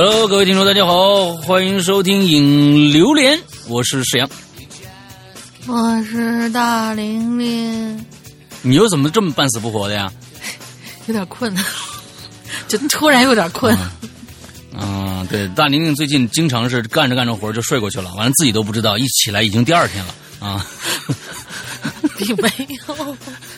[0.00, 3.36] Hello，各位听众，大家好，欢迎收听《影榴莲》，
[3.66, 4.30] 我是沈阳，
[5.66, 8.06] 我是大玲玲。
[8.62, 10.08] 你又怎么这么半死不活的呀？
[11.06, 11.52] 有点困，
[12.68, 13.76] 就突然有点困。
[14.78, 20.64] 嗯，对，大玲玲最近经常是干着干着活就睡过去了，完了自己都不知道，一起来已经第二天了啊。
[22.16, 22.48] 并没
[22.86, 23.16] 有，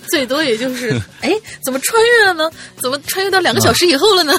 [0.08, 1.30] 最多也就是哎，
[1.62, 2.50] 怎么穿越了呢？
[2.80, 4.32] 怎么穿越到两个小时以后了呢？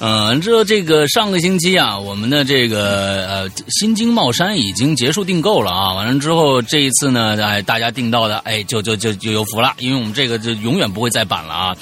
[0.00, 5.94] 嗯，这这个上个星期啊，我们的这个呃新京茂山已经结束订购了啊。
[5.94, 11.76] 完了之后，这一次呢，哎，大家订到的，哎，就就就就有福了，因为我们这个就永远不会再版了啊。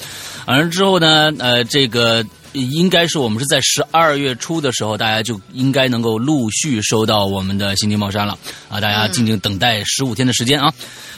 [0.45, 8.37] 完了之后呢，呃，这个应该是我们是在十二月初的时候，大家就应该能够陆续收到我们的新京茂山了
[8.69, 8.79] 啊。
[8.81, 10.73] 大家静静等待十五天的时间啊。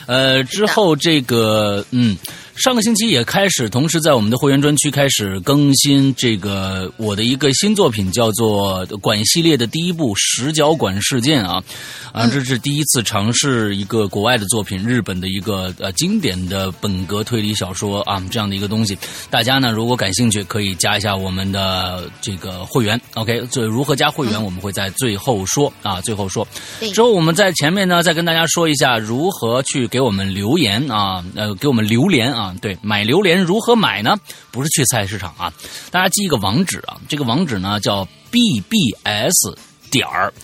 [0.06, 2.16] 呃，之后这个嗯。
[2.56, 11.60] 上个星期也开始，同时在我们的会员专区开始更新这个我的一个新作品，叫做《管》系列的第一部《十角管事件》啊，
[12.12, 18.96] 啊，这是第一次尝试一个国外的作品，日本的一个呃经典的本格推理小说啊，这样的一个东西。
[19.28, 22.98] 大家呢如果感兴趣，可以加一下我们的这个会员。
[23.14, 26.46] OK，这如何加会员，我们会在最后说啊，最后说。
[26.94, 32.52] 之后我们在前面呢再跟大家说一下如何去给我们留言啊，呃，给我们榴莲啊。
[32.60, 34.16] 对，买榴莲如何买呢？
[34.50, 35.52] 不是去菜市场啊，
[35.92, 39.56] 大家记一个网址啊，这个网址呢叫 bbs
[39.92, 40.34] 点儿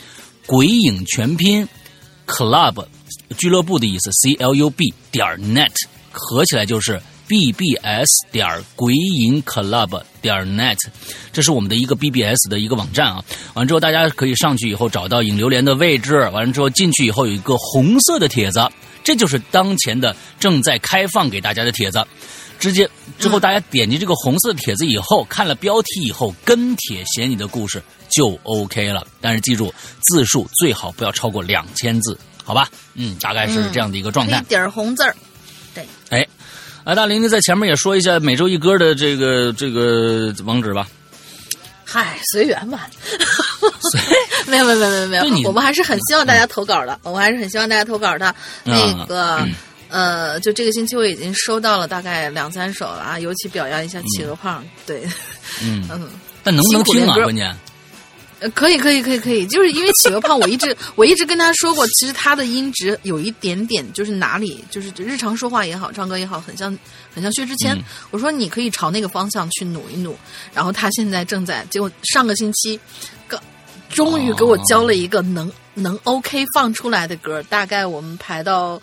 [0.47, 1.69] 鬼影全拼
[2.29, 2.87] club
[3.37, 5.75] 俱乐部的意思，c l u b 点 net
[6.13, 10.79] 合起来就是 bbs 点鬼影 club 点 net，
[11.33, 13.25] 这是我们的一个 bbs 的一个网站啊。
[13.55, 18.61] 完之后大家可以上去以后找到影榴莲的位置，完了之后进去以后有一个红色的帖子。
[19.03, 22.05] 这就是当前的正在开放给大家的帖子，
[22.59, 22.89] 直接
[23.19, 29.07] 之后大家点击这个红色的帖子以后，看了标题以后跟帖写你的故事就 OK 了。
[29.21, 29.73] 但是记住
[30.03, 32.69] 字数最好不要超过两千字，好吧？
[32.95, 34.39] 嗯，大概是这样的一个状态。
[34.41, 35.17] 一点红字儿，
[35.75, 35.87] 对。
[36.11, 36.27] 哎，
[36.85, 40.87] 啊，大玲玲在前面也说一下每周一歌的这个这个网址吧。
[41.85, 42.89] 嗨，随缘吧。
[44.47, 46.99] 没有没有没有没有，我们还是很希望大家投稿的。
[47.03, 48.35] 我们还是很希望大家投稿的。
[48.65, 49.47] 那个
[49.89, 54.65] 呃，就这个星期我已经收到了大概两三首了啊，尤其表扬一下企鹅胖。
[54.87, 55.03] 对，
[55.63, 56.09] 嗯 嗯，
[56.43, 57.15] 但能不能听啊？
[57.15, 57.55] 关键。
[58.39, 66.75] 呃，可以可以可以可以，就是因为企鹅胖，我一直 我一直跟他说过，其实他的音质有一点点，就是哪里就是日常说话也好，唱歌也好，很像
[67.15, 67.77] 很像薛之谦。
[68.11, 70.17] 我说你可以朝那个方向去努一努，
[70.55, 72.83] 然后他现在正在，结果上个星期，个
[73.91, 78.81] 终于给我教了一个能能 OK 放出来的歌，大概我们排到。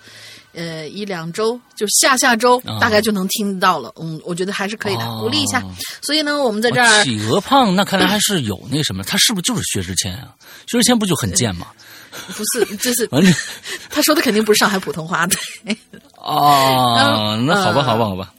[0.54, 3.94] 呃，一两周就下下周大概就能听到了。
[4.02, 5.62] 嗯，我觉得还是可以的，鼓励一下。
[6.02, 7.04] 所以呢，我们在这儿。
[7.04, 10.34] 企鹅胖，那看来还是有那什么，他是不是就是薛之谦啊？
[10.66, 11.68] 薛之谦不就很贱吗？
[12.36, 13.08] 不是，这是
[13.92, 15.38] 他说的肯定不是上海普通话的。
[16.16, 18.34] 哦，那好吧，好吧，好吧。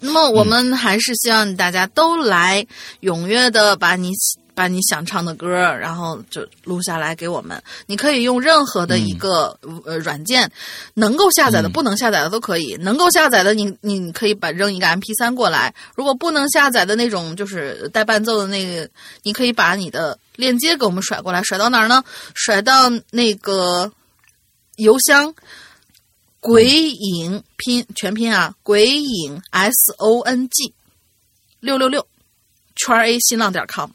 [0.00, 2.66] 那么我们还是希望大家都来
[3.00, 4.12] 踊跃的把你。
[4.56, 5.46] 把你想唱的歌，
[5.76, 7.62] 然后就录下来给我们。
[7.84, 10.50] 你可以用任何的一个呃软件，
[10.94, 12.74] 能够下载的、不能下载的都可以。
[12.80, 15.74] 能够下载的，你你可以把扔一个 M P 三过来。
[15.94, 18.88] 如果不能下载的那种，就是带伴奏的那个，
[19.24, 21.42] 你可以把你的链接给我们甩过来。
[21.42, 22.02] 甩到哪儿呢？
[22.34, 23.92] 甩到那个
[24.76, 25.34] 邮箱
[26.40, 30.72] 鬼影拼全拼啊，鬼影 S O N G
[31.60, 32.06] 六六六
[32.74, 33.90] 圈 A 新浪点 com。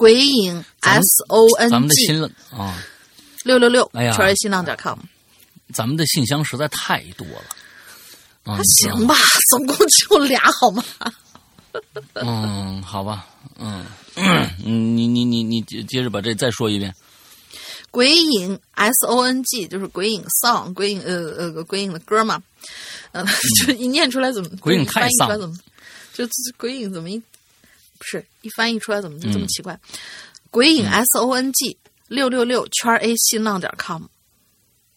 [0.00, 2.82] 鬼影 S O N G，咱们的新浪啊，
[3.44, 4.98] 六六六，哎呀，全是新浪点 com。
[5.74, 9.14] 咱们的信箱实在太多了，还行吧，
[9.50, 10.82] 总共就俩，好吗？
[12.16, 13.26] 嗯，好吧，
[13.58, 13.84] 嗯
[14.16, 14.48] 嗯，
[14.96, 16.94] 你你你你接接着把这再说一遍。
[17.90, 22.42] 鬼影 S O N G 就是鬼影 song，鬼影呃呃鬼影的歌嘛，
[23.12, 23.22] 呃，
[23.66, 25.54] 就一念出来怎么鬼影太丧，怎么
[26.14, 26.24] 就
[26.56, 27.20] 鬼影怎么一。
[28.00, 29.78] 不是一翻译出来怎么就这么奇怪？
[30.50, 31.76] 鬼影 S O N G
[32.08, 34.04] 六六六圈 A 新浪点 com。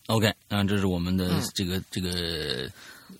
[0.07, 2.69] OK，那，这是我们的这个这个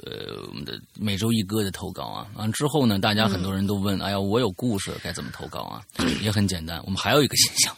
[0.05, 2.25] 呃，我们的每周一歌的投稿啊。
[2.35, 5.83] 完之后呢，大家很多人都问：哎呀，我有故事该怎么投稿啊？
[6.21, 7.75] 也很简单，我们还有一个信箱。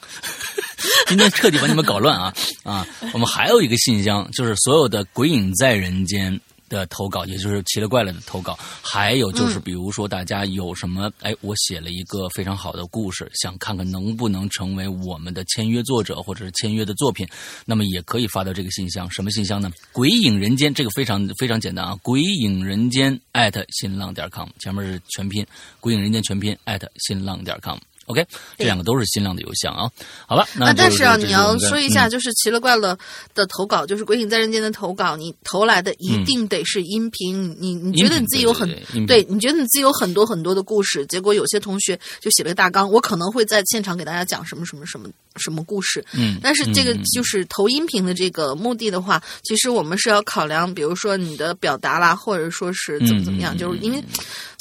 [1.07, 2.87] 今天彻底把你们搞乱啊啊！
[3.13, 6.39] 我们还有一个信箱，就是所有的鬼影在人间。
[6.69, 17.27] 的投稿，也就是奇了怪了的投稿，还有就是比如说大家有什么，哎，我写了一个非常好的故事，想看看能不能成为我们的签约作者或者是签约的作品，
[17.65, 19.71] 那么也可以发到这个信箱，什么信箱呢？
[19.91, 25.45] 鬼影人间，这个非常非常简单啊，鬼影人间艾特新浪点 com，前面是全拼，
[25.79, 27.77] 鬼影人间全拼艾特新浪点 com。
[28.05, 28.25] OK，
[28.57, 29.89] 这两个都是新浪的邮箱啊。
[30.27, 32.97] 好了，那但是啊，你要说一下，嗯就是奇了怪了
[33.33, 37.55] 的投稿，就是《鬼影在人间》的投稿，你投来的一定得是音频。
[37.59, 38.69] 你你觉得你自己有很
[39.07, 46.05] 对你觉得你自己有很多很多的故事，结果有些同学就写了个大纲，我可能会在现场给大家讲什么什么什么什么故事。
[46.13, 54.03] 嗯，但是这个就是投音频的这个目的的话，其实我们是要考量，比如说你的表达啦，或者说是怎么怎么样，就是因为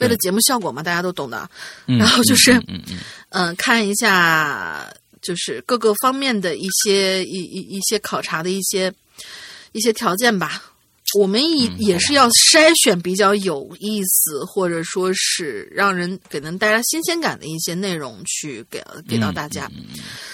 [0.01, 1.47] 为了节目效果嘛，大家都懂的。
[1.87, 2.99] 嗯然后就是嗯嗯
[3.35, 8.93] 嗯嗯、看一下就是各个方面的一些一一一些考察的一些
[9.73, 10.63] 一些条件吧。
[11.19, 19.71] 我们也、嗯也是要筛选比较有意思，或者说是让人给人带来新鲜感的一些内容去给给到大家。
[19.77, 19.85] 嗯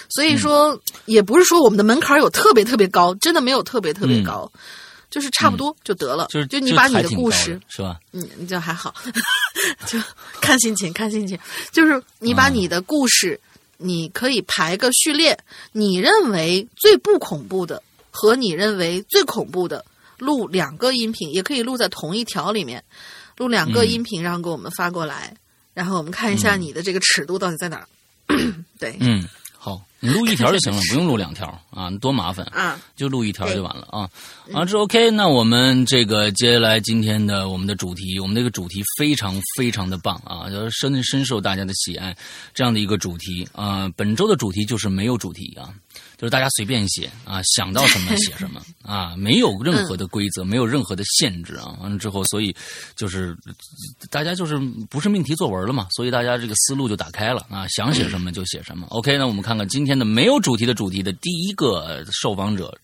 [0.09, 4.51] 所以说，也不是说我们的门槛有特别特别高，真的没有特别特别嗯高，
[5.11, 6.25] 就是差不多就得了。
[6.29, 7.99] 就是就你把你的故事，是吧？
[8.13, 8.95] 嗯，就还好，
[9.85, 9.99] 就
[10.41, 11.37] 看心情，看心情。
[11.71, 13.39] 就是你把你的故事，
[13.77, 15.37] 你可以排个序列，
[15.73, 19.85] 你认为最不恐怖的和你认为最恐怖的，
[20.17, 22.83] 录两个音频，也可以录在同一条里面，
[23.37, 25.35] 录两个嗯音频，然后给我们发过来，
[25.73, 27.87] 然后我们看一下你的这个尺度到底在哪儿。
[28.79, 29.27] 对，嗯，
[29.63, 32.43] 好，你录一条就行了，不用录两条啊，多麻烦。
[32.47, 34.09] 啊，就录一条就完了啊。
[34.51, 35.11] 啊，这 OK。
[35.11, 42.17] 那我们这个接下来今天的我们的主题，我们这个主题非常非常的棒啊，就深深受大家的喜爱。
[42.55, 45.69] 这样的一个主题啊、本周的主题就是没有主题啊，
[46.21, 51.75] 就是大家随便写啊，想到什么写什么 啊，没有任何的规则，没有任何的限制啊。
[51.81, 52.55] 完了之后，所以
[52.95, 53.35] 就是
[54.11, 58.85] 大家就是不是命题作文了嘛，所以大家这个思路就打开了啊，想写什么就写什么。
[58.91, 62.77] OK，那我们看看今天的没有主题的主题的第一个受访者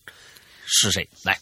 [0.66, 1.08] 是谁？
[1.24, 1.40] 来，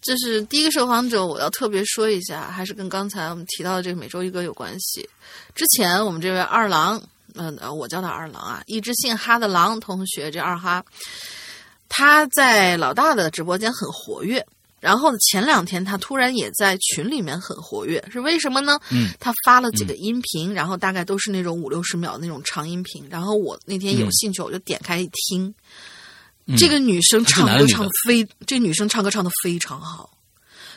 [0.00, 5.10] 这是第一个受访者，我要特别说一下，还是跟刚才我们提到的这个每周一歌有关系。
[5.56, 7.02] 之前我们这位二郎，
[7.34, 10.84] 嗯、呃，我叫他二郎啊，一只姓哈的狼同学，这二哈，
[11.88, 14.44] 他在老大的直播间很活跃。
[14.80, 18.78] 然后呢，前两天他突然也在群里面很活跃，是为什么呢？
[18.90, 23.06] 嗯，他发了几个音频，然后大概都是那种五六十秒的那种长音频。
[23.08, 25.46] 然后我那天有嗯兴趣，我就点开一听。
[26.46, 30.10] 嗯这个女生唱歌唱得非，这女生唱歌唱的非常好，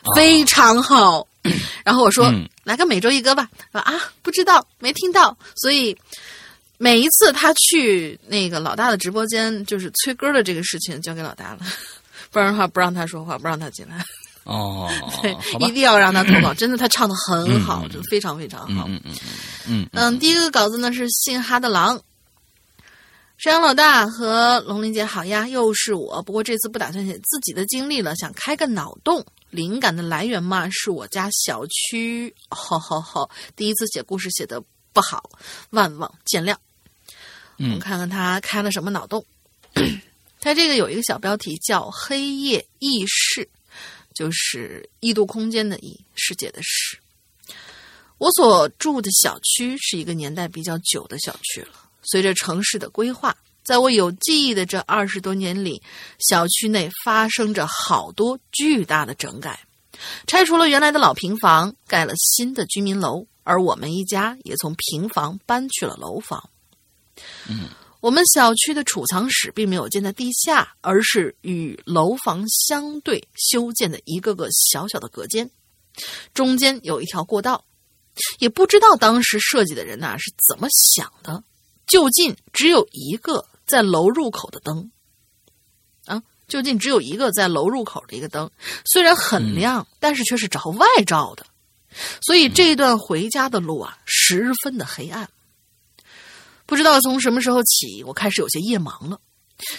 [0.04, 1.28] 啊非常好。
[1.84, 5.98] 然后我说、嗯来个每周一歌吧，说啊不知道没听到，所以
[6.78, 11.60] 每一次他去那个老大的直播间，就是催歌的这个事情交给老大了，
[12.32, 14.04] 不然的话不让他说话，不让他进来，
[14.44, 14.88] 哦，
[15.22, 16.54] 对一，定要让他投稿。
[16.56, 18.86] 真的，他唱的很好，嗯就非常非常好。
[18.88, 19.16] 嗯嗯嗯
[19.68, 22.00] 嗯嗯，第一个稿子呢是姓哈的狼。
[23.38, 26.24] 山羊老大和龙鳞姐好呀，又是我。
[26.24, 29.26] 不过这次不打算写自己的经历了，想开个脑洞。
[29.50, 32.34] 灵感的来源嘛，是我家小区。
[32.50, 35.30] 好好好，第一次写故事写的不好，
[35.70, 36.56] 万望见谅。
[37.58, 39.26] 我们嗯看看他开了什么脑洞。
[40.40, 43.42] 他这个有一个小标题叫《黑夜异世》，
[44.14, 46.98] 就是异度空间的异，世界的世。
[48.18, 51.70] 我所住的小区是一个年代比较久的小区了。
[52.04, 55.82] 随着城市的规划，在我有记忆的这二十多年里，
[56.20, 59.60] 小区内发生着好多巨大的整改，
[60.26, 66.50] 拆除了原来的老平房，盖了新的居民楼，而我们一家也从平房搬去了楼房。
[67.50, 67.70] 嗯，
[68.00, 75.50] 我们小区的储藏室并没有建在地下，而是与楼房相对修建的一个个小小的隔间，
[76.34, 77.64] 中间有一条过道。
[78.40, 81.44] 也不知道当时设计的人呐、是怎么想的，
[81.86, 84.92] 就近只有一个在楼入口的灯，
[86.06, 88.50] 啊，就近只有一个在楼入口的一个灯，
[88.86, 91.46] 虽然很亮，但是却是朝外照的，
[92.22, 95.30] 所以这段回家的路啊，十分的黑暗。
[96.68, 99.20] 不知道从什么时候起，我开始有些夜盲了。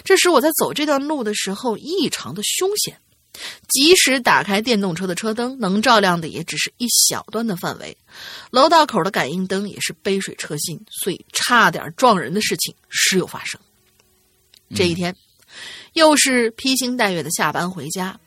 [0.02, 2.98] 这时我在走这段路的时候，异常的凶险。
[3.68, 7.96] 即使打开电动车的车灯，能照亮的也只是一小段的范围。
[8.50, 13.60] 楼道口的感应灯也是杯水车薪，所以差点撞人的事情时有发生。
[14.74, 15.14] 这一天，
[15.92, 18.18] 又是披星戴月的下班回家。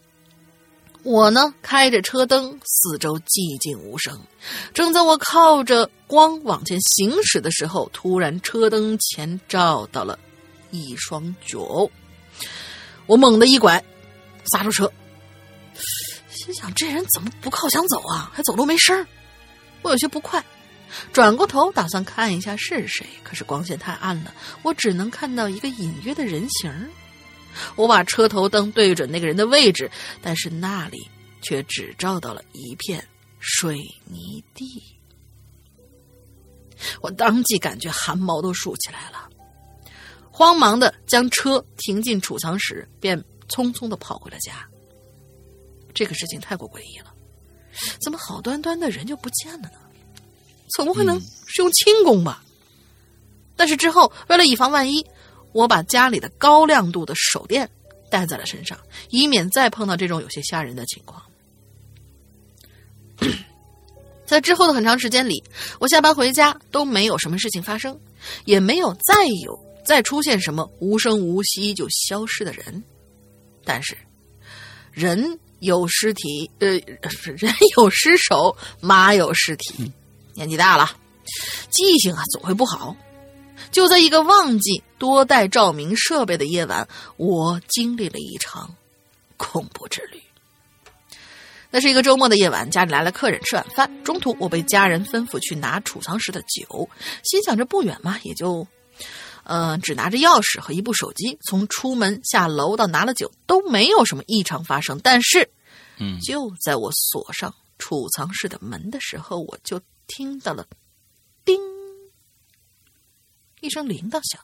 [1.03, 4.20] 我呢，开着车灯，四周寂静无声。
[4.74, 10.17] 正在我靠着光往前行驶的时候，突然车灯前照到了
[10.70, 11.89] 一双脚。
[13.08, 13.84] 我猛地一拐，
[14.51, 14.91] 刹住车，
[16.29, 18.29] 心想这人怎么不靠墙走啊？
[18.31, 19.05] 还走路没声？
[19.81, 20.43] 我有些不快，
[21.12, 24.31] 转过头打算看一下是谁，可是光线太暗了，
[24.62, 26.72] 我只能看到一个隐约的人形。
[27.75, 29.89] 我把车头灯对准那个人的位置，
[30.22, 31.08] 但是那里
[31.41, 33.05] 却只照到了一片
[33.39, 34.84] 水泥地。
[37.01, 39.29] 我当即感觉汗毛都竖起来了，
[40.31, 43.17] 慌忙的将车停进储藏室，便
[43.48, 44.67] 匆匆的跑回了家。
[45.93, 47.13] 这个事情太过诡异了，
[48.01, 49.77] 怎么好端端的人就不见了呢？
[50.70, 52.43] 总不会能是用轻功吧？
[53.58, 55.05] 但是之后为了以防万一，
[55.53, 57.70] 我把家里的高亮度的手电
[58.10, 58.77] 带在了身上，
[59.10, 61.22] 以免再碰到这种有些吓人的情况。
[64.25, 65.43] 在之后的很长时间里，
[65.79, 68.00] 我下班回家都没有什么事情发生，
[68.46, 72.84] 也没有再有再出现什么无声无息就消失的人。
[73.65, 73.98] 但是，
[74.91, 76.70] 人有尸体，呃，
[77.38, 79.91] 人有尸首，马有尸体。
[80.34, 80.89] 年纪大了，
[81.70, 82.96] 记性啊总会不好。
[83.72, 86.88] 就在一个忘记多带照明设备的夜晚，
[87.18, 88.75] 我经历了一场
[89.38, 90.22] 恐怖之旅。
[91.74, 94.04] 那是一个周末的夜晚，家里来了客人吃晚饭。
[94.04, 96.90] 中途，我被家人吩咐去拿储藏室的酒，
[97.24, 98.68] 心想着不远嘛，也就，
[99.46, 105.00] 呃，只拿着钥匙和一部手机，从出门下楼到拿了酒都没有什么异常发生。
[105.01, 105.50] 但是，
[105.98, 110.78] 嗯，就在我锁上储藏室的门的时候，我就听到了“叮”
[113.62, 114.41] 一声铃铛响，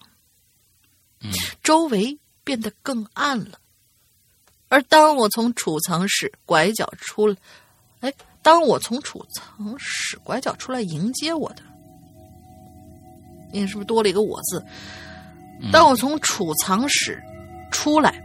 [1.19, 1.29] 嗯，
[1.61, 3.59] 周围变得更暗了。
[4.69, 7.35] 而当我从储藏室拐角出来，
[7.99, 11.63] 哎，当我从储藏室拐角出来迎接我的，
[13.51, 14.63] 你是不是多了一个“我”字？
[15.71, 17.21] 当我从储藏室
[17.71, 18.23] 出来，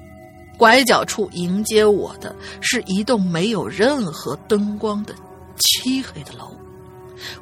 [0.59, 5.15] 拐角处迎接我的是一栋没有任何灯光的
[5.59, 6.55] 漆黑的楼，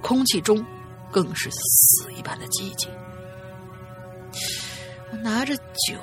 [0.01, 0.65] 空气中
[1.11, 2.89] 更是死一般的寂静。
[5.13, 5.97] 我拿着酒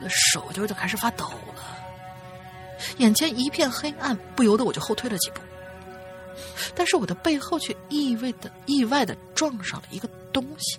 [0.00, 1.24] 的手就就开始发抖
[1.54, 1.76] 了。
[2.98, 5.40] 眼前一片黑暗，不由得我就后退了几步，
[6.74, 10.78] 但是我的背后却意味的意外的撞上了一个东西。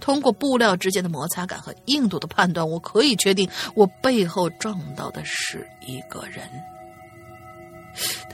[0.00, 6.48] 通过布料之间的摩擦感和硬度的判断，我可以确定我背后撞到的是一个人。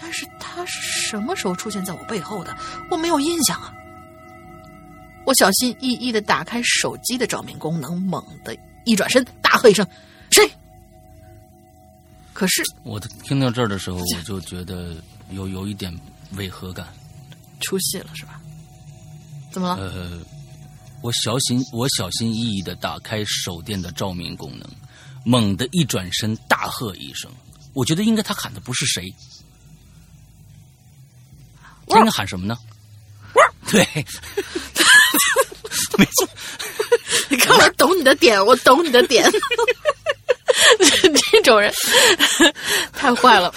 [0.01, 2.57] 但是他是什么时候出现在我背后的？
[2.91, 3.73] 我没有印象啊！
[5.27, 9.85] 我小心翼翼的打开手机的照明功能，猛地一转身，大喝一声
[10.31, 10.49] ：“谁？”
[12.33, 14.95] 可是，我听到这儿的时候，我就觉得
[15.31, 15.93] 有有一点
[16.37, 16.87] 违和感，
[17.61, 18.41] 出戏了是吧？
[19.51, 19.83] 怎么了？
[19.83, 20.21] 呃，
[21.03, 24.71] 我小心我小心翼翼的打开手电的照明功能，
[25.25, 27.29] 猛地一转身，大喝一声。
[27.73, 29.13] 我觉得应该他喊的不是谁，
[31.89, 32.57] 他应该喊什么呢？
[33.69, 33.85] 对，
[35.97, 36.29] 没错。
[37.29, 39.31] 你看，我懂你的点，我懂你的点。
[41.31, 41.73] 这种人
[42.93, 43.53] 太坏了，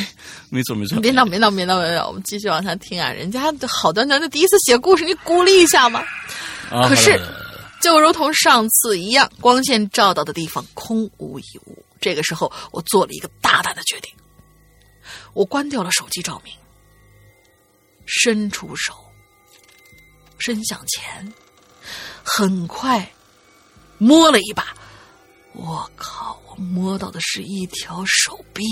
[0.50, 1.00] 没错没错。
[1.00, 3.10] 别闹别闹别闹别闹，我们继续往下听啊！
[3.10, 6.04] 人家好端端的第一次写故事，你鼓励一下嘛。
[6.88, 7.18] 可是，
[7.80, 11.84] 就如同上次一样，光线照到的地方空无一物。
[12.00, 14.12] 这个时候，我做了一个大胆的决定，
[15.32, 16.52] 我关掉了手机照明，
[18.06, 18.92] 伸出手，
[20.38, 21.32] 伸向前，
[22.22, 23.12] 很快
[23.98, 24.74] 摸了一把。
[25.54, 26.40] 我靠！
[26.48, 28.62] 我摸到的是一条手臂，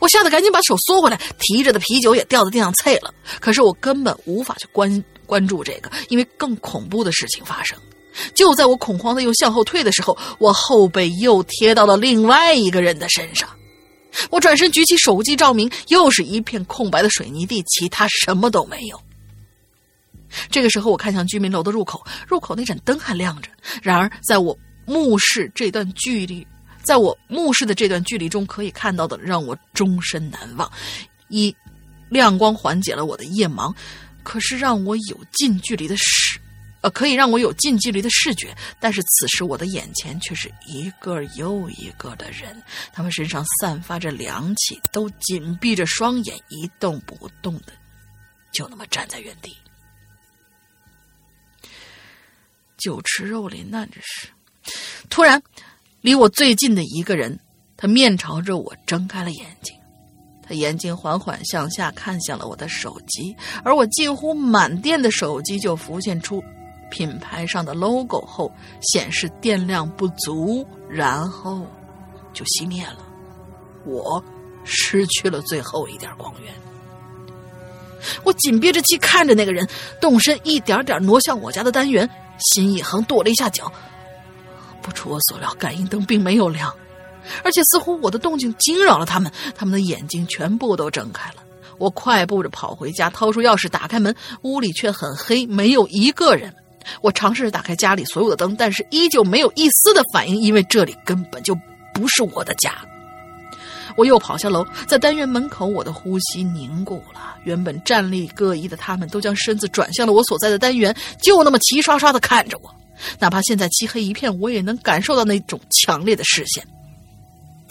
[0.00, 3.14] 我吓得赶紧把手缩回来，提着的啤酒也掉在地上碎了。
[3.38, 7.78] 可是我根本无法去关关注这个，因为更恐怖的事情发生。
[8.34, 13.48] 就在我恐慌的又向后退的时候，我后背又贴到了另外一个人的身上。
[14.28, 19.00] 我转身举起手机照明，又是一片空白的水泥地，其他什么都没有。
[20.50, 23.50] 这个时候，我看向居民楼的入口，入口那盏灯还亮着。
[23.82, 26.46] 然而，在我目视这段距离，
[26.82, 30.70] 在我目视的这段距离中，可以看到的让我终身难忘。
[31.28, 31.54] 一
[32.08, 33.74] 亮光缓解了我的夜盲，
[34.22, 36.38] 可是让我有近距离的视，
[36.82, 38.54] 呃，可以让我有近距离的视觉。
[38.80, 42.60] 但是此时我的眼前却是一个又一个的人，
[42.92, 47.72] 他们身上散发着凉气，都紧闭着双眼，一动不动的，
[48.50, 49.56] 就那么站在原地。
[52.82, 54.28] 酒池肉林呐，这是。
[55.08, 55.40] 突然，
[56.00, 57.38] 离我最近的一个人，
[57.76, 59.72] 他面朝着我睁开了眼睛，
[60.42, 66.42] 他眼睛缓缓向下看向了我的手机，而我近乎满电的手机就浮现出
[66.90, 71.64] 品牌上的 logo 后，显示电量不足，然后
[72.32, 72.98] 就熄灭了。
[73.84, 74.22] 我
[74.64, 76.52] 失去了最后一点光源。
[78.24, 79.68] 我紧憋着气看着那个人
[80.00, 82.08] 动身，一点点挪向我家的单元，
[82.38, 83.72] 心一横，跺了一下脚。
[84.80, 86.74] 不出我所料，感应灯并没有亮，
[87.44, 91.36] 而且似乎我的动静惊扰了他们，他们的眼睛全部都睁开了。
[91.78, 96.52] 我快步着跑回家，掏出钥匙打开门，屋里却很黑，没有一个人。
[97.00, 101.56] 我尝试着打开家里所有的灯，但是依旧没有一丝的反应，因为这里根本就
[101.94, 102.72] 不是我的家。
[103.96, 107.36] 我又跑下楼，在单元门口，我的呼吸凝固了。
[107.44, 112.74] 原本站立各异的他们，都将身子转向了我所在的单元，就那么齐刷刷的看着我。
[113.18, 116.64] 哪怕现在漆黑一片，我也能感受到那种强烈的视线。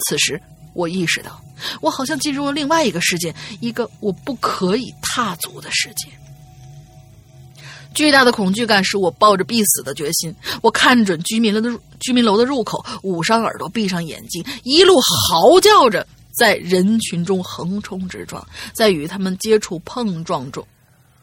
[0.06, 0.40] 此时，
[0.74, 1.42] 我意识到，
[1.80, 6.08] 我好像进入了另外一个世界，一个我不可以踏足的世界。
[7.94, 10.34] 巨大的恐惧感使我抱着必死的决心。
[10.62, 11.70] 我看准居民楼的
[12.00, 16.06] 居民楼的入口，捂上耳朵，闭上眼睛，一路嚎叫着，
[16.36, 20.66] 在人群中横冲直撞，在与他们接触碰撞中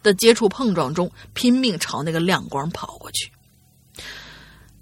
[0.02, 3.32] 的接触碰撞中，拼命朝那个亮光跑过去。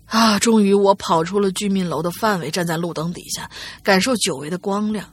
[0.05, 0.39] 啊！
[0.39, 3.49] 终于，我跑出了居民楼的范围，站在路灯底下，
[3.83, 5.05] 感受久违的光亮，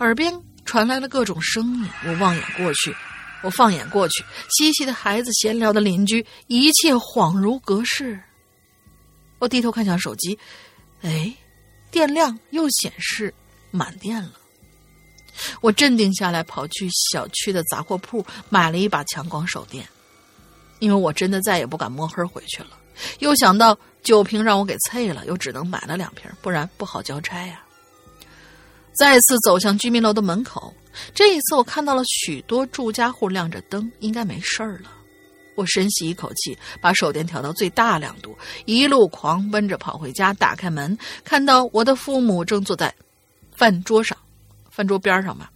[0.00, 1.88] 耳边传来了各种声音。
[2.06, 2.92] 我望眼过去。
[3.42, 8.20] 我放眼过去，嬉戏的孩子，闲聊的邻居，一切恍如隔世。
[9.38, 10.38] 我低头看向手机，
[11.02, 11.34] 哎，
[11.90, 13.34] 电量又显示
[13.70, 14.32] 满电了。
[15.60, 19.84] 我镇定下来，跑去小区的杂货铺买了一把强光手电，
[20.78, 22.78] 因为我真的再也不敢摸黑回去了。
[23.18, 27.60] 又想到酒瓶让我给碎了，又只能买了两瓶，不然不好交差呀。
[28.94, 30.72] 再次走向居民楼的门口。
[31.14, 34.90] 这一次，我看到了许多住家户亮着灯，应该没事儿了。
[35.54, 40.32] 我深吸一口气，把手电调到最大亮度，一路狂奔着跑回家。
[40.32, 42.92] 打开门，看到我的父母正坐在
[43.54, 44.16] 饭桌上，
[44.70, 45.50] 饭桌边上吧，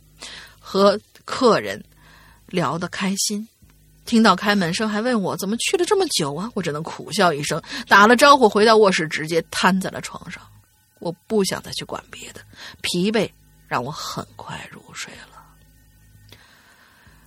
[0.61, 1.83] 和客人
[2.49, 3.49] 聊得开心。
[4.05, 6.51] 听到开门声，还问我怎么去了这么久啊？
[6.55, 10.43] 我只能苦笑一声，打了招呼，回到卧室，直接瘫在了床上。
[10.99, 12.41] 我不想再去管别的，
[12.83, 13.29] 疲惫。
[13.67, 15.43] 让我很快入睡了。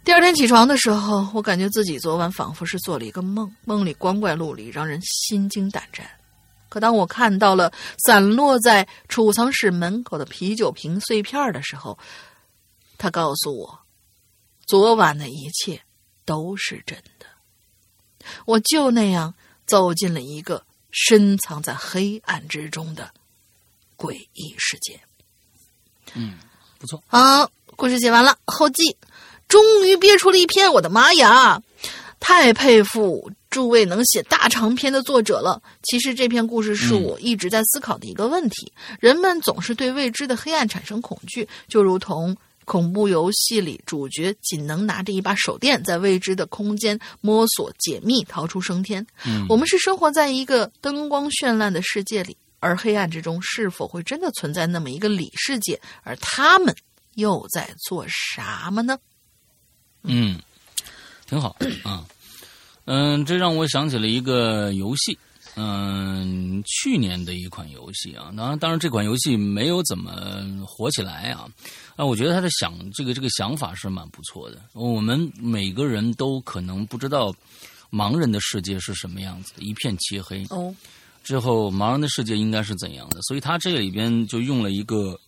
[0.03, 6.09] 第二天起床的时候，我感觉自己昨晚仿佛是做了一个梦，梦里光怪陆离，让人心惊胆战。
[6.67, 7.71] 可当我看到了
[8.05, 11.97] 散落在储藏室门口的啤酒瓶碎片的时候，
[12.97, 13.79] 他告诉我，
[14.65, 15.81] 昨晚的一切
[16.25, 17.25] 都是真的。
[18.45, 19.33] 我就那样
[19.65, 23.11] 走进了一个深藏在黑暗之中的
[23.97, 24.99] 诡异世界。
[26.15, 26.33] 嗯，
[26.77, 27.01] 不错。
[27.07, 28.95] 好，故事写完了，后记，
[29.47, 30.71] 终于憋出了一篇。
[30.73, 31.61] 我的妈呀，
[32.19, 35.61] 太佩服诸位能写大长篇的作者了。
[35.83, 49.03] 其实这篇故事是我一直在思考的一个问题：人们总是对未知的黑暗产生恐惧，就如同恐怖游戏里主角仅能拿着一把手电，在未知的空间摸索解密，逃出升天。
[49.25, 52.37] 嗯，我们是生活在一个灯光绚烂的世界里。
[52.59, 55.79] 而黑暗之中是否会真的存在那么一个里世界？
[56.03, 56.75] 而他们
[57.15, 58.41] 又在做什
[58.71, 58.97] 么呢？
[60.03, 60.39] 嗯，
[61.27, 62.05] 挺好啊。
[62.85, 65.17] 嗯，这让我想起了一个游戏。
[65.55, 71.49] 嗯，去年的一款游戏啊，当然，当然这款游戏没有怎么火起来啊。
[71.97, 74.61] 啊，我觉得他的想这个这个想法是蛮不错的。
[74.73, 77.33] 我们每个人都可能不知道
[77.91, 80.45] 盲人的世界是什么样子的，一片漆黑。
[80.49, 80.73] 哦。
[81.23, 83.21] 之后，盲人的世界应该是怎样的？
[83.23, 85.19] 所以他这里边就用了一个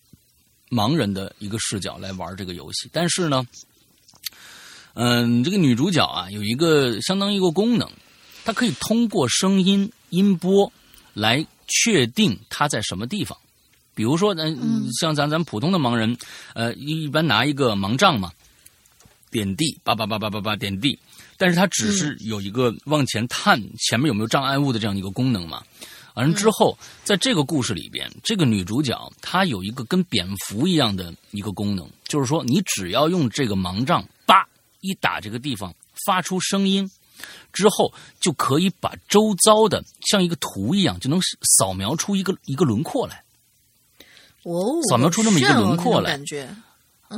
[0.69, 2.89] 盲人的一个视角来玩这个游戏。
[2.91, 3.45] 但是呢，
[4.93, 7.87] 嗯，这个女主角啊，有一个相当一个功能，
[8.43, 10.71] 她可以通过声音音波
[11.13, 13.37] 来确定她在什么地方。
[13.93, 16.17] 比如说，嗯，像咱咱普通的盲人，
[16.55, 18.31] 呃，一般拿一个盲杖嘛，
[19.29, 20.97] 点地，叭叭叭叭叭叭点地。
[21.41, 25.63] 但是它只是有一个往前探前面有没有障碍物的这样一个功能嘛？
[26.13, 34.47] 完了之后，在这个故事里边，这个女主角她有一个跟蝙蝠一样的一个功能，就是说你只要用这个盲杖叭
[34.81, 35.73] 一打这个地方
[36.05, 36.87] 发出声音，
[37.51, 41.19] 之后就可以把周遭的像一个图一样就能
[41.57, 43.23] 扫描出一个一个轮廓来。
[44.43, 46.55] 哦，扫描出那么一个轮廓来，感觉。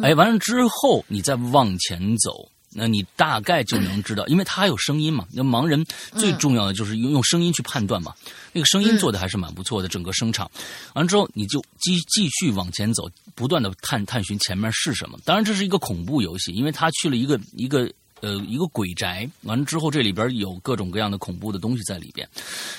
[0.02, 2.50] 哎，完了之后你再往前走。
[2.76, 5.26] 那你大概就能知道，因为他还有声音嘛。
[5.32, 5.86] 那盲人
[6.18, 8.14] 最重要的就是用用声音去判断嘛。
[8.52, 10.50] 那个声音做的还是蛮不错的，整个声场。
[10.94, 15.18] 完了之后，你就继继续往前走，不断的探探寻前面是什么。
[15.26, 17.90] 当然，这是一个恐怖游戏，因为他去了一个一个
[18.22, 22.28] 呃一个鬼宅，完了之后这里边有各种各样的恐怖的东西在里边。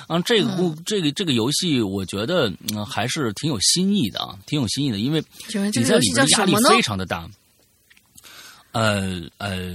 [0.06, 7.28] 啊，这个故这个这个游戏，我觉得嗯还是挺有新意的啊，挺有新意的，因为你在里边压力非常的大。
[8.74, 9.72] 呃呃，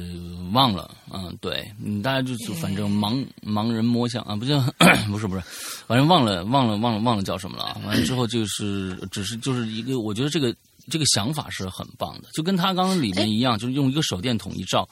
[0.52, 1.66] 忘了，嗯，对，
[2.04, 4.60] 大家就是反正盲盲人摸象啊，不叫
[5.10, 5.42] 不是不是，
[5.88, 7.80] 反正忘了忘了忘了忘了叫什么了。
[7.86, 10.54] 完了之后就是只是就是一个，我觉得这个
[10.92, 14.86] 这个想法是很棒的，就跟他刚刚里面一样，就是用一个手电筒一照，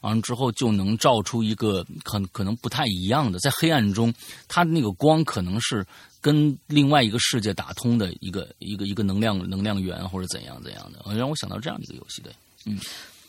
[0.00, 4.12] 完了之后就能照出一个可可能不太一样的，在黑暗中，
[4.48, 5.86] 它的那个光可能是
[6.20, 12.32] 跟另外一个世界打通的一个一个一个能量能量源或者怎样怎样的，让我想到这样的一个游戏，对，
[12.66, 12.76] 嗯。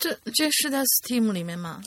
[0.06, 1.82] 这这是在 Steam 里面吗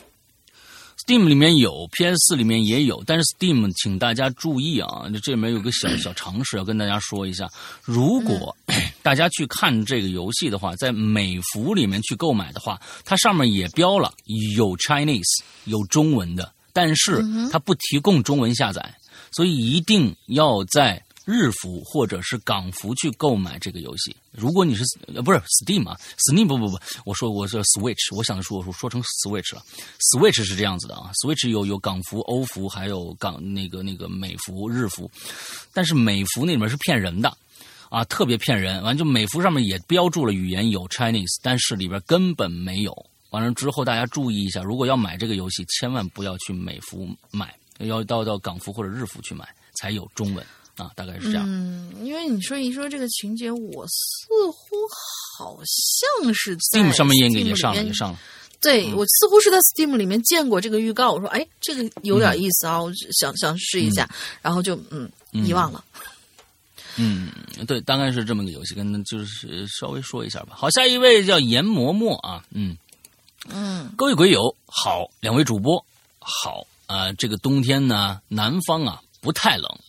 [1.07, 7.47] ？Steam 里面有，PS 四里面也有，但是 Steam，请大家注意啊，这里面有个小 小常识要跟大家说一下：
[7.81, 8.53] 如果
[9.01, 14.13] 大家去看这个游戏的话，在美服里面去购买的话，它上面也标了
[14.57, 18.93] 有 Chinese 有中文的，但是它不提供中文下载，
[19.31, 21.01] 所以一定要在。
[21.29, 29.63] 日服或者是港服去购买这个游戏，如果你是呃不是 Steam 啊，Steam 不不不，我说我是 Switch，我想说我说说成 Switch 了
[30.11, 35.09] ，Switch 是这样子的啊，Switch 有有港服、欧服，还有港那个那个美服、日服，
[35.71, 37.31] 但是美服那里面是骗人的
[37.89, 38.81] 啊，特别骗人。
[38.81, 43.05] 完就美服上面也标注了语言有 Chinese，但是里边根本没有。
[43.29, 49.47] 完了之后大家注意一下，如果要买这个游戏，千万不要去美服买，要到到港服或者日服去买
[49.79, 50.43] 才有中文。
[50.79, 51.45] 啊，大概是这样。
[51.45, 54.75] 嗯，因为你说一说这个情节，我似乎
[55.37, 58.19] 好像是 Steam 上面也也上了，也上了。
[58.61, 61.11] 对，我似乎是在 Steam 里面见过这个预告。
[61.11, 64.09] 我说，哎，这个有点意思啊，我想想试一下，
[64.41, 65.83] 然后就嗯遗忘了。
[66.97, 67.29] 嗯，
[67.65, 70.53] 对，大概是这么个游戏，跟就是稍微说一下吧。
[70.55, 72.75] 好，下一位叫严嬷嬷啊，嗯
[73.47, 75.83] 嗯，各位鬼友好，两位主播
[76.19, 77.13] 好啊。
[77.13, 79.79] 这个冬天呢，南方啊不太冷。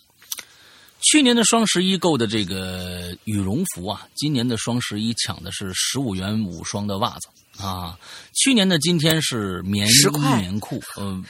[1.02, 7.98] 去年的双十一购的这个羽绒服啊，今年的双十一抢的是十五元五双的袜子啊。
[8.34, 11.24] 去年的今天是棉衣棉裤，嗯，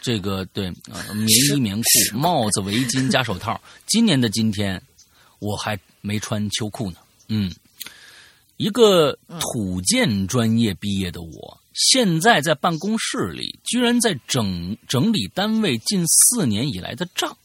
[0.00, 3.60] 这个对啊，棉衣棉裤、帽子、围巾加手套。
[3.86, 4.82] 今年的今天
[5.40, 6.96] 我还没穿秋裤呢。
[7.28, 7.52] 嗯，
[8.56, 17.36] 一个土建专业毕业的我，现在在办公室里，居然在整整理单位近四年以来的账。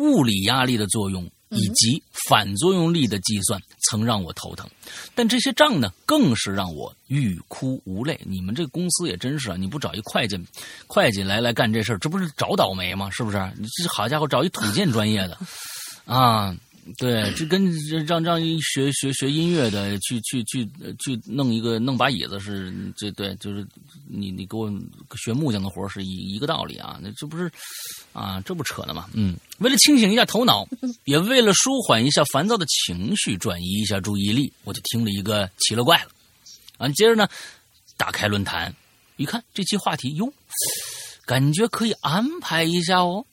[0.00, 3.60] 物理压力的作用以及反作用力的计算
[3.90, 4.68] 曾让我头疼，
[5.14, 8.18] 但这些账呢，更是让我欲哭无泪。
[8.24, 9.56] 你们这公司也真是啊！
[9.58, 10.38] 你不找一会计，
[10.86, 13.10] 会计来来干这事儿，这不是找倒霉吗？
[13.10, 13.52] 是不是？
[13.58, 15.38] 你这好家伙，找一土建专业的，
[16.06, 16.56] 啊！
[16.96, 17.72] 对，这跟
[18.06, 20.64] 让让一学学学音乐的去去去
[20.98, 23.66] 去弄一个弄把椅子是这对，就是
[24.08, 24.70] 你你给我
[25.16, 27.50] 学木匠的活是一一个道理啊，那这不是
[28.12, 29.08] 啊，这不扯呢吗？
[29.12, 30.66] 嗯，为了清醒一下头脑，
[31.04, 36.10] 也为了舒缓一下烦躁的情绪，转移一下注意力，我就听了一个奇了怪了
[36.78, 36.88] 啊。
[36.90, 37.28] 接着呢，
[37.96, 38.74] 打开论坛，
[39.16, 40.32] 一看这期话题哟，
[41.26, 43.24] 感觉可以安排一下哦，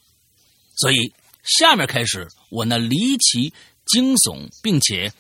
[0.76, 1.14] 所以。
[1.48, 3.54] 下面开始我那离奇、
[3.86, 5.12] 惊悚并且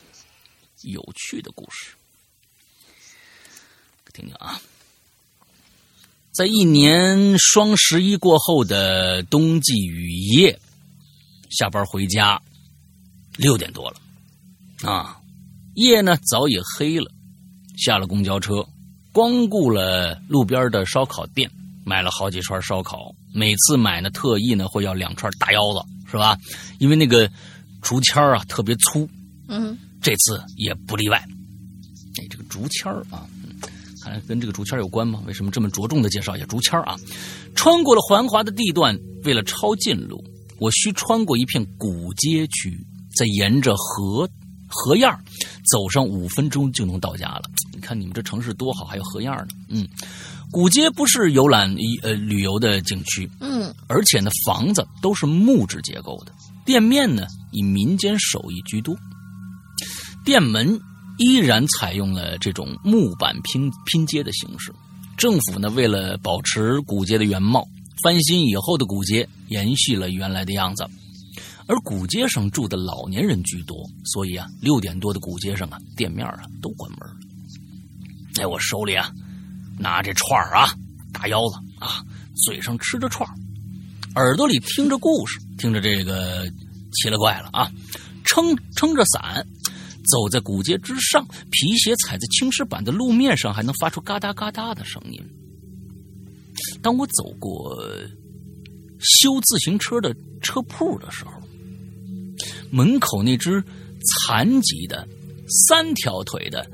[0.84, 1.96] 有趣的故事，
[4.13, 4.62] 听听啊。
[6.34, 10.60] 在一年双十一过后的冬季雨夜，
[11.50, 12.40] 下班回家
[13.38, 14.00] 六点多了
[14.84, 15.20] 啊，
[15.76, 17.12] 夜呢早已黑了。
[17.78, 18.68] 下了公交车，
[19.12, 21.50] 光顾了路边的烧烤店，
[21.86, 23.16] 买了好几串烧烤。
[23.34, 25.80] 每次买呢，特意呢会要两串大腰子。
[26.10, 26.38] 是吧？
[26.80, 27.30] 因为那个
[27.82, 29.08] 竹签啊特别粗，
[29.48, 31.17] 嗯，这次也不例外。
[32.20, 33.28] 哎，这个竹签啊，
[34.02, 35.22] 看来跟这个竹签有关吗？
[35.28, 36.96] 为什么这么着重的介绍一下竹签啊？
[37.56, 40.24] 穿过了繁华的地段，为了抄近路，
[40.60, 44.30] 我需穿过一片古街区，再沿着河
[44.67, 45.10] 河沿
[45.72, 47.43] 走上五分钟就能到家了。
[47.88, 49.47] 你看你们这城市多好，还有河样呢。
[49.69, 49.88] 嗯。
[50.52, 56.34] 古街不是游览一呃旅游的景区，嗯，而且呢房子都是木质结构的，
[56.65, 58.93] 店面呢以民间手艺居多，
[60.26, 60.78] 店门
[61.17, 64.73] 依然采用了这种木板拼拼接的形式。
[65.17, 67.65] 政府呢为了保持古街的原貌，
[68.04, 70.86] 翻新以后的古街延续了原来的样子，
[71.67, 77.15] 而古街上住的老年人居多，所以啊六点多的古街上啊店面啊都关门了，
[78.38, 79.12] 在我手里啊。
[79.80, 80.73] 拿着串儿啊，
[81.13, 82.04] 大腰子啊，
[82.47, 83.34] 嘴上吃着串儿，
[84.15, 86.52] 耳朵里听着故事，听着这个
[86.93, 87.71] 奇了怪了啊，
[88.26, 89.45] 撑撑着伞，
[90.10, 95.23] 走在古街之上，皮鞋踩在青石板的路面上，还能发出嘎哒嘎哒的声音。
[96.82, 97.78] 当我走过
[98.97, 101.34] 修自行车的车铺的时候，
[102.71, 103.63] 门口那只
[104.26, 105.08] 残疾的
[105.67, 106.67] 三条腿的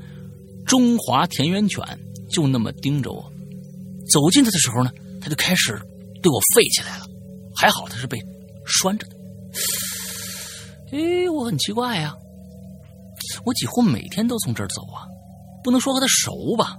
[0.66, 1.82] 中华田园犬
[2.30, 3.30] 就那么盯着我。
[4.10, 5.72] 走近它的时候呢，它就开始
[6.22, 7.06] 对我吠起来了。
[7.56, 8.18] 还好它是被
[8.66, 9.16] 拴着的。
[10.92, 12.14] 哎，我很奇怪呀，
[13.44, 15.06] 我几乎每天都从这儿走啊，
[15.62, 16.76] 不能说和它熟吧，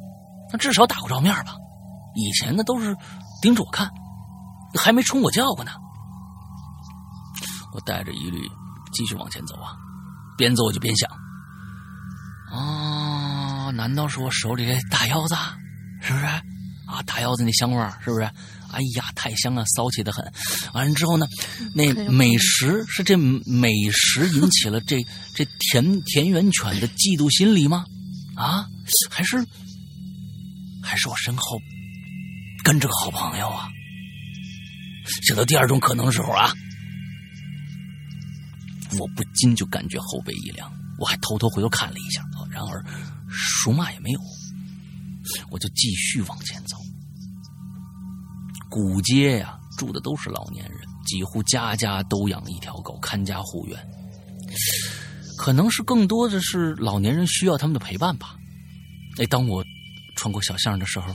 [0.52, 1.56] 那至少打过照面吧。
[2.16, 2.96] 以前呢都是
[3.42, 3.90] 盯着我看，
[4.78, 5.72] 还没冲我叫过呢。
[7.74, 8.40] 我带着疑虑
[8.94, 9.76] 继续往前走啊，
[10.38, 11.10] 边走我就边想：
[12.52, 13.05] 啊，
[13.72, 15.36] 难道是我手里这大腰子？
[16.02, 16.26] 是不是？
[16.26, 18.24] 啊，大腰子那香味儿是不是？
[18.72, 20.24] 哎呀，太香了，骚气的很。
[20.74, 21.26] 完了之后呢，
[21.74, 27.86] 那美食是这美食引起了 这这田田园犬的嫉妒心理吗？
[28.36, 28.68] 啊，
[29.10, 29.38] 还是
[30.84, 31.58] 还是我身后
[32.64, 33.70] 跟着个好朋友啊？
[35.26, 36.52] 想到第二种可能时候啊，
[39.00, 42.84] 我不禁就感觉后背一凉，我还偷偷回头看了一下，然而
[43.30, 44.20] 属马也没有。
[45.50, 46.78] 我就继续往前走。
[48.70, 53.90] 古街呀，住的都是老年人，几乎家家都养一条狗，看家护院。
[55.38, 58.38] 可能是更多的是老年人需要他们的陪伴吧。
[59.18, 59.64] 哎，当我
[60.16, 61.14] 穿过小巷的时候，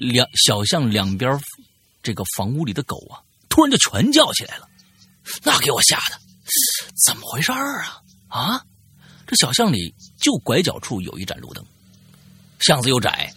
[0.00, 1.38] 两小巷两边
[2.02, 4.68] 这个房屋里的狗啊，突然就全叫起来了，
[5.44, 6.20] 那给我吓的，
[7.04, 8.02] 怎么回事啊？
[8.28, 8.64] 啊，
[9.26, 11.64] 这小巷里就拐角处有一盏路灯。
[12.60, 13.32] 巷子又窄，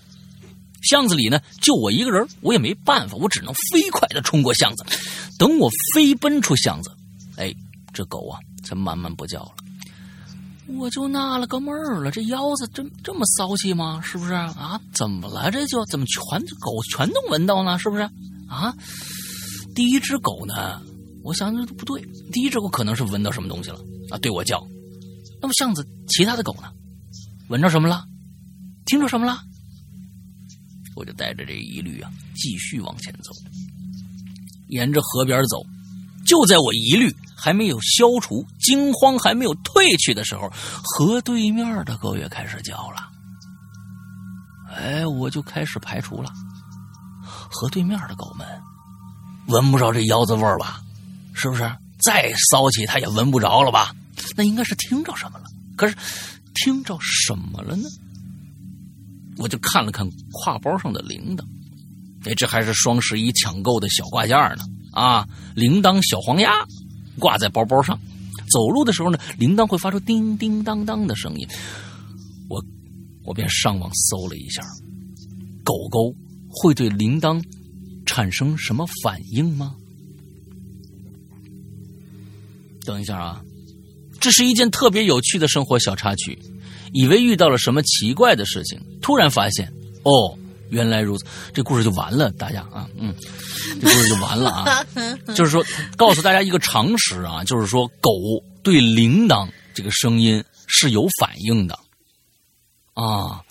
[0.82, 4.84] 巷子里呢就我一个人，我也没办法，我只能飞快的冲过巷子。
[5.38, 6.91] 等我飞奔出巷子，
[7.38, 7.54] 哎，
[7.94, 9.52] 这狗啊才慢慢不叫了。
[10.78, 14.02] 我就纳了个闷儿了，这腰子这这么骚气吗？
[14.04, 14.80] 是不是啊？
[14.94, 15.52] 怎么了？
[15.52, 17.78] 这就怎么全狗全都闻到呢？
[17.78, 18.04] 是不是
[18.48, 18.74] 啊？
[19.76, 20.82] 第一只狗呢？
[21.24, 24.65] 我想这不对，第一只狗可能是闻到什么东西了啊，对我叫。
[25.41, 26.71] 那么巷子其他的狗呢？
[27.49, 28.06] 闻着什么了？
[28.86, 29.41] 听着什么了？
[30.95, 33.32] 我就带着这疑虑啊，继续往前走，
[34.67, 35.65] 沿着河边走。
[36.25, 40.51] 就在我疑虑还没有消除、惊慌还没有退去的时候，
[40.84, 43.10] 河对面的狗也开始叫了。
[44.75, 46.32] 哎，我就开始排除了，
[47.23, 48.47] 河对面的狗们
[49.47, 50.82] 闻不着这腰子味儿吧？
[51.34, 51.69] 是不是？
[52.04, 53.93] 再骚气，它也闻不着了吧？
[54.36, 55.45] 那应该是听着什么了。
[55.76, 55.95] 可是，
[56.54, 57.84] 听着什么了呢？
[59.38, 61.43] 我就看了看挎包上的铃铛，
[62.26, 65.28] 哎，这还是双十一抢购的小挂件呢啊！
[65.56, 66.52] 铃铛小黄鸭
[67.17, 68.00] 挂在包包上，
[68.52, 71.47] 走路的时候呢，铃铛会发出叮叮当当的声音。
[72.50, 72.63] 我
[73.24, 74.62] 我便上网搜了一下，
[75.63, 76.13] 狗狗
[76.50, 77.41] 会对铃铛
[78.06, 79.76] 产生什么反应吗？
[82.86, 83.41] 等一下啊，
[84.21, 86.39] 这是一件特别有趣的生活小插曲。
[86.93, 89.71] 以为遇到了什么奇怪的事情，突然发现，
[90.03, 90.38] 哦，
[90.69, 92.29] 原来如此，这故事就完了。
[92.31, 93.15] 大家啊，嗯，
[93.79, 94.86] 这故事就完了啊。
[95.34, 95.63] 就是说，
[95.95, 98.12] 告诉大家一个常识啊，就是说，狗
[98.62, 101.79] 对铃铛这个声音是有反应的
[102.93, 103.41] 啊，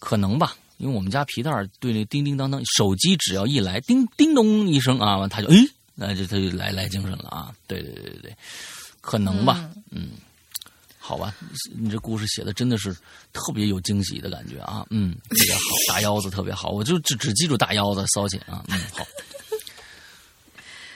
[0.00, 5.56] 可能吧，因为我们家皮蛋对那叮叮当当，手机只要一来，叮叮咚一声啊，完他就哎，
[5.94, 7.52] 那就他就来来精神了啊。
[7.68, 8.36] 对对对对对，
[9.06, 10.10] 可能吧，嗯。
[10.98, 11.32] 好吧，
[11.78, 12.92] 你这故事写的真的是
[13.32, 19.06] 特别有惊喜的感觉啊，嗯，特别好，大腰子特别好，我就只只记住大腰子骚气啊，嗯，好，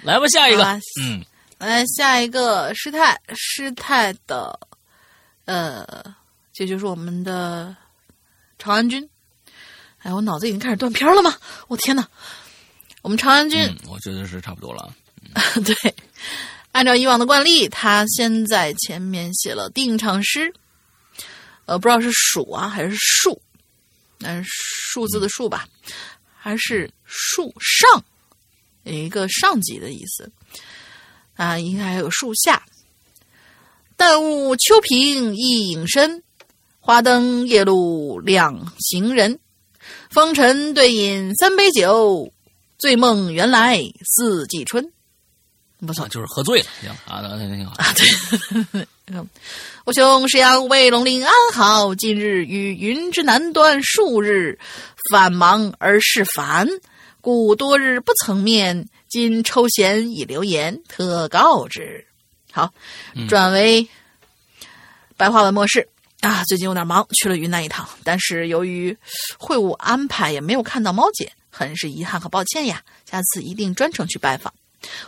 [0.03, 0.64] 来吧，下一个，
[1.01, 1.25] 嗯，
[1.59, 4.59] 来下一个师太师太的，
[5.44, 5.87] 呃，
[6.53, 7.77] 这就是我们的
[8.59, 9.09] 长安君，
[9.99, 11.37] 哎，我脑子已经开始断片了吗？
[11.68, 12.05] 我天哪，
[13.03, 14.92] 我们长安君，我觉得是差不多了，
[15.64, 15.94] 对。
[16.72, 20.52] 按照以往的惯例，他先在前面写了定场诗，
[21.66, 23.40] 呃，不知道是数啊还是数，
[24.20, 25.66] 是数字的数吧，
[26.37, 28.04] 还是树上，
[28.85, 30.30] 有一个上级的意思
[31.35, 32.62] 啊，应该还有树下。
[33.96, 36.22] 但悟秋平一影深，
[36.78, 39.38] 花灯夜路两行人，
[40.11, 42.33] 风尘对饮三杯酒，
[42.78, 44.92] 醉梦原来四季春。
[45.86, 47.92] 不错，就是喝醉了，行啊，那挺好啊。
[47.94, 49.16] 对，
[49.84, 54.58] 我兄是要为龙陵安好，近日与云之南端数日
[55.10, 56.68] 反忙而事烦，
[57.20, 58.88] 故多日不曾面。
[59.08, 62.06] 今抽闲以留言，特告之。
[62.52, 62.72] 好，
[63.28, 63.88] 转为
[65.16, 65.88] 白话文模式
[66.20, 66.44] 啊。
[66.44, 68.96] 最近有点忙，去了云南一趟，但是由于
[69.36, 74.54] 会务安排，也没有看到猫姐，很是遗憾和抱歉呀，下次一定专程去拜访。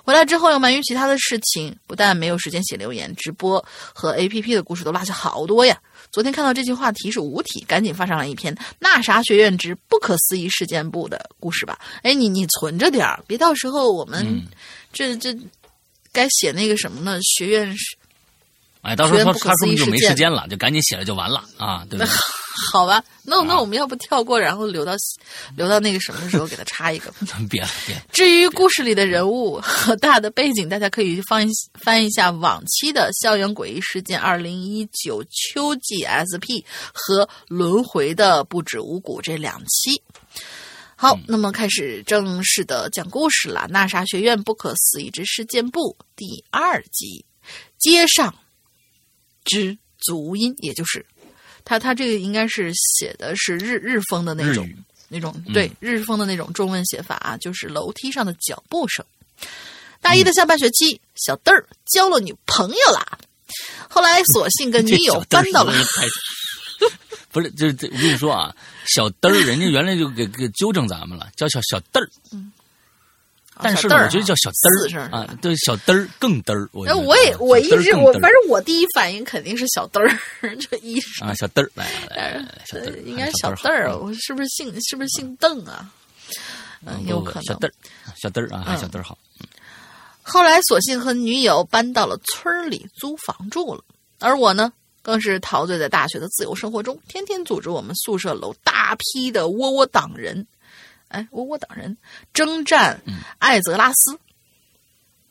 [0.02, 5.78] 回来之后又忙于其他的事情，不但没有时间写留言、直播和 A P P 的故事都落下好多呀。
[6.10, 11.78] 昨天看到这句话题是五体，赶紧发上来一篇《那啥学院之不可思议事件簿》的故事吧。
[12.02, 14.46] 哎，你你存着点儿，别到时候我们、嗯
[14.92, 15.34] 这这
[16.12, 17.18] 该写那个什么呢？
[17.22, 17.96] 学院是
[18.82, 22.12] 哎，到时候他学院不可他说就没时间了，就赶紧写了就完了啊，对不对？
[22.72, 23.02] 好吧？
[23.24, 24.94] 那啊那我们要不跳过，然后留到
[25.56, 27.12] 留到那个什么的时候给他插一个。
[27.48, 36.60] 别了别了，至于故事里的人物和大的背景，大家可以翻一翻一下往期的《校园诡异事件二零一九秋季 SP》
[36.92, 40.02] 和《轮回的不止五谷》这两期。
[40.94, 47.24] 好，那么开始正式的讲故事了，《纳啥学院不可思议之事件簿》第二集，
[47.78, 48.32] 接上
[49.44, 51.04] 之足音，也就是
[51.64, 54.68] 他他这个应该是写的是日日风的那种
[55.08, 59.04] 那种对日风的那种中文写法啊，就是楼梯上的脚步声。
[60.00, 63.18] 大一的下半学期，小嘚儿交了女朋友啦。
[63.88, 65.72] 后来索性跟女友 搬到了
[67.30, 68.54] 不是，就是这我跟你说啊，
[68.86, 72.10] 小嘚儿，人家原来就给给纠正咱们了，叫小小嘚儿。
[73.62, 76.68] 但是我觉得叫小嘚声儿啊，对，小嘚儿更嘚儿。
[76.72, 80.08] 我哎，我也啊我一直我反正我第一反应肯定是小嘚儿，
[80.56, 82.46] 这一啊，小嘚儿，来来来
[83.04, 85.90] 应该是小小嘚儿，好我是不是姓是不是姓邓啊？
[86.84, 87.42] 嗯，有可能。
[87.44, 87.72] 小嘚儿，
[88.20, 89.16] 小嘚儿啊，小嘚儿好。
[90.22, 93.82] 后来索性和女友搬到了村里租房住了，
[94.20, 94.72] 而我呢，
[95.02, 100.46] 更是陶醉在大学的自由生活中，天天组织我们宿舍楼大批的窝窝党人，
[101.12, 101.96] 哎，窝窝党人
[102.32, 103.00] 征战
[103.38, 104.18] 艾泽拉斯，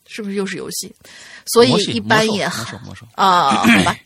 [0.07, 0.95] 是不是又是游戏？
[1.45, 3.97] 所以一般也魔兽魔兽，啊，好吧，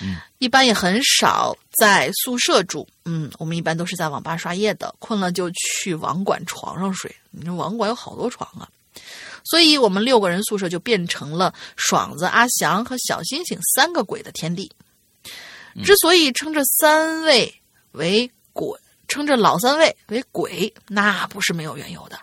[0.00, 2.86] 嗯一般也很少在宿舍住。
[3.04, 7.14] 嗯，我们一般都是在网吧刷夜的，困了就去网管床上睡。
[7.30, 8.68] 你说网管有好多床啊，
[9.42, 14.70] 所以我们六个人宿舍就变成了爽子、阿翔和小星星三个鬼的天地。
[15.82, 17.52] 之所以称这三位
[17.92, 18.78] 为鬼，
[19.14, 22.18] 称这老三位为鬼，那不是没有缘由的。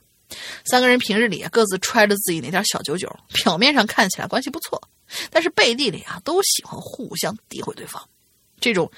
[0.65, 3.09] 三个人平日里啊各自揣着自己那点小九九，
[3.43, 4.81] 表面上看起来关系不错，
[5.29, 8.01] 但是背地里啊都喜欢互相诋毁对方。
[8.59, 8.91] 这种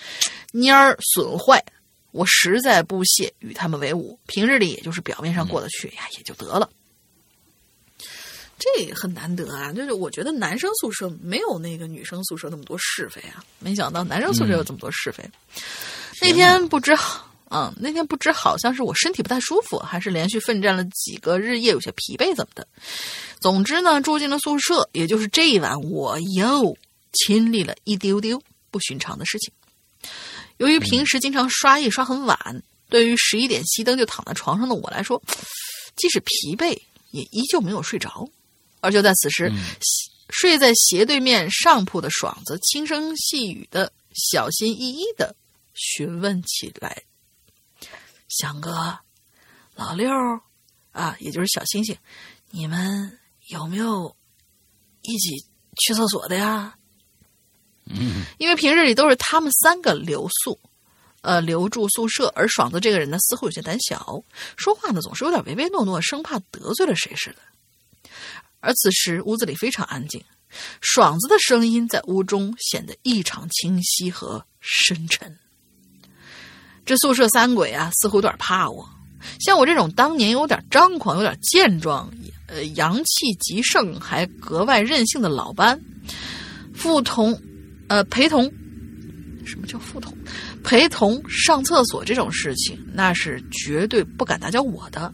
[0.51, 1.63] 蔫儿损坏，
[2.12, 4.19] 我实在不屑与他们为伍。
[4.25, 6.69] 平日里也就是表面上过得去呀，也就得了。
[8.60, 9.73] 这很难得啊！
[9.73, 15.21] 就是我觉得男生宿舍没有那个女生宿舍那么多是非啊，没想到男生宿舍有这么多是非。
[16.21, 22.68] 那天不知好，嗯，那天不知好像是我身体不太舒服，还是连续奋战了几个日夜有些疲惫怎么的。
[23.39, 26.76] 总之呢，住进了宿舍，也就是这一晚，我又
[27.13, 29.54] 亲历了一丢丢不寻常的事情。
[30.58, 35.22] 由于平时经常刷夜刷很晚，对于十一点熄灯就躺在床上的我来说，
[35.96, 36.78] 即使疲惫，
[37.12, 38.28] 也依旧没有睡着。
[38.80, 45.36] 而就在此时，斜睡在斜对面上铺的爽子轻声细语的、小心翼翼的
[45.74, 47.04] 询问起来
[48.38, 48.98] ：“翔哥，
[49.76, 50.10] 老六
[50.91, 51.96] 啊，也就是小星星，
[52.50, 54.15] 你们有没有
[55.04, 55.46] 一起
[55.78, 56.76] 去厕所的呀？”
[57.86, 60.60] 嗯，因为平日里都是他们三个留宿，
[61.22, 64.24] 呃，留住宿舍，而爽子这个人呢，似乎有些胆小，
[64.56, 68.10] 说话呢总是有点唯唯诺诺，生怕得罪了谁似的。
[68.62, 70.24] 而此时屋子里非常安静，
[70.80, 75.38] 爽子的声音在屋中显得异常清晰和深沉。
[76.86, 78.88] 这宿舍三鬼啊，似乎有点怕我。
[79.39, 82.12] 像我这种当年有点张狂、有点健壮、
[82.48, 85.80] 呃阳气极盛，还格外任性的老班，
[86.74, 87.39] 副同，
[87.88, 88.52] 呃陪同，
[89.46, 90.13] 什么叫副同？
[90.62, 95.13] 陪同上厕所这种事情，那是绝对不敢打搅我的。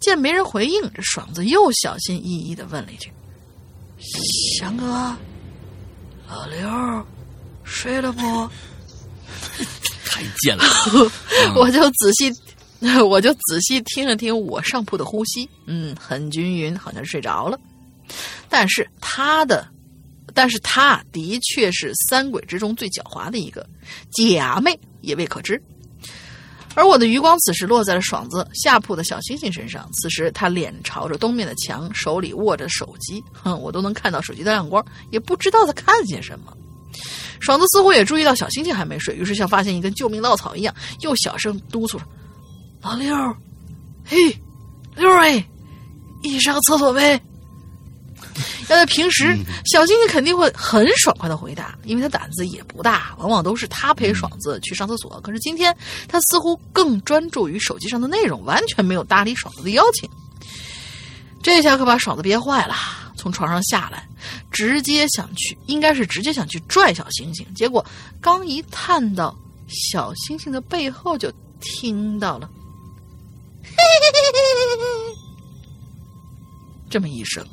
[0.00, 3.08] 见没人回应，这爽子又小心翼翼的问了一句
[4.58, 5.16] ：“翔哥，
[6.28, 7.06] 老刘
[7.62, 8.50] 睡了不？”
[10.06, 10.64] 太贱了。
[11.56, 12.32] 我就仔细，
[13.02, 17.58] 我就仔细听了听我上铺的呼吸，嗯，很均匀，好像是睡着了。
[18.48, 19.66] 但是他的，
[20.32, 23.66] 但是他的确是三鬼之中最狡猾的一个，
[24.12, 25.60] 假寐也未可知。
[26.76, 36.56] 而我的余光此时落在了爽子下铺的小星星身上，此时他脸朝着东面的墙，手里握着手机，哼，我都能看到手机的亮光，也不知道他看见什么。
[37.40, 42.04] 爽子似乎也注意到小星星还没睡，于是像发现一根救命稻草一样，又小声督促着
[42.82, 43.14] ：“老六，
[44.04, 44.16] 嘿，
[44.96, 45.44] 六儿哎，
[46.22, 47.20] 一起上个厕所呗。”
[48.68, 55.20] 要在平时，小星星肯定会很爽快的回答，因为他胆子也不大，往往都是他陪爽子去上厕所。
[55.20, 55.76] 可是今天
[56.08, 60.08] 他似乎更专注于手机上的内容，完全没有搭理爽子的邀请。
[61.42, 62.74] 这下可把爽子憋坏了，
[63.16, 64.06] 从床上下来，
[64.50, 67.46] 直接想去，应该是直接想去拽小星星。
[67.54, 67.84] 结果
[68.20, 69.34] 刚一探到
[69.68, 72.50] 小星星的背后，就听到了。
[76.90, 77.44] 这么一声，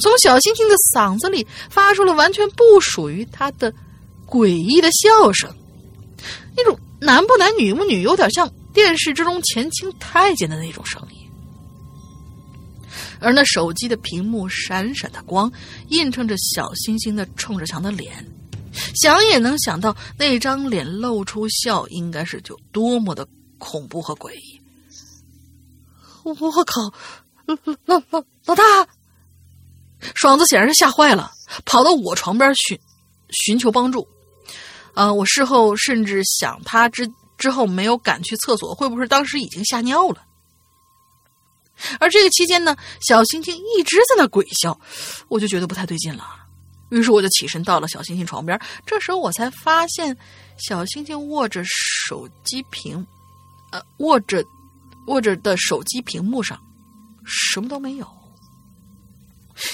[0.00, 3.72] 从小星星的嗓子里发出了完全不属于他的
[4.26, 5.54] 诡异的笑声，
[6.56, 11.19] 那种男不男女不女，有点像电视之中前清太监的那种声音。
[13.20, 15.50] 而那手机的屏幕闪闪的光，
[15.88, 18.26] 映衬着小星星的冲着墙的脸，
[18.94, 23.26] 想也能想到那张脸露出笑，应该是就多么的
[23.58, 24.60] 恐怖和诡异。
[26.22, 26.92] 我靠！
[27.46, 28.62] 老老老老大，
[30.14, 31.32] 爽子显然是吓坏了，
[31.64, 32.78] 跑到我床边寻
[33.30, 34.06] 寻求帮助。
[34.94, 40.22] 啊，我事后甚至想，他之之后没有赶去厕所，会不会当时已经吓尿了？
[41.98, 44.78] 而这个期间呢，小星星一直在那鬼笑，
[45.28, 46.24] 我就觉得不太对劲了。
[46.90, 50.16] 于是我就起身到了小星星床边，这时候我才发现，
[50.56, 53.06] 小星星握着手机屏，
[53.70, 54.44] 呃，握着
[55.06, 56.60] 握着的手机屏幕上。
[57.24, 58.08] 什么都没有，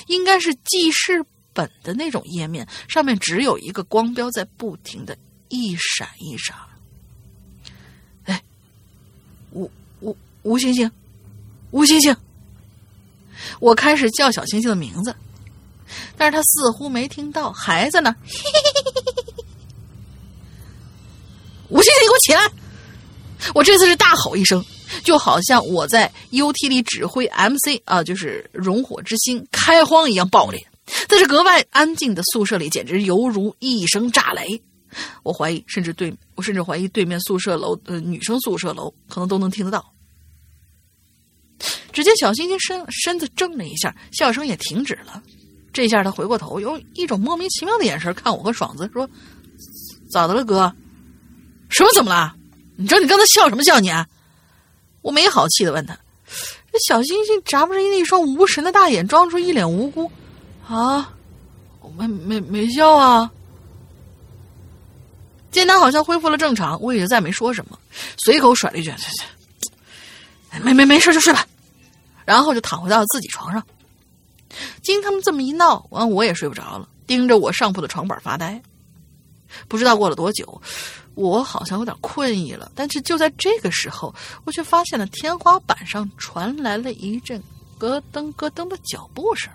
[0.09, 5.17] 应该是记事本的那种页面，上面只有一个光标在不停的
[5.49, 6.55] 一闪一闪。
[8.25, 8.43] 哎，
[9.53, 10.91] 吴吴吴星星，
[11.77, 12.17] 吴星星，
[13.61, 15.15] 我开始叫小星星的名字，
[16.17, 18.09] 但是他似乎没听到，还在那。
[21.69, 22.51] 吴星星，你给我起来！
[23.55, 24.65] 我这次是大吼一声。
[25.05, 30.67] 就好像我在 UT 里指挥 MC 啊，就是熔火之星开荒一样爆裂，
[31.07, 34.63] 在这格外安静的宿舍里，简直犹如一声炸雷。
[35.23, 39.93] 我怀疑，甚至对我甚至怀疑对面宿舍楼呃女生宿舍楼可能都能听得到。
[41.93, 45.23] 只见小星星身身子怔了一下，笑声也停止了。
[45.73, 49.09] 这下他回过头，用一种莫名其妙的眼神看我和爽子，说
[50.11, 50.75] ：“咋的了，哥？
[51.69, 52.35] 什么怎么了？
[52.77, 54.07] 你知道你刚才笑什么笑你？”啊？”
[55.03, 55.95] 我没好气的问他
[56.73, 60.11] ：“这小星星眨巴着那双无神的大眼，装出一脸无辜。
[60.67, 61.15] 啊，
[61.81, 63.31] 我没没没笑啊。”
[65.53, 67.79] 见他好像恢复了正常，我也就再没说什么，
[68.19, 68.93] 随口甩了一句
[70.61, 71.47] ：“没没没事就睡吧。”
[72.25, 73.63] 然后就躺回到了自己床上。
[74.83, 78.61] 经他们这么一闹，完我也睡不着了，盯着我上铺的床板发呆。
[79.69, 80.61] 不知道过了多久。
[81.15, 87.43] 我好像有点困意了，但是就在这个时候，我却发现了天花板上传来了一阵
[87.79, 89.51] 咯噔咯噔的脚步声。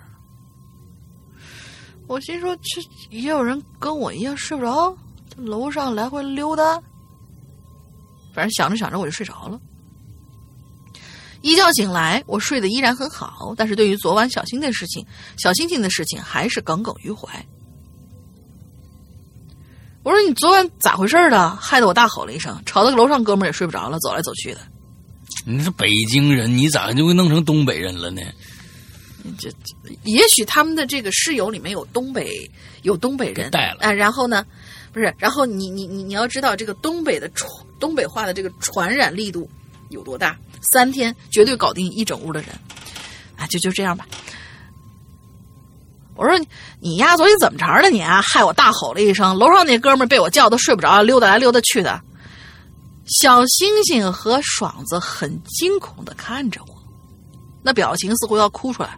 [2.08, 4.92] 我心说：这也有人跟我一样睡不着，
[5.36, 6.82] 楼上来回溜达。
[8.34, 9.60] 反正想着想着，我就睡着了。
[11.42, 15.04] 一觉醒来，我睡得依然很好，但是对于昨晚小星的事情、
[15.36, 17.28] 小星星的事情，还是耿耿于怀。
[20.04, 21.50] 我说你昨晚咋回事的？
[21.56, 24.60] 害得我大吼了一声，吵得楼上哥们也睡不着了，走来走去的。
[25.44, 28.22] 你是北京人，你咋就会弄成东北人了呢？
[29.38, 29.48] 这
[30.02, 32.50] 也许他们的这个室友里面有东北
[32.82, 33.92] 有东北人带了啊。
[33.92, 34.44] 然后呢，
[34.92, 39.48] 不是，然后你你你你要知道这个东北的传东北话的这个传染力度
[39.92, 40.36] 有多大？
[40.72, 42.50] 三天绝对搞定一整屋的人
[43.36, 43.46] 啊！
[43.46, 44.06] 就就这样吧。
[46.14, 46.46] 我说你
[46.78, 48.20] 你丫昨天怎么着了你啊？
[48.22, 52.00] 害我大吼了一声，楼上那哥们被我叫的睡不着，溜达来溜达去的。
[53.06, 56.82] 小星星和爽子很惊恐的看着我，
[57.62, 58.96] 那表情似乎要哭出来。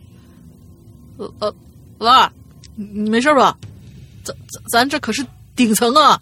[1.17, 1.55] 呃呃，
[1.99, 2.33] 老二，
[2.75, 3.57] 你没事吧？
[4.23, 5.25] 咱咱咱这可是
[5.57, 6.21] 顶层啊！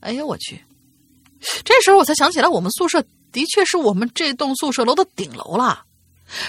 [0.00, 0.62] 哎呀我去！
[1.64, 5.84] 这时候我才想起来，我们宿舍的确是我们这栋宿舍楼的顶楼了。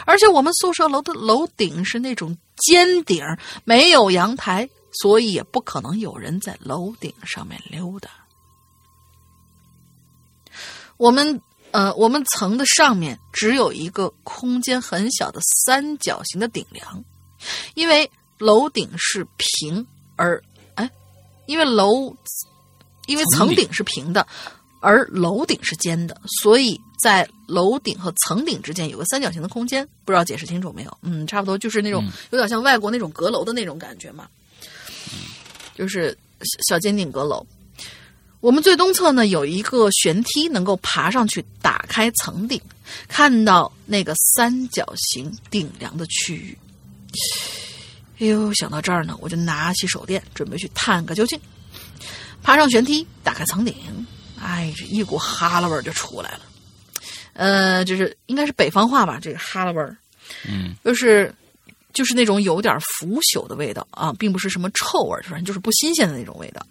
[0.06, 3.22] 而且我们宿舍楼的楼顶是那种尖顶，
[3.66, 4.70] 没有阳台，
[5.02, 8.10] 所以也不可能有人在楼顶上面溜达。
[10.96, 11.42] 我们
[11.72, 17.04] 呃，我们层的上面只有一个空间很小的三角形的顶梁，
[17.74, 19.86] 因为楼顶是平，
[20.16, 20.42] 而
[20.76, 20.90] 哎，
[21.46, 22.16] 因为楼
[23.08, 24.26] 因为层顶是平的。
[24.84, 30.98] 而楼顶是尖的，所以在楼顶和层顶之间有个三角形的空间，不知道解释清楚没有？
[31.04, 34.28] 嗯，差不多就是那种有点像外国那种阁楼的那种感觉嘛，
[35.74, 36.16] 就是
[36.68, 37.46] 小尖顶阁楼。
[38.42, 42.62] 我们最东侧呢有一个悬梯，能够爬上去打开层顶，
[43.08, 46.58] 看到那个三角形顶梁的区域。
[48.20, 51.40] 哎呦，想到这儿呢，我就拿起手电，准备去探个究竟。
[52.42, 53.74] 爬上悬梯，打开层顶，
[54.44, 56.42] 哎，这一股哈喇味儿就出来了。
[57.34, 59.96] 呃，就是应该是北方话吧，这个哈喇味儿，
[60.48, 61.34] 嗯，就是
[61.94, 66.64] 就是那种有点腐朽的味道啊，并不是什么臭味儿，反正就是不新鲜的那种味道。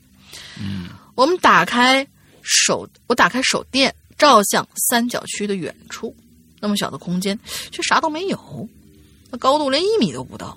[0.61, 2.07] 嗯，我们打开
[2.43, 6.15] 手，我打开手电，照向三角区的远处，
[6.61, 7.39] 那么小的空间
[7.71, 8.69] 却啥都没有，
[9.31, 10.57] 那高度连一米都不到，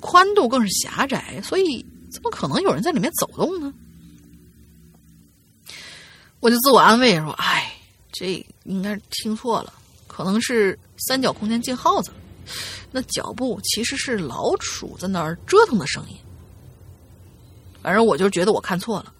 [0.00, 3.72] 宽度更是狭窄，所以怎么可能有人在里面走动呢？
[6.40, 7.72] 我就自我安慰说：“哎，
[8.12, 9.72] 这应该听错了，
[10.06, 12.12] 可能是三角空间进耗子。
[12.90, 16.16] 那脚步其实是老鼠在那儿折腾的声音。
[17.82, 19.12] 反正我就觉得我看错了，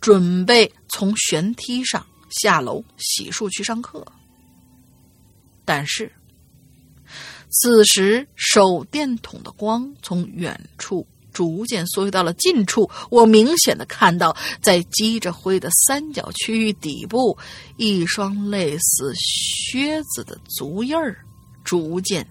[0.00, 4.04] 准备从悬梯上下楼洗漱去上课。
[5.64, 6.10] 但是，
[7.50, 17.36] 此时手电筒的光从远处。”逐渐缩回到了近处，我明显的看到，在积着灰的三角区域底部，
[17.76, 21.18] 一双类似靴子的足印儿，
[21.62, 22.26] 逐渐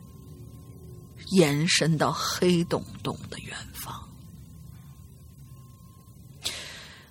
[1.32, 3.93] 延伸到黑洞洞的远方。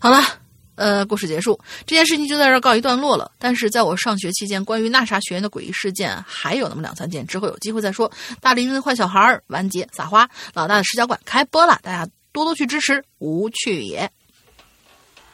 [0.00, 0.41] 好了。
[0.74, 3.30] 呃，故事结束，这件事情就在这告一段落了。
[3.38, 8.10] 但是在我上学期间，关于那啥学院的诡异事件还有那么两三件，之后有机会再说。
[8.40, 14.10] 大林的坏小孩完结撒花，老大的视角馆开播了，大家多多去支持，无趣也。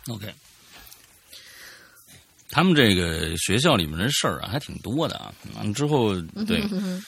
[0.09, 0.27] OK，
[2.51, 5.33] 他们这个学校里面的事儿啊，还挺多的啊。
[5.55, 6.15] 完了之后，
[6.47, 6.67] 对。
[6.73, 7.05] 嗯，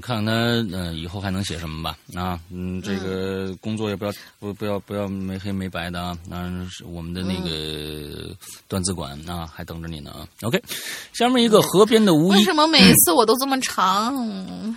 [0.00, 8.34] 看看他呃以后还能写什么吧啊，嗯，这个工作也不要不不要不要没黑没白的啊，那是我们的那个
[8.68, 10.26] 段子馆啊，还等着你呢啊。
[10.42, 10.62] OK，
[11.12, 14.74] 下面一个河边的巫医，为什么每一 次我都这么长？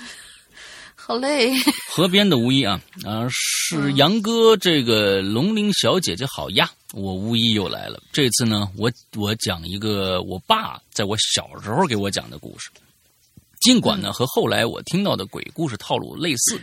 [0.96, 1.54] 好累。
[1.94, 8.02] 河边的巫医啊啊，是杨哥这个龙鳞小姐姐好呀，我巫医又来了。
[8.12, 12.72] 这次呢，我我讲一个我爸在我小时候给我讲的故事。
[13.62, 16.60] 尽管呢和后来我听到的鬼故事套路类似，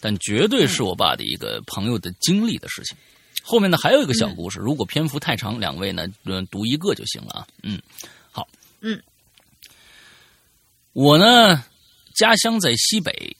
[0.00, 2.96] 但绝对是我爸的一个朋友的经历的事情。
[3.42, 7.46] 后面呢还有一个小故事，如果篇幅太长，两位呢嗯读一个就行了啊。
[7.62, 7.80] 嗯，
[8.30, 8.46] 好，
[8.80, 9.02] 嗯，
[10.92, 11.64] 我呢
[12.14, 13.36] 家乡在西北，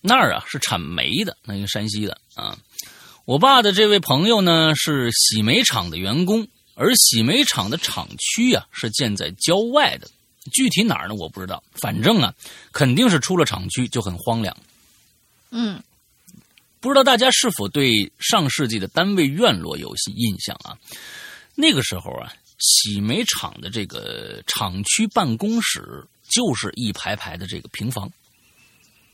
[0.00, 2.56] 那儿啊是产煤的，那个山西的啊。
[3.24, 10.08] 我爸的这位朋友呢是洗煤厂的员工，而洗煤厂的厂区啊是建在郊外的。
[10.50, 11.14] 具体哪儿呢？
[11.14, 11.62] 我不知道。
[11.74, 12.34] 反正啊，
[12.72, 14.56] 肯定是出了厂区就很荒凉。
[15.50, 15.82] 嗯，
[16.80, 20.76] 不知道大家是否对上世纪的单位院落有些印象啊？
[21.54, 28.10] 那个时候啊，洗煤厂的这个厂区办公室就是一排排的这个平房，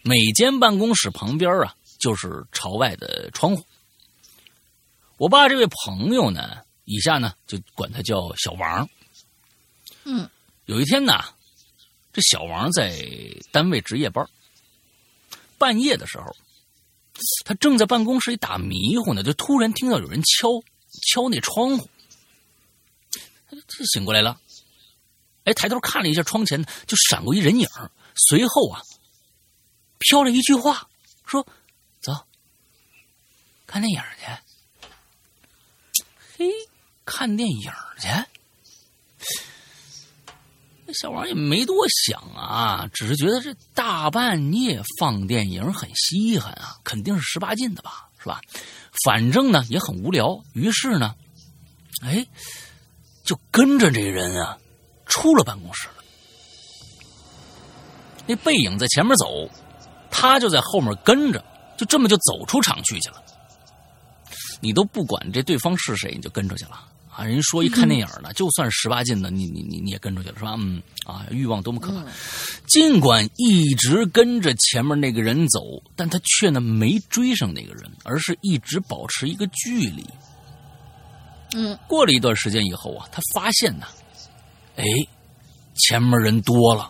[0.03, 3.65] 每间办公室旁边啊就是朝外的窗户。
[5.17, 8.89] 我爸这位朋友呢，以下呢就管他叫小王。
[10.05, 10.31] 嗯。
[10.69, 11.25] 有一天呢，
[12.13, 12.95] 这小王在
[13.51, 14.29] 单位值夜班，
[15.57, 16.37] 半夜的时候，
[17.47, 20.63] 他正在办公室里打迷糊呢，就突然听到有人敲
[21.07, 21.89] 敲那窗户，
[23.49, 24.39] 他就醒过来了，
[25.45, 27.67] 哎，抬头看了一下窗前，就闪过一人影
[28.29, 28.83] 随后啊，
[29.97, 30.87] 飘了一句话，
[31.25, 31.47] 说
[32.03, 32.13] ：“走，
[33.67, 36.03] 看电影去。”
[36.37, 36.53] 嘿，
[37.07, 38.09] 看电影去。
[40.95, 48.41] 小王也没多想啊，只是觉得这大半夜放电影很稀罕啊，肯定是十八禁的吧，是吧？
[49.05, 51.15] 反正呢也很无聊，于是呢，
[52.03, 52.27] 哎，
[53.23, 54.59] 就跟着这人啊
[55.07, 55.95] 出了办公室了。
[58.27, 59.49] 那背影在前面走，
[60.11, 61.45] 他就在后面跟着，
[61.77, 63.23] 就这么就走出厂区去了。
[64.61, 66.83] 你都不管这对方是谁，你就跟出去了。
[67.19, 70.55] 啊，人说一看电影呢，就算是十八禁的，你你你你也跟出去了是吧？
[70.57, 72.05] 嗯，啊，欲望多么可怕！
[72.69, 80.07] 尽管一直跟着前面那个人走，但他却呢没追上那个人，而是一直保持一个距离。
[81.57, 83.87] 嗯，过了一段时间以后啊，他发现呢，
[84.77, 84.85] 哎，
[85.75, 86.89] 前面人多了，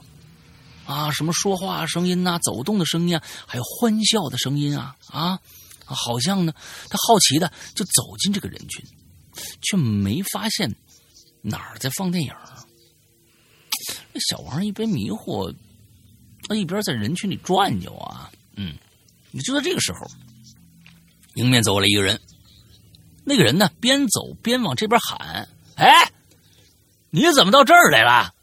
[0.85, 5.39] 啊，什么说话声音呐，走动的声音啊，还有欢笑的声音啊，啊，
[5.87, 6.53] 好像呢，
[6.91, 8.85] 他好奇的就走进这个人群。
[9.63, 10.75] 却没发现
[11.43, 12.33] 哪儿在放电影。
[14.13, 15.53] 那小王一边迷糊，
[16.51, 18.31] 一边在人群里转悠啊。
[18.57, 18.75] 嗯，
[19.31, 20.11] 你就在这个时候，
[21.35, 22.21] 迎面走过来一个人。
[23.25, 26.11] 那个人呢，边走边往这边喊：“哎，
[27.11, 28.35] 你怎么到这儿来了？”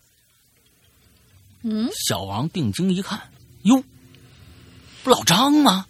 [1.67, 3.19] 嗯，小王定睛一看，
[3.63, 3.83] 哟，
[5.03, 5.87] 不老张吗？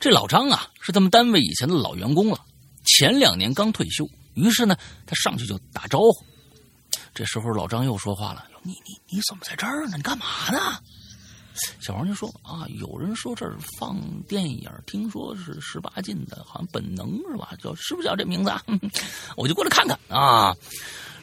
[0.00, 2.42] 这老张啊，是他们单位以前的老员工了，
[2.84, 4.08] 前两年刚退休。
[4.34, 4.76] 于是呢，
[5.06, 6.24] 他上去就打招呼。
[7.14, 9.96] 这时候老张又说话了：“你你你怎么在这儿呢？
[9.96, 10.58] 你干嘛呢？”
[11.80, 17.52] 小王就说：“啊，有人说这儿放电影，听说是十八禁的，好像本能是吧？
[17.62, 18.64] 叫是不是叫这名字啊？
[19.36, 20.56] 我就过来看看啊。”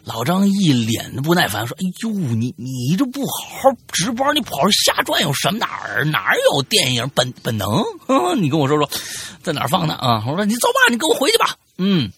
[0.06, 5.60] 老张一脸的不耐烦说：“哎呦，你你这不好好值班，你跑这瞎转悠什么？
[5.60, 7.84] 哪儿哪儿有电影本本能？
[8.42, 8.90] 你跟我说说，
[9.44, 12.12] 在哪儿放的啊？”我说：“你走吧，你跟我回去吧。”嗯，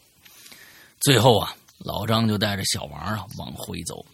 [1.02, 4.06] 最后啊，老张就带着小王啊往回走，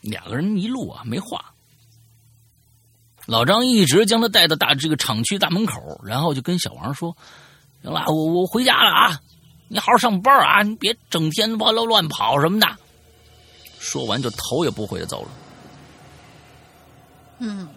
[0.00, 1.52] 两个人一路啊没话。
[3.26, 7.16] 老张一直将他带到大这个厂区大门口，然后就跟小王说
[7.82, 9.20] ：“行了，我我回家了啊。”
[9.74, 10.62] 你好好上班啊！
[10.62, 12.78] 你别整天乱乱乱跑什么的。
[13.80, 15.28] 说完就头也不回的走了。
[17.40, 17.68] 嗯，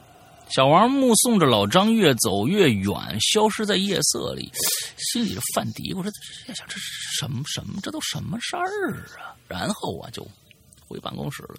[0.48, 4.52] 小王目送着老张越走越远，消失在夜色里，
[4.96, 6.12] 心里犯嘀咕：说
[6.46, 7.80] 这想这是什么什么？
[7.82, 9.34] 这都什么事儿啊？
[9.48, 10.24] 然后啊，就
[10.88, 11.56] 回办公室了。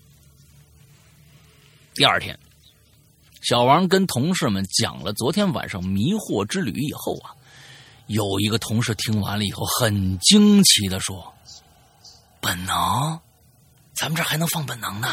[1.94, 2.38] 第二天，
[3.42, 7.34] 小王跟同事们讲了昨天晚上迷惑之旅以后啊。
[8.08, 11.34] 有一个同事听完了以后，很惊奇的说
[12.40, 13.20] ：“本能，
[13.94, 15.08] 咱们这还能放本能呢？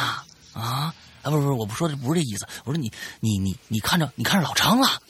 [0.54, 2.48] 啊啊，不是不是，我不说的不是这意思。
[2.64, 2.90] 我说你
[3.20, 5.02] 你你你看着你看着老张了？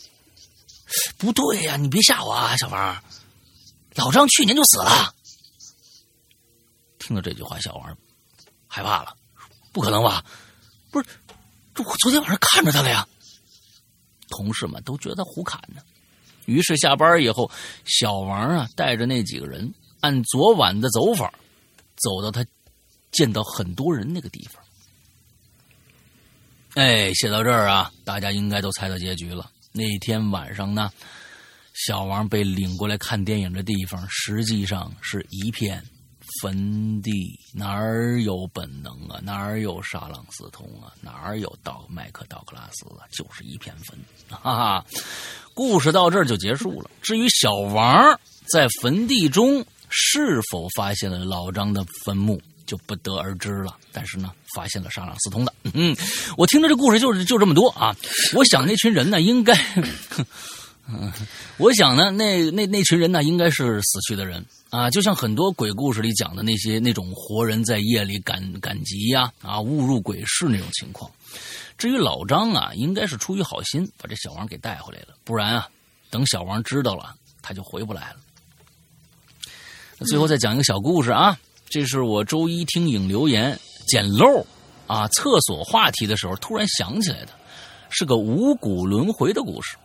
[1.17, 3.03] 不对呀，你别吓我啊，小王，
[3.93, 5.13] 老张去年就死了。”
[6.97, 7.97] 听到这句话，小王
[8.67, 9.15] 害怕了，
[9.71, 10.25] 不可能吧？
[10.89, 11.07] 不是，
[11.77, 13.07] 我昨天晚上看着他了呀。
[14.29, 15.83] 同事们都觉得胡侃呢。
[16.45, 17.49] 于是下班以后，
[17.85, 21.33] 小王啊带着那几个人，按昨晚的走法，
[21.95, 22.45] 走到他
[23.11, 24.61] 见到很多人那个地方。
[26.75, 29.49] 哎，写到这儿啊，大家应该都猜到结局了。
[29.71, 30.91] 那天晚上呢，
[31.73, 35.83] 小王被领过来看电影的地方，实际上是一片
[36.41, 39.19] 坟地，哪儿有本能啊？
[39.23, 40.93] 哪儿有沙朗斯通啊？
[41.01, 43.07] 哪儿有道麦克道克拉斯啊？
[43.11, 43.97] 就是一片坟，
[44.29, 44.85] 哈哈。
[45.53, 46.89] 故事到这儿就结束了。
[47.01, 48.19] 至于小王
[48.51, 53.77] 在坟地中是否发现了老张的坟墓，就不得而知了。
[53.93, 55.53] 但是呢，发现了沙朗斯通的。
[55.73, 55.95] 嗯，
[56.37, 57.95] 我听着这故事就是就这么多啊。
[58.33, 59.53] 我想那群人呢，应该，
[60.87, 61.11] 嗯，
[61.57, 71.09] 我想呢，那那那群人呢，应该是死去的人啊，就像很多鬼故事里讲的那些那种活人在夜里赶赶集呀啊，误入鬼市那种情况。
[71.77, 75.67] 至于老张啊，应该是出于好心把这小王给带回来了，不然啊，
[76.09, 78.17] 等小王知道了，他就回不来了。
[79.97, 84.45] 那最后再讲一个小故事啊，这是我周一听影留言捡漏
[84.87, 87.29] 啊，厕所话题的时候突然想起来的，
[87.89, 89.77] 是个五谷轮回的故事，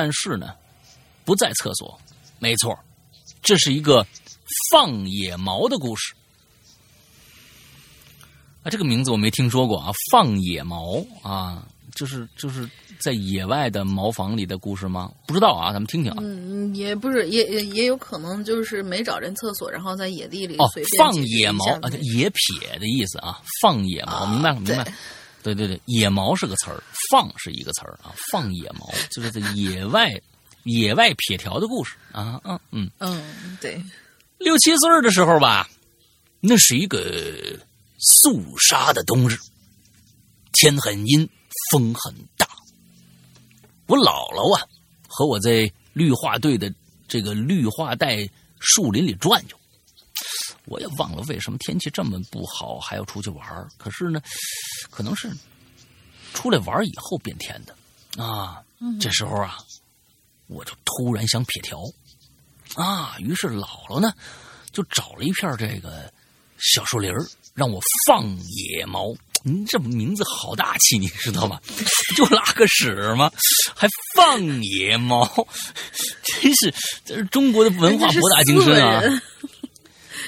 [0.00, 0.54] 但是呢，
[1.26, 2.00] 不在厕所，
[2.38, 2.74] 没错，
[3.42, 4.06] 这是一个
[4.70, 6.14] 放野毛的故事。
[8.62, 9.92] 啊，这个名字我没听说过啊！
[10.10, 12.66] 放野毛啊，就是就是
[12.98, 15.12] 在野外的茅房里的故事吗？
[15.26, 16.16] 不知道啊，咱们听听啊。
[16.22, 24.94] 嗯，也不是，也也也有可能就是没找人厕所，然后在野地里哦，放野毛啊，野撇的意思啊，放野毛，明白了，明白。
[25.42, 30.08] 对对对，野毛是个词儿，放是一个词儿啊，放野毛就是在野外
[30.64, 33.82] 野外撇条的故事啊，嗯嗯嗯，对。
[34.38, 35.68] 六七岁的时候吧，
[36.40, 37.58] 那是一个。
[38.02, 39.36] 肃杀的冬日，
[40.54, 41.28] 天很阴，
[41.70, 42.48] 风很大。
[43.84, 44.66] 我姥姥啊，
[45.06, 46.72] 和我在绿化队的
[47.06, 48.26] 这个绿化带
[48.58, 49.59] 树林里转悠。
[50.66, 54.20] 我也忘了为什么天气这么不好还要出去玩可是呢，
[54.90, 55.30] 可能是
[56.34, 58.62] 出来玩以后变天的啊。
[59.00, 59.58] 这时候啊，
[60.46, 61.78] 我就突然想撇条
[62.74, 64.12] 啊，于是姥姥呢
[64.72, 66.12] 就找了一片这个
[66.58, 67.26] 小树林儿。
[67.52, 71.60] 让我放野猫，您这名字好大气，你知道吗？
[72.16, 73.30] 就拉个屎吗？
[73.74, 75.28] 还放野猫，
[76.22, 76.72] 真是
[77.04, 79.02] 这是中国的文化博大精深啊！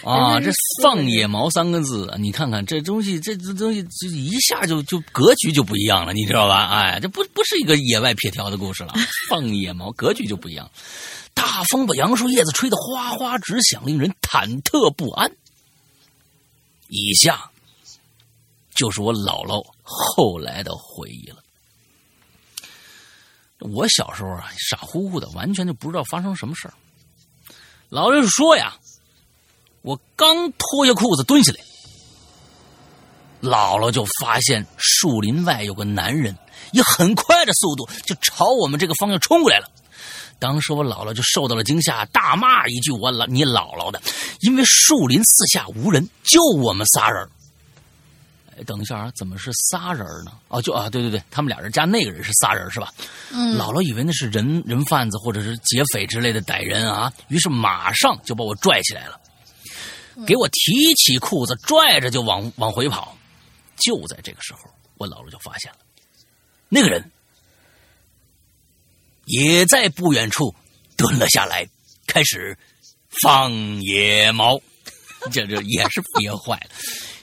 [0.05, 0.51] 啊，这
[0.83, 6.67] 放野毛三个字，你看看这东西，这这东西就一下就就格局就不一样了，你知道吧？
[6.67, 8.95] 哎，这不不是一个野外撇条的故事了，
[9.31, 10.71] 放野毛格局就不一样。
[11.35, 15.31] 大风把杨树叶子吹得哗哗直响，令人忐忑不安。
[16.89, 17.51] 以下
[18.75, 21.37] 就是我姥姥后来的回忆了。
[23.61, 26.75] 我小时候啊，傻乎乎的，完全就不知道发生什么事儿。
[27.89, 28.77] 姥姥说呀，
[29.83, 31.61] 我刚脱下裤子蹲下来，
[33.43, 36.37] 姥姥就发现树林外有个男人
[36.73, 39.69] 以很快的速度就朝我们这个方向冲过来了。
[40.39, 44.03] 当时我姥姥就受到了惊吓，大骂一句：“我姥你姥姥的！”
[44.43, 47.29] 因为树林四下无人，就我们仨人。
[48.57, 50.33] 哎，等一下啊，怎么是仨人呢？
[50.49, 52.93] 哦，就啊，对对对，他们俩人加那个人是仨人是吧？
[53.33, 59.21] 嗯，姥姥以为那是人人贩子或者是劫匪之类的歹人啊，于是马上就把我拽起来了，
[60.27, 63.17] 给我提起裤子，拽着就往往回跑。
[63.77, 64.61] 就在这个时候，
[64.99, 65.79] 我姥姥就发现了，
[66.69, 67.11] 那个人。
[69.27, 70.53] 也在不远处
[70.97, 71.65] 蹲了下来，
[72.09, 72.59] 开始
[73.23, 74.61] 放野猫，
[75.31, 76.71] 这这也是憋坏了，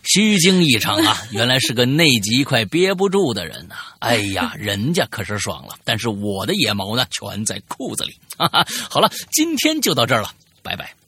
[0.03, 1.21] 虚惊一场啊！
[1.31, 3.75] 原来是个内急快憋不住的人呐！
[3.99, 8.17] 哎呀，人家可是爽了，但是我的野毛呢，全在裤子里。
[8.39, 10.33] 哈哈，好了，今天就到这儿了，
[10.63, 10.98] 拜拜。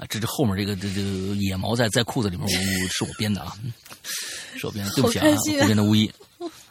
[0.00, 1.00] 嗯，啊，这这后面这个这这
[1.36, 3.54] 野毛在在裤子里面，我是我编的啊，
[4.56, 6.10] 是我编的，对不起啊，湖边的巫医。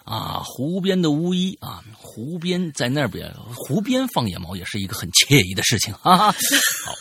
[0.06, 6.18] 啊，湖边的巫医啊，湖边在那边，湖边放野猫也是一个很惬意的事情啊。
[6.18, 6.34] 好，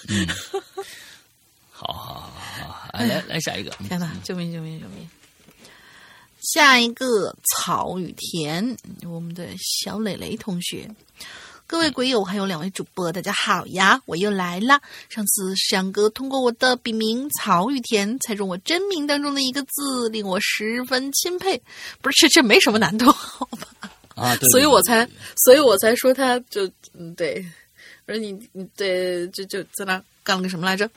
[0.08, 0.28] 嗯，
[1.70, 2.30] 好好好
[2.68, 3.70] 好，来来下一个。
[3.88, 5.08] 天哪，救命救命救命！
[6.42, 8.76] 下一个草与田，
[9.06, 10.86] 我们的小磊磊同学。
[11.68, 14.00] 各位鬼友，还有两位主播，大家好呀！
[14.06, 14.80] 我又来了。
[15.10, 21.62] 上次山哥通过我的笔名曹雨田猜中我真名当中的一个字，令我十分钦佩。
[22.00, 23.68] 不是，这这没什么难度， 好吧？
[24.14, 25.06] 啊，对，所以我才，
[25.36, 27.44] 所以我才说他就嗯，对。
[28.06, 30.88] 我说你你对，就就在那干了个什么来着？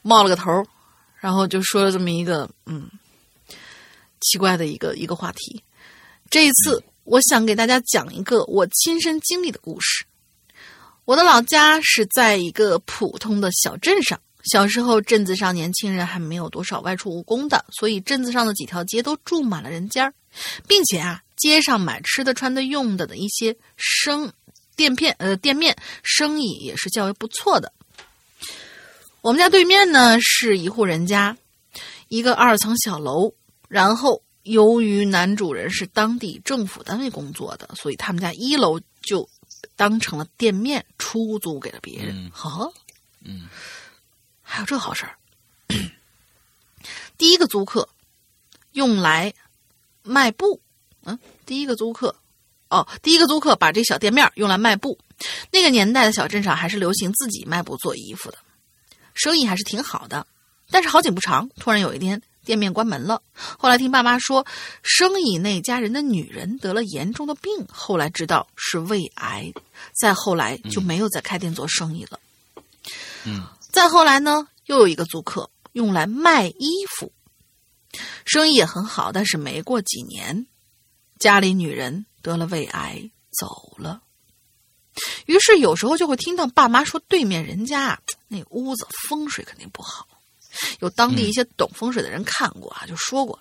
[0.00, 0.66] 冒了个头，
[1.20, 2.88] 然后就说了这么一个嗯
[4.22, 5.62] 奇怪的一个一个话题。
[6.30, 6.82] 这一次。
[7.10, 10.04] 我想给大家讲一个我亲身经历的故事。
[11.06, 14.20] 我的老家是在一个普通的小镇上。
[14.52, 20.12] 小时候，镇子上年轻人还没有多少外出务工的，所以镇子上的几条街都住满了人家
[20.66, 24.30] 并且啊，街上买吃的、穿的、用的的一些生
[24.76, 27.72] 店片呃店面生意也是较为不错的。
[29.22, 31.38] 我们家对面呢是一户人家，
[32.08, 33.32] 一个二层小楼，
[33.66, 34.22] 然后。
[34.48, 39.28] 由于男主人是当地政府单位工作的，所以他们家一楼就
[39.76, 42.30] 当成了店面出租给了别人。
[42.32, 42.72] 好，
[43.22, 43.46] 嗯，
[44.40, 45.18] 还有这好事儿。
[47.18, 47.90] 第一个租客
[48.72, 49.34] 用来
[50.02, 50.62] 卖布，
[51.04, 52.16] 嗯，第一个租客，
[52.70, 54.98] 哦，第一个租客把这小店面用来卖布。
[55.50, 58.38] 那个年代的小镇上还是流行自己卖布做衣服的，
[59.12, 60.26] 生意还是挺好的。
[60.70, 62.22] 但是好景不长，突然有一天。
[62.48, 63.20] 店面关门了。
[63.58, 64.46] 后来听爸妈说，
[64.82, 69.52] 生意那家人的女人得了严重的病，后来知道是胃癌。
[69.92, 72.18] 再后来就没有再开店做生意了。
[73.24, 73.46] 嗯。
[73.70, 77.12] 再后来呢，又有一个租客用来卖衣服，
[78.24, 79.12] 生意也很好。
[79.12, 80.46] 但是没过几年，
[81.18, 84.00] 家里女人得了胃癌走了。
[85.26, 90.07] 于是有时候就会听到爸妈说，对面人家那屋子风水肯定不好。
[90.80, 93.38] 有当地一些懂风水的人看过啊，就说过，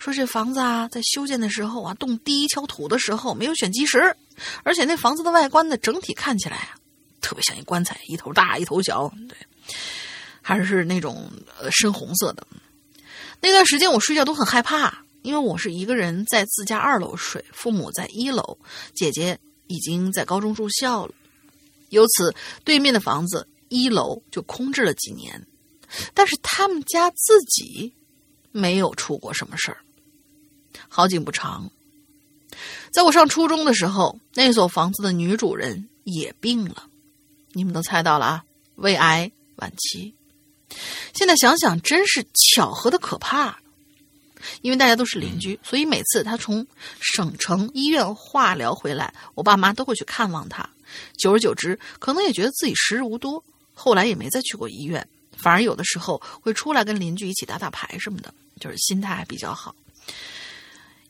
[0.00, 3.98] 说这房子啊，在修建的时候啊，动第一锹土的时候没有选基石，
[4.62, 6.76] 而且那房子的外观呢，整体看起来啊，
[7.20, 9.36] 特别像一棺材，一头大一头小，对，
[10.42, 12.46] 还是那种呃深红色的。
[13.40, 18.58] 那段时间我睡觉都很害怕，因为我是一个人在自家二楼睡，父母在一楼，
[18.94, 21.14] 姐姐已经在高中住校了，
[21.90, 25.46] 由此对面的房子一楼就空置了几年。
[26.14, 27.92] 但是他们家自己
[28.52, 29.78] 没有出过什么事儿。
[30.88, 31.70] 好景不长，
[32.92, 36.88] 在我上初中的时候，那所房子的女主人也病了。
[37.52, 38.44] 你们都猜到了啊，
[38.76, 40.14] 胃癌晚期。
[41.14, 43.58] 现在想想，真是巧合的可怕。
[44.62, 46.64] 因为大家都是邻居，所以每次他从
[47.00, 50.68] 省城医院化疗回来，我爸妈都会去看望他。
[51.18, 53.42] 久而久之，可能也觉得自己时日无多，
[53.74, 55.06] 后来也没再去过医院。
[55.42, 59.74] 反而有的时候会出来跟邻居一起打打牌什么的，就是心态还比较好。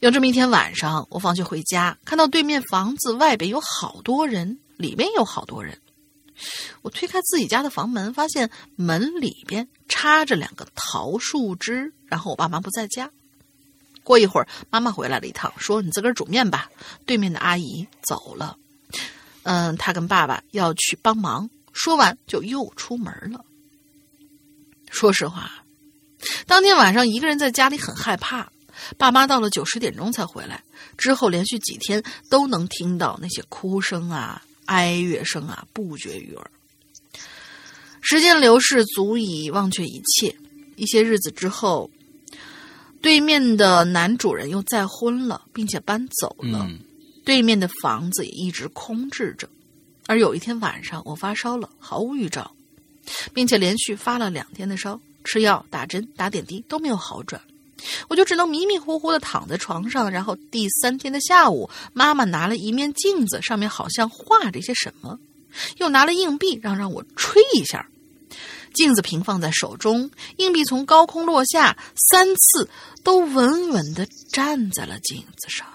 [0.01, 5.77] 有这么一天晚上，我放学回家，看到对面房子外边有好多人，里面有好多人。
[6.83, 11.93] 我推开自己家的房门，发现门里边插着两个桃树枝。
[12.07, 13.11] 然后我爸妈不在家。
[14.05, 16.71] 过一会儿，妈妈回来了一趟，说：“你自个儿煮面吧。”
[17.05, 18.57] 对面的阿姨走了。
[19.43, 21.51] 嗯，她跟爸爸要去帮忙。
[21.73, 23.45] 说完就又出门了。
[24.91, 25.51] 说实话，
[26.47, 28.51] 当天晚上一个人在家里很害怕。
[28.97, 30.63] 爸妈到了九十点钟才回来，
[30.97, 36.51] 之后连续几天都能听到那些哭声啊、哀乐声啊，不绝于耳。
[38.01, 40.35] 时间流逝，足以忘却一切。
[40.77, 41.91] 一些日子之后，
[43.03, 46.65] 对面的男主人又再婚了，并且搬走了。
[46.69, 46.79] 嗯
[47.25, 49.47] 对面的房子也一直空置着。
[50.07, 52.51] 而有一天晚上，我发烧了，毫无预兆，
[53.33, 57.41] 并且连续发了两天的烧，吃药、打针、打点滴都没有好转，
[58.09, 60.11] 我就只能迷迷糊糊的躺在床上。
[60.11, 65.19] 然后第三天的下午，妈妈拿了一面镜子，上面好像画着些什么，
[65.79, 67.89] 又拿了硬币让让我吹一下。
[68.75, 71.77] 镜子平放在手中，硬币从高空落下，
[72.11, 72.69] 三次
[73.03, 75.67] 都稳稳的站在了镜子上。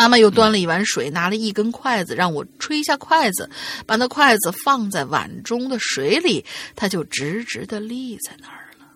[0.00, 3.50] 妈妈又端了一碗水，拿了一根筷子让我吹一下筷子，
[3.84, 6.42] 把那筷子放在碗中的水里，
[6.74, 8.86] 它就直直的立在那儿了，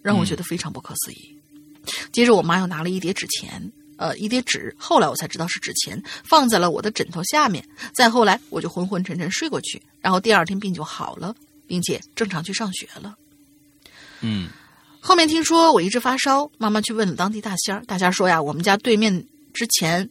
[0.00, 1.38] 让我觉得非常不可思议。
[2.12, 7.62] 接着，我妈又拿了一叠纸钱，呃，一叠纸，后来我才知道是纸钱，放在了我的枕头下面。
[7.94, 11.34] 再后来，我就昏昏沉沉睡过去，然后第二天病就好了，
[11.66, 13.14] 并且正常去上学了。
[14.22, 14.48] 嗯
[14.98, 19.26] 后面听说我一直发烧，妈妈去问了当地大仙儿，大仙儿说呀，我们家对面
[19.56, 20.10] 之前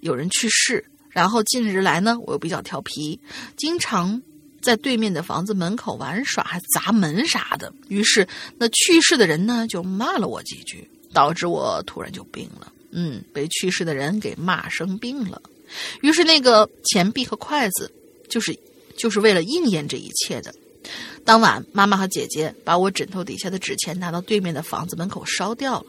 [0.00, 3.20] 有人去世，然后近日来呢，我又比较调皮，
[3.54, 4.22] 经常
[4.62, 7.70] 在对面的房子门口玩耍，还砸门啥的。
[7.88, 12.72] 于是那去世的人呢，就骂了我几句，导致我突然就病了。
[12.92, 15.42] 嗯，被去世的人给骂生病了。
[16.00, 17.92] 于是那个钱币和筷子，
[18.30, 18.58] 就是
[18.96, 20.54] 就是为了应验这一切的。
[21.26, 25.86] 当晚，妈妈和姐姐把我枕头底下的纸钱拿到对面的房子门口烧掉了。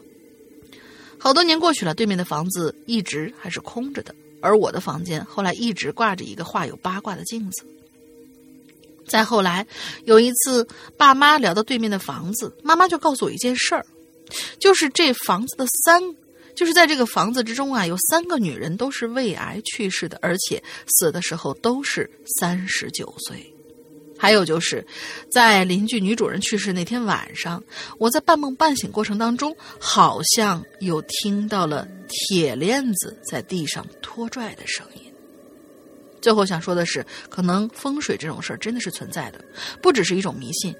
[1.24, 7.64] 好多年过去了，对面的房子一直还是空着的，而我的房间后来一直挂着一个画有八卦的镜子。
[9.08, 9.66] 再后来，
[10.04, 10.68] 有一次
[10.98, 13.86] 爸妈聊到对面的房子，妈妈就告诉我一件事儿，
[14.60, 16.02] 就是这房子的三，
[16.54, 23.53] 就是在这个房子之中啊，有三个女人都是胃癌去世的，而且死的时候都是三十九岁。
[24.24, 24.82] 还有就是，
[25.30, 27.62] 在邻居女主人去世那天晚上，
[27.98, 35.12] 我在半梦半醒过程当中，好像有听到了铁链子在地上拖拽的声音。
[36.22, 39.44] 最后想说的是，可能风水这种事儿真的是存在的，
[39.82, 40.74] 不只是一种迷信。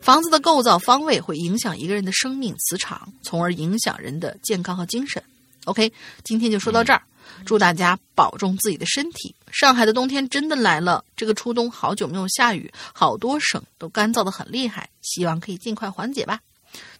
[0.00, 5.22] 房子的构造方位会影响一个人的生命磁场，从而影响人的健康和精神。
[5.66, 5.92] OK，
[6.24, 7.00] 今天就说到这儿。
[7.44, 9.34] 祝大家保重自己的身体。
[9.50, 16.40] 上海的冬天真的来了，这个初冬好久没有下雨，好多省都干燥的很厉害，希望可以尽快缓解吧。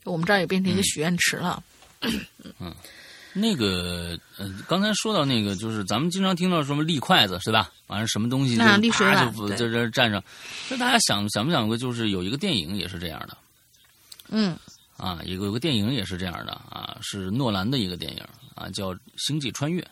[0.04, 1.62] 就我们这儿也变成一个许愿池了。
[2.58, 2.74] 嗯
[3.34, 7.70] 那个呃，刚才说到那个，就是咱们经常听到什么立筷子是吧？
[7.86, 10.20] 完了什么东西就啪就在这儿站上。
[10.70, 13.36] 那大家想想没想过，就是有一个电影也是这样的
[14.30, 14.56] 嗯
[14.96, 18.24] 啊，有个有个电影也是这样的啊，是诺兰的一个电影
[18.56, 19.80] 啊，叫《星际穿越》。《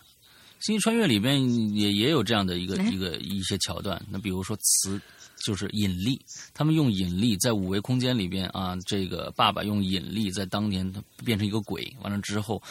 [0.61, 4.00] 星际穿越》里边也也有这样的一个哎一个一些桥段。
[4.11, 5.00] 那比如说磁，
[5.44, 6.20] 就是引力，
[6.54, 10.90] 他们用引力在五维空间里边啊，这个爸爸用引力在当年
[11.24, 12.62] 变成一个鬼，完了之后。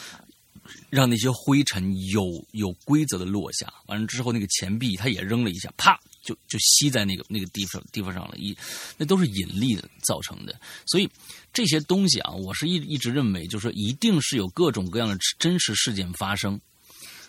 [0.90, 8.56] 让那些灰尘有有规则的落下，完了之后，那个钱币他也扔了一下，啪，就就吸在那个那个地方地方上了，一
[8.96, 10.58] 那都是引力的造成的。
[10.84, 11.08] 所以
[11.52, 16.60] 这些东西啊，我是一一直认为，就是说一定是有各种各样的真实事件发生，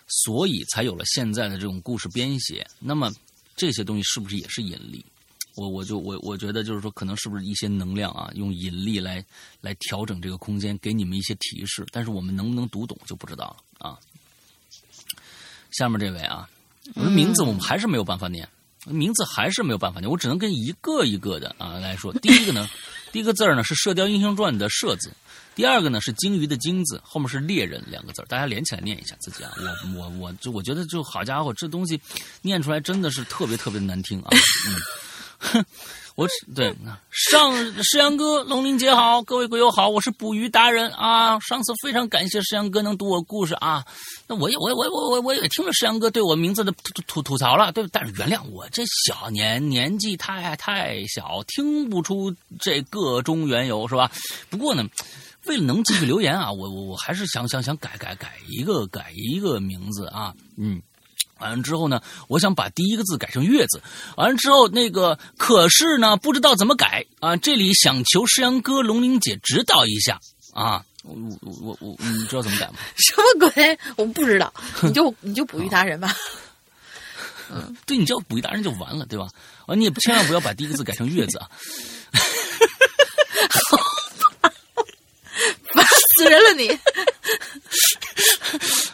[0.08, 2.66] 所以才有了现在的这种故事编写。
[2.80, 3.12] 那么
[3.56, 5.06] 这些东西是不是也是引力？
[5.56, 9.26] 我我就我我觉得就是说，可能是不是一些能量啊，用引力来
[9.60, 13.46] 来调整这个空间，给你们一些提示，但是我们能不能读懂就不知道
[13.80, 13.98] 了啊。
[15.72, 16.48] 下面这位啊，
[16.94, 18.48] 我的名字我们还是没有办法念，
[18.86, 22.14] 名字还是没有办法念，我只能跟一个一个的啊来说。
[22.20, 22.70] 第一个呢，
[23.12, 25.12] 第一个字呢是《射雕英雄传》的“射”字，
[25.58, 29.52] 第二个呢是鲸鱼的“鲸”字，后面是猎人两个字，大家连起来念一下自己啊。
[29.96, 32.00] 我我我就我觉得就好家伙，这东西
[32.44, 34.28] 念出来真的是特别特别难听啊。
[34.32, 34.76] 嗯。
[35.40, 35.64] 哼，
[36.16, 36.76] 我对
[37.12, 41.40] 上石阳哥、龙鳞姐好，各位鬼友好，我是捕鱼达人啊。
[41.40, 43.86] 上次非常感谢石阳哥能读我故事啊，
[44.28, 54.12] 那我也我我我我我也听了石阳哥对我名字的吐吐吐槽了，对，但是原谅我这小年年纪太太小，听不出这个中缘由是吧？
[54.50, 54.88] 不过呢。
[55.48, 60.82] 为了能继续留言啊，我我我还是想想想改改改一个改一个名字啊，嗯。
[61.40, 63.80] 完了之后呢，我想把第一个字改成月字。
[64.16, 67.38] 完了之后，那个可是呢，不知道怎么改啊。
[67.38, 70.20] 这里想求石阳哥、龙玲姐指导一下
[70.56, 70.84] 啊。
[71.04, 72.74] 我我我我，你知道怎么改吗？
[72.98, 73.78] 什么鬼？
[73.98, 76.12] 我不知道，你就你就捕鱼达人吧。
[77.86, 79.28] 对，你叫捕鱼达人就完了，对吧？
[79.68, 81.48] 啊，你也千万不要把第一个字改成月字啊。
[86.18, 86.78] 死人了你！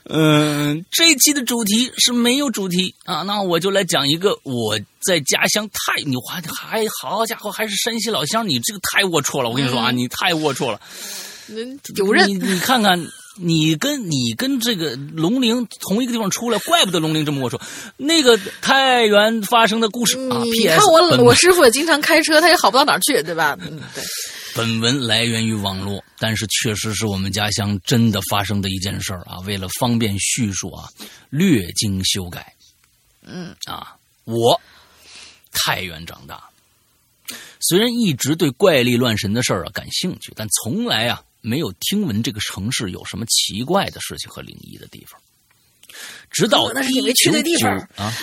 [0.09, 10.79] 嗯， 这一期的主题是没有主题啊，那我就来讲一个我在家乡太你还还好家伙还是山西老乡，你这个太龌龊了，我跟你说啊，你太龌龊了。
[11.95, 13.05] 有人你你看看，
[13.37, 17.59] 你跟你跟这个龙陵同一个地方出来，怪不得龙陵这么跟我说。
[17.97, 20.79] 那个太原发生的故事啊你，P.S.
[20.79, 23.57] 看我我师傅也经常开车，他也好不到哪儿去，对吧？
[23.61, 24.03] 嗯，对。
[24.55, 29.39] 本文来源于网络，但是确实是我们家乡真的发生的一件事儿啊。
[29.39, 30.87] 为了方便叙述啊，
[31.29, 32.53] 略经修改。
[33.23, 34.59] 嗯啊，我
[35.51, 36.43] 太原长大，
[37.61, 45.19] 虽然一直对怪力乱神的事儿啊感兴趣，但从来啊没有听闻这个城市有什么奇怪的事情和灵异的地方。
[46.31, 48.13] 直到那是你没去对地方啊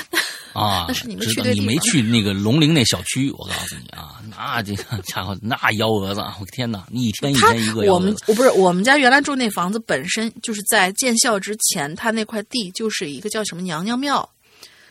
[0.53, 0.85] 啊！
[0.89, 8.17] 那是你没去对地方 你没去那个龙陵那小区，我告诉你啊，那这个家伙那幺蛾子啊，我天哪，你一天一天一个幺我们。
[8.27, 14.29] 我不是我们家原来住那房子本身就是在建校之前，他那块地就是一个叫什么娘娘庙，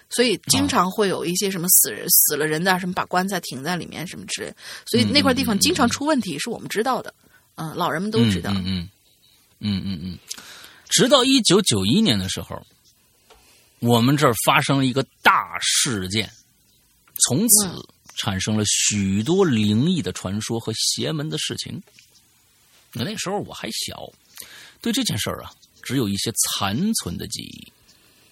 [0.09, 4.53] 所以经常会有一些什么死人、死了人的什么把棺材停在里面什么之类，
[4.85, 7.13] 所以那块地方经常出问题，是我们知道的，
[7.55, 8.49] 嗯，老人们都知道。
[8.51, 8.89] 嗯嗯
[9.61, 10.17] 嗯嗯嗯，
[10.89, 12.61] 直到一九九一年的时候，
[13.79, 16.29] 我们这儿发生了一个大事件，
[17.27, 17.87] 从此嗯
[18.17, 21.81] 产生了许多灵异的传说和邪门的事情。
[22.91, 24.11] 那那时候我还小，
[24.81, 27.71] 对这件事儿啊，只有一些残存的记忆。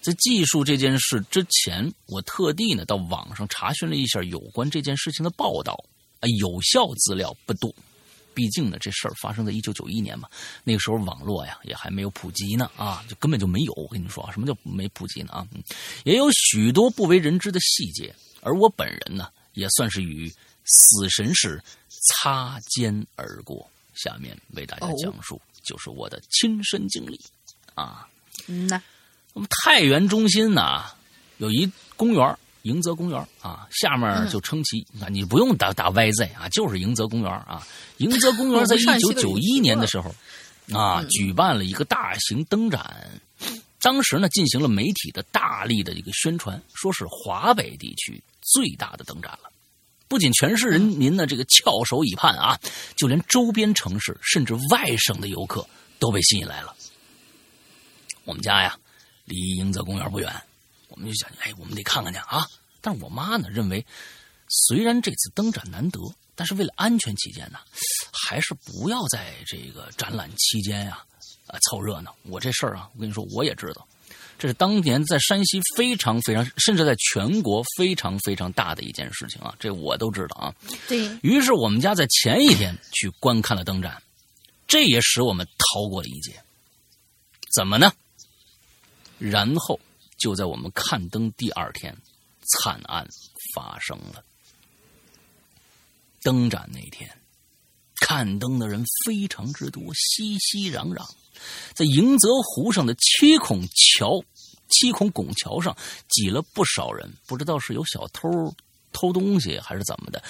[0.00, 5.72] 在记述这件事之前，我特地呢到网上查询了一下有关这件事情的报道，
[6.20, 7.72] 啊，有效资料不多。
[8.38, 10.28] 毕竟呢，这事儿发生在一九九一年嘛，
[10.62, 13.72] 那个时候网络呀也还没有普及呢，啊，就根本就没有。
[13.72, 15.32] 我跟你说啊，什么叫没普及呢？
[15.32, 15.62] 啊，嗯
[16.04, 20.32] 也有许多不为人知的细节，而我本人呢，也算是与
[20.64, 21.60] 死神是
[21.90, 23.68] 擦肩而过。
[23.94, 27.20] 下面为大家哦讲述就是我的亲身经历
[27.74, 28.08] 啊。
[28.46, 28.80] 嗯呐，
[29.32, 30.84] 我们太原中心呢
[31.38, 37.66] 有一公园儿迎泽公园啊，下面嗯就称其啊，你不用打打 YZ 啊，就是迎泽公园啊。
[37.98, 40.14] 迎泽公园在一九九一年的时候
[40.72, 43.20] 啊，嗯举办了一个大型灯展。
[43.80, 49.50] 当时呢，进行了媒体的大力的一个宣传，说是华北地区最大的灯展了。
[50.08, 52.58] 不仅全市人民呢这个翘首以盼啊，
[52.96, 55.64] 就连周边城市甚至外省的游客
[55.98, 56.74] 都被吸引来了。
[58.24, 58.76] 我们家呀，
[59.26, 60.47] 离迎泽公园不远，我
[60.98, 62.46] 们就想，哎，我们得看看去啊。
[62.80, 63.84] 但是我妈呢认为，
[64.48, 66.00] 虽然这次灯展难得，
[66.34, 67.58] 但是为了安全起见呢，
[68.12, 71.04] 还是不要在这个展览期间呀，
[71.46, 72.14] 啊，凑热闹。
[72.24, 73.86] 我这事儿啊，我跟你说，我也知道，
[74.38, 80.54] 这是当年在山西非常非常，甚至在全国非常非常大的一件事情啊，这我都知道啊。
[80.86, 84.00] 对，于是我们家在前一天去观看了灯展，
[84.66, 86.40] 这也使我们逃过了一劫。
[87.54, 87.92] 怎么呢？
[89.18, 89.80] 然后
[90.18, 91.96] 就在我们看灯第二天，
[92.42, 93.06] 惨案
[93.54, 94.24] 发生了。
[96.22, 97.08] 灯展那天，
[98.00, 101.08] 看灯的人非常之多，熙熙攘攘。
[101.74, 104.20] 在迎泽湖上的七孔桥、
[104.68, 105.76] 七孔拱桥上
[106.08, 108.28] 挤了不少人，不知道是有小偷
[108.92, 110.20] 偷东西还是怎么的，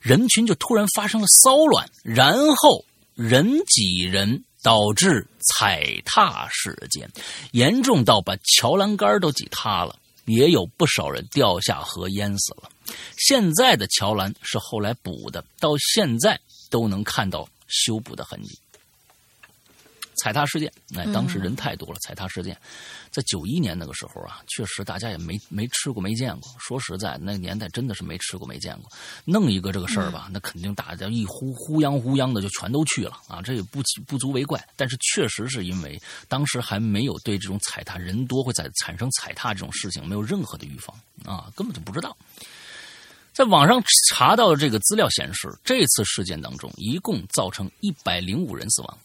[0.00, 2.84] 人群就突然发生了骚乱，然后
[3.14, 7.08] 人挤人，导致踩踏事件，
[7.52, 12.68] 严重到把桥栏杆都挤塌了，也有不少人掉下河淹死了。
[13.16, 18.58] 现在的桥栏是后来补的，到现在都能看到修补的痕迹。
[20.16, 21.98] 踩踏事件，哎，当时人太多了。
[22.00, 22.56] 踩踏事件，
[23.10, 26.50] 在九一年那个时候啊，确实大家也没没吃过、没见过。
[26.58, 28.90] 说实在，那个年代真的是没吃过、没见过。
[29.24, 34.62] 弄一个这个事儿吧，那肯定大家一呼呼泱呼泱的就全都去了啊，这也不其不足为怪。
[34.76, 42.16] 但是确实是因为当时还没有对这种踩踏人多会在产生踩踏这种事情没有任何的预防啊，根本就不知道。
[43.32, 48.98] 在网上查到的这个资料显示，这次事件当中一共造成一百零五人死亡。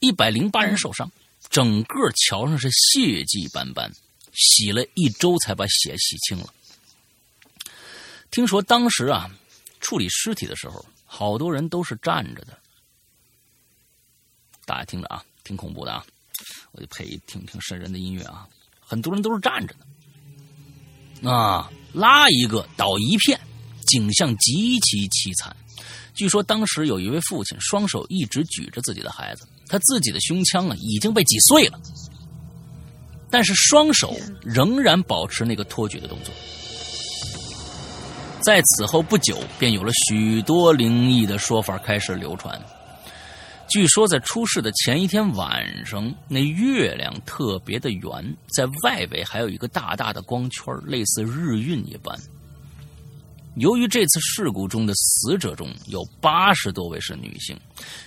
[0.00, 1.10] 一百零八人受伤，
[1.48, 3.92] 整个桥上是血迹斑斑，
[4.32, 6.52] 洗了一周才把血洗清了。
[8.30, 9.30] 听说当时啊，
[9.80, 12.58] 处理尸体的时候，好多人都是站着的。
[14.64, 16.04] 大家听着啊，挺恐怖的啊，
[16.72, 18.48] 我就配一挺挺瘆人的音乐啊。
[18.80, 19.74] 很多人都是站着
[21.22, 23.40] 的，啊，拉一个倒一片，
[23.86, 25.56] 景象极其凄惨。
[26.14, 31.80] 据说当时有一位父亲双手一直举着自己的孩子，他自己的胸腔啊已经被挤碎了，
[33.30, 36.32] 但是双手仍然保持那个托举的动作。
[38.40, 42.60] 在此后不久，便有了许多灵异的说法开始流传。
[43.68, 52.16] 据说在出事的前一天晚上，那月亮特别的圆，在外围还有一个大大的光圈，类似日晕一般。
[53.56, 57.58] 由于这次事故中的死者中有八十多位是女性，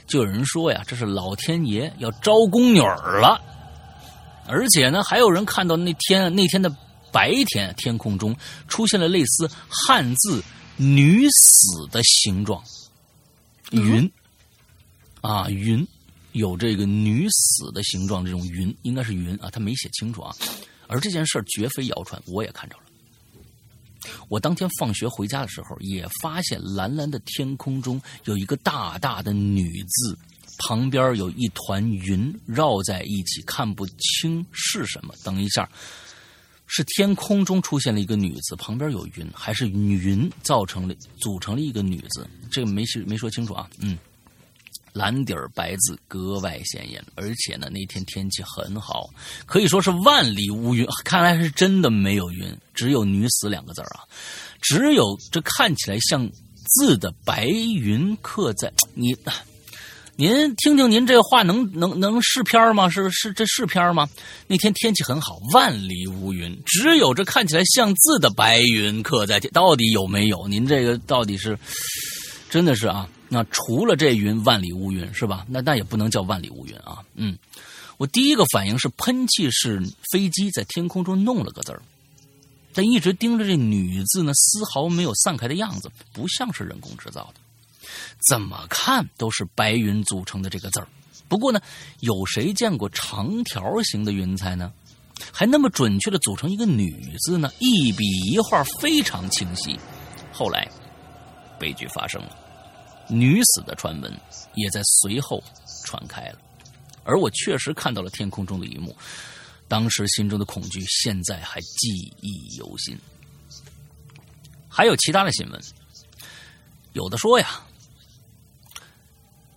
[0.06, 3.42] 就有人说呀，这是老天爷要招宫女儿了。
[4.48, 6.76] 而且呢，还有人看到那天那天的
[7.12, 8.36] 白天天空中
[8.68, 10.44] 出现了类似汉字
[10.78, 12.64] “女死”的形状，
[13.72, 14.12] 云
[15.22, 15.88] 啊云
[16.32, 20.36] 有这个女死的形状，这种云应该是云啊，他没写清楚啊。
[20.88, 22.84] 而这件事绝非谣传，我也看着了。
[24.28, 30.18] 我当天放学回家的时候，也发现蓝蓝的天空中有一个大大的“女”字，
[30.60, 35.14] 旁边有一团云绕在一起，看不清是什么。
[35.24, 35.70] 等一下，
[36.68, 42.28] 是天空中出现了一个“女”字，旁边有云，还是云造成了组成了一个“女”字？
[42.52, 43.70] 这个没没说清楚啊。
[43.80, 43.98] 嗯。
[44.94, 49.08] 蓝底儿白字格外显眼，而且呢，那天天气很好，
[49.46, 50.86] 可以说是万里无云。
[51.04, 54.04] 看来是真的没有云，只有“女死”两个字啊，
[54.62, 56.30] 只有这看起来像
[56.66, 59.16] 字的白云刻在你。
[60.16, 62.90] 您听听，您这话能能能是片吗？
[62.90, 64.06] 是是这是片吗？
[64.48, 70.46] 那天天气很好，万里无云，只有这看起来像字的白云刻在，到底有没有？
[70.46, 71.58] 您这个到底是
[72.50, 73.08] 真的是啊？
[73.30, 75.46] 那除了这云，万里无云是吧？
[75.48, 77.06] 那那也不能叫万里无云啊。
[77.14, 77.38] 嗯，
[77.98, 79.80] 我第一个反应是喷气式
[80.12, 81.82] 飞机在天空中弄了个字儿，
[82.74, 87.88] 但一直盯着这“女”字呢，丝毫没有散开的样子，不像是人工制造的，
[88.30, 90.88] 怎么看都是白云组成的这个字儿。
[91.28, 91.62] 不过呢，
[92.00, 94.72] 有谁见过长条形的云彩呢？
[95.32, 97.52] 还那么准确的组成一个“女”字呢？
[97.60, 99.78] 一笔一画非常清晰。
[100.34, 100.68] 后来，
[101.60, 102.36] 悲剧发生了。
[103.10, 104.20] 女死的传闻
[104.54, 105.44] 也在随后
[105.84, 106.40] 传开了，
[107.04, 108.96] 而我确实看到了天空中的一幕，
[109.68, 112.96] 当时心中的恐惧现在还记忆犹新。
[114.68, 115.60] 还有其他的新闻，
[116.94, 117.62] 有的说呀，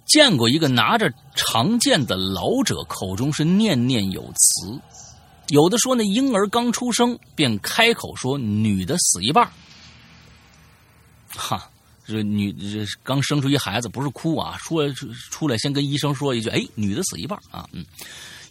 [0.07, 4.81] 见过一个拿着长剑的老者口中是念念有词，
[5.49, 9.53] 有的说那婴儿刚出生便开口说女的死一半，
[11.29, 11.69] 哈。
[12.13, 14.93] 这女这刚生出一孩子，不是哭啊，说
[15.31, 17.85] 出来先跟医生说一句：“哎，女的死一半啊。”嗯，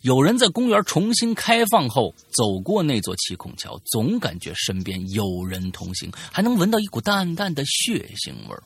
[0.02, 8.64] 有人在公园重新开放后走过那座七孔桥，总感觉身边有人同行，还能闻到一股淡淡的血腥味儿。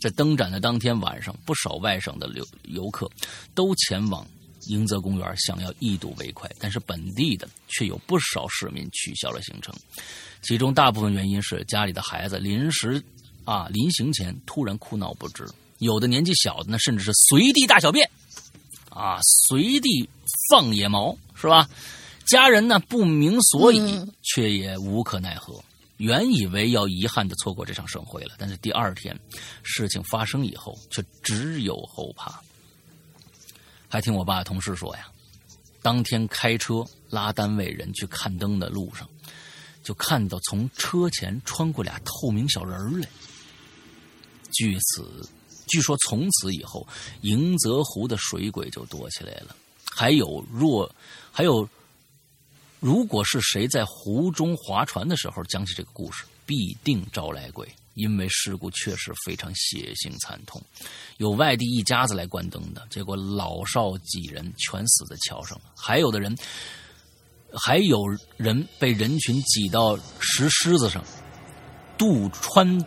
[0.00, 3.10] 在灯展的当天晚上，不少外省的游游客
[3.54, 4.24] 都前往
[4.66, 9.74] 迎泽公园，想要一睹为快，但是本地的却有不少市民取消了行程，
[10.42, 13.02] 其中大部分原因是家里的孩子临时。
[13.48, 13.66] 啊！
[13.72, 18.10] 临行前突然哭闹不止，有的年纪小的呢，甚至是随地大小便，
[18.90, 20.06] 啊，随地
[20.50, 21.66] 放野毛，是吧？
[22.26, 25.64] 家人呢不明所以，却也无可奈何。
[25.96, 29.18] 原以为要遗憾的错过这场盛会了，但是第二天
[29.62, 32.42] 事情发生以后，却只有后怕。
[33.88, 35.08] 还听我爸同事说呀，
[35.80, 39.08] 当天开车拉单位人去看灯的路上，
[39.82, 43.08] 就看到从车前穿过俩透明小人来。
[44.52, 45.28] 据此，
[45.66, 46.86] 据说从此以后，
[47.22, 49.54] 迎泽湖的水鬼就多起来了。
[49.84, 50.90] 还有若，
[51.32, 51.68] 还有，
[52.80, 60.62] 如果是谁在湖中划船的时候讲起这个故事，必定招来鬼，因为事故确实非常血腥惨痛。
[61.16, 65.64] 有外地一家子来观灯的，结果老少几人全死在桥上了。
[65.76, 66.36] 还有的人，
[67.52, 71.04] 还有人被人群挤到石狮子上，
[71.98, 72.78] 渡穿。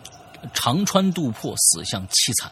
[0.52, 2.50] 长川渡破，死相凄惨。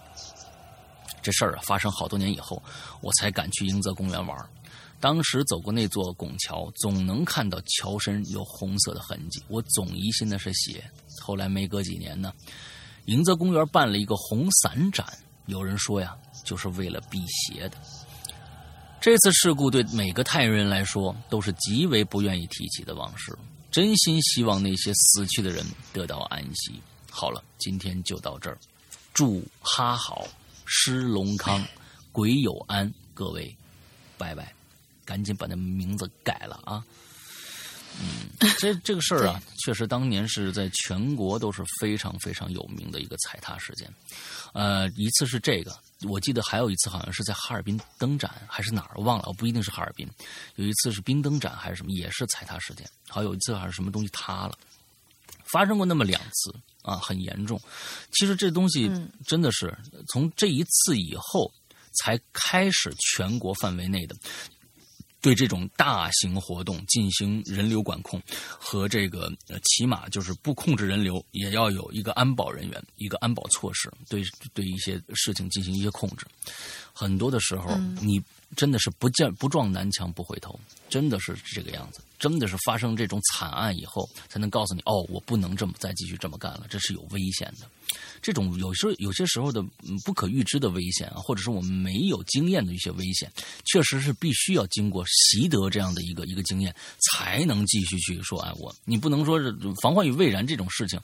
[1.22, 2.62] 这事儿啊，发生好多年以后，
[3.00, 4.50] 我才敢去迎泽公园玩。
[4.99, 10.83] 当时走过那座拱桥，总能看到桥身有红色的痕迹，我总疑心那是血。
[11.21, 12.33] 后来没隔几年呢，
[13.07, 15.07] 迎泽公园办了一个红伞展，
[15.46, 17.76] 有人说呀，就是为了辟邪的。
[19.00, 23.34] 这次事故对每个太原人来说都是极为不愿意提起的往事，
[23.71, 25.64] 真心希望那些死去的人
[25.95, 26.80] 得到安息。
[27.11, 28.58] 好了，今天就到这儿。
[29.12, 30.26] 祝哈好，
[30.64, 31.62] 施龙康，
[32.12, 33.54] 鬼友安，各位，
[34.16, 34.54] 拜拜！
[35.04, 36.84] 赶紧把那名字改了啊。
[38.00, 43.92] 嗯，这这个事儿啊， 确实当年是在全国都是非常非常有名的一个踩踏事件。
[44.53, 45.76] 呃，一次是这个，
[46.08, 50.08] 我记得还有一次好像是在哈尔滨灯展还是哪儿，我忘了，我不一定是哈尔滨。
[50.54, 52.88] 有一次是冰灯展还是什么，也是踩踏事件。
[53.08, 54.57] 好，有一次还是什么东西塌了，
[55.52, 56.54] 发生过那么两次。
[56.82, 57.60] 啊，很严重。
[58.10, 58.90] 其实这东西
[59.26, 59.76] 真的是
[60.08, 61.52] 从这一次以后
[61.92, 64.16] 才开始全国范围内的
[65.20, 68.20] 对这种大型活动进行人流管控
[68.58, 74.22] 和这个呃，起码就是不控制人流，也要有一个安保人员，一个安保措施，对
[74.54, 76.26] 对一些事情进行一些控制。
[76.94, 78.18] 很多的时候，你
[78.56, 80.58] 真的是不见不撞南墙不回头，
[80.88, 82.00] 真的是这个样子。
[82.18, 87.66] 真的是发生这种惨案以后，才能告诉你哦，我不能这么再继续这么干了，这是有危险的。
[88.20, 89.64] 这种有时候有些时候的
[90.04, 93.32] 不可预知的危险啊，或者是我们没有经验的一些危险，
[93.64, 96.74] 确实是必须要经过习得这样的一个一个经验，
[97.10, 98.38] 才能继续去说。
[98.42, 101.00] 哎，我你不能说是防患于未然这种事情，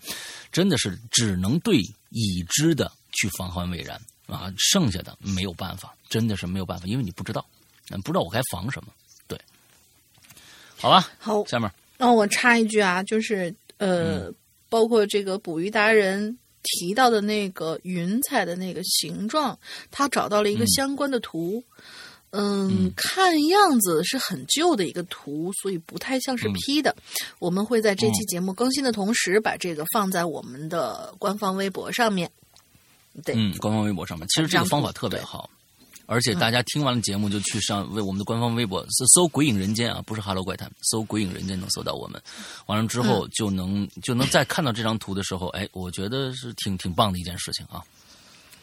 [0.52, 1.78] 真的是只能对
[2.10, 7.44] 已知的去防患未然啊，剩下的没有办法，真的是没有办法，因为你不知道，
[8.04, 8.92] 不知道我该防什么。
[9.28, 9.40] 对，
[10.76, 14.32] 好吧，好，下面那我插一句啊，就是呃，
[14.68, 16.38] 包括这个捕鱼达人。
[16.80, 19.56] 提到的那个云彩的那个形状，
[19.88, 21.62] 他找到了一个相关的图。
[22.30, 26.96] 嗯，看样子是很旧的一个图，所以不太像是 P 的。
[27.38, 32.28] 我们会在这期节目更新的同时，把这个放在我们的官方微博上面。
[33.24, 35.48] 对，嗯，官方微博上面，其实这个方法特别好。
[36.08, 42.22] 而且大家听完了节目就去上为我们的官方微博搜搜“鬼影人间”啊，不是 “Hello 怪谈”，搜“鬼影人间”能搜到我们。
[42.66, 47.82] 完了之后就能就能再看到这张图的时候，哎，我觉得是挺挺棒的一件事情啊，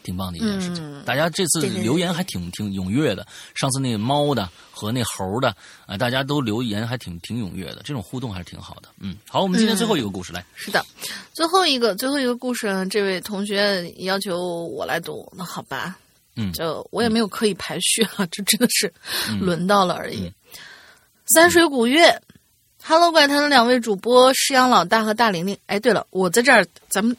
[0.04, 1.02] 挺棒的一件事情。
[1.04, 3.26] 大家这次留言还挺挺踊跃的，
[3.56, 5.48] 上次那个猫的和那猴的
[5.86, 8.88] 啊，大家都留言还挺挺踊跃的，这种互动还是挺好的。
[9.00, 10.44] 嗯，好，我们今天最后一个故事来。
[10.54, 10.84] 是的，
[11.32, 15.96] 最后一个最后一个故事，这位同学要求我来读，那好吧。
[16.36, 18.92] 嗯，就我也没有刻意排序啊，这真的是
[19.40, 20.30] 轮到了而已。
[21.26, 22.20] 三水古月
[22.82, 25.56] ，Hello 怪谈的两位主播施阳老大和大玲玲。
[25.66, 27.16] 哎，对了，我在这儿，咱们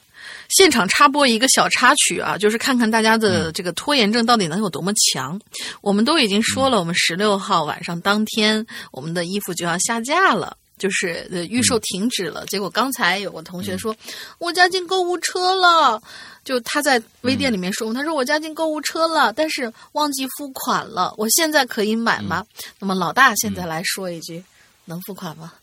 [0.49, 5.39] 现场插播一个小插曲啊，就是看看大家的这个拖延症到底能有多么强。
[5.81, 10.57] 我们都已经说了，我们十六号晚上当天，我们的衣服就要下架了。
[10.77, 13.95] 就是呃预售停止了，结果刚才有个同学说，
[14.39, 16.03] 我加进购物车了，
[16.43, 22.45] 就他在微店里面说，他说我加进购物车了，但是忘记付款了，我现在可以买吗？
[22.77, 24.43] 那么老大现在来说一句，
[24.83, 25.53] 能付款吗？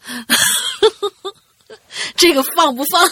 [2.16, 3.06] 这个放不放？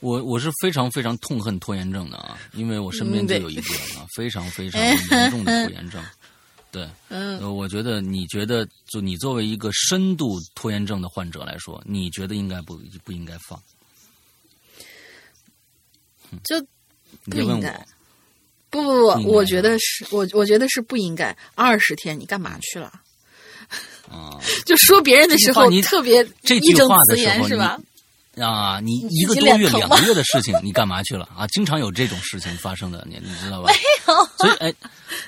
[0.00, 6.02] 我我是非常非常痛恨拖延症的啊，因为我身边就有一个啊，非常非常严重的拖延症。
[6.70, 13.58] 对，嗯，我觉得你觉得，就你作为一个深度拖延症的患者来说，你觉得应该不不应该放？
[16.44, 16.60] 就
[17.24, 17.86] 不应该？
[18.68, 21.34] 不不不，我觉得是我我觉得是不应该。
[21.54, 22.92] 二十天你干嘛去了？
[24.10, 27.80] 啊， 就说别人的时候，你特别这句话的时候是吧？
[28.40, 31.46] 啊，你一个多月、两个月的事情，你干嘛去了啊？
[31.48, 33.72] 经常有这种事情发生的，你你知道吧？
[33.72, 34.27] 没有。
[34.38, 34.74] 所以， 哎，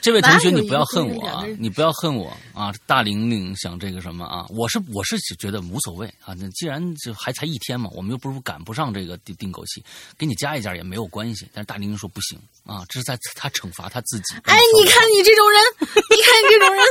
[0.01, 1.45] 这位同学，你不要恨我啊！
[1.59, 2.73] 你不要恨我啊！
[2.87, 4.47] 大玲玲想这个什么啊？
[4.51, 6.35] 我是我是觉得无所谓啊。
[6.39, 9.83] 那既然就还才一天嘛，我们又不是赶不上这个订订购期，
[10.17, 11.49] 给你加一件也没有关系。
[11.53, 14.35] 但是大玲玲说不行啊，这是在他惩罚他自己。
[14.45, 16.85] 哎，你看你这种人，你看你这种人，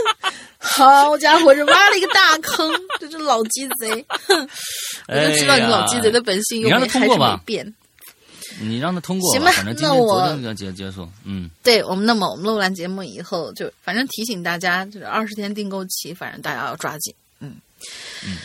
[0.58, 4.06] 好家伙，这挖了一个大坑，这是老鸡贼！
[5.08, 7.42] 我就知道你老鸡贼的本性，你让他通过吧。
[7.46, 7.74] 变。
[8.60, 9.52] 你让他通过，行吧？
[9.52, 17.56] 反正今天昨天要结结束，嗯，对我们，那么我们录完节目以后，就反正提醒大家，就是二十天订购期，反正大家要抓紧，嗯
[18.26, 18.36] 嗯，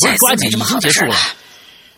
[0.00, 1.16] 不是抓紧，已经结束了，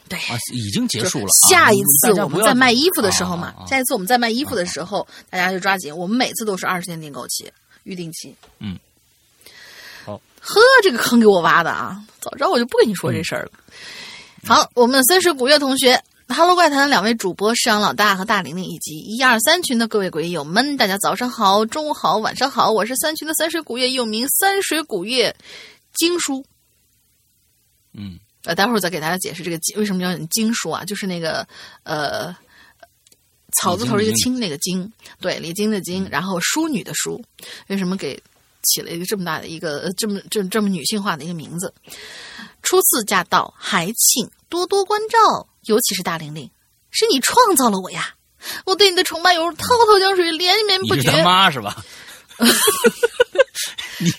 [0.09, 0.18] 对，
[0.55, 1.28] 已经结束了。
[1.48, 5.94] 下一次我们在卖衣服的时候嘛，下一次我们在卖衣服的时候，大家就抓紧。
[5.94, 7.51] 我们每次都是二十天订购期，
[7.82, 8.78] 预定期，嗯，
[10.05, 12.01] 好，呵，这个坑给我挖的啊！
[12.20, 13.51] 早知道我就不跟你说这事儿了。
[14.47, 16.01] 好，我们森水古月同学。
[16.30, 25.34] Hello，怪谈的两位主播是阳老大和大玲玲，以及一二三群的各位鬼友们，大家早上好，中午好，晚上好，我是三群的三水古月，又名三水古月
[25.94, 26.44] 经书。
[27.94, 31.48] 嗯，呃，待会儿再给大家解释这个为什么叫经书啊，就是那个
[31.82, 32.36] 呃
[33.56, 37.24] 草字头一个青那个经，对，李经的经，然后淑女的淑，
[37.68, 38.22] 为什么给
[38.64, 41.72] 起了一个这么大的一个这么这这么女性化的一个名字？
[42.62, 45.48] 初次驾到，还请多多关照。
[45.69, 46.51] 尤其是大玲玲，
[46.90, 48.15] 是你创造了我呀！
[48.66, 51.03] 我对你的崇拜犹如滔滔江水，连绵不绝。
[51.03, 51.77] 你是他妈是吧？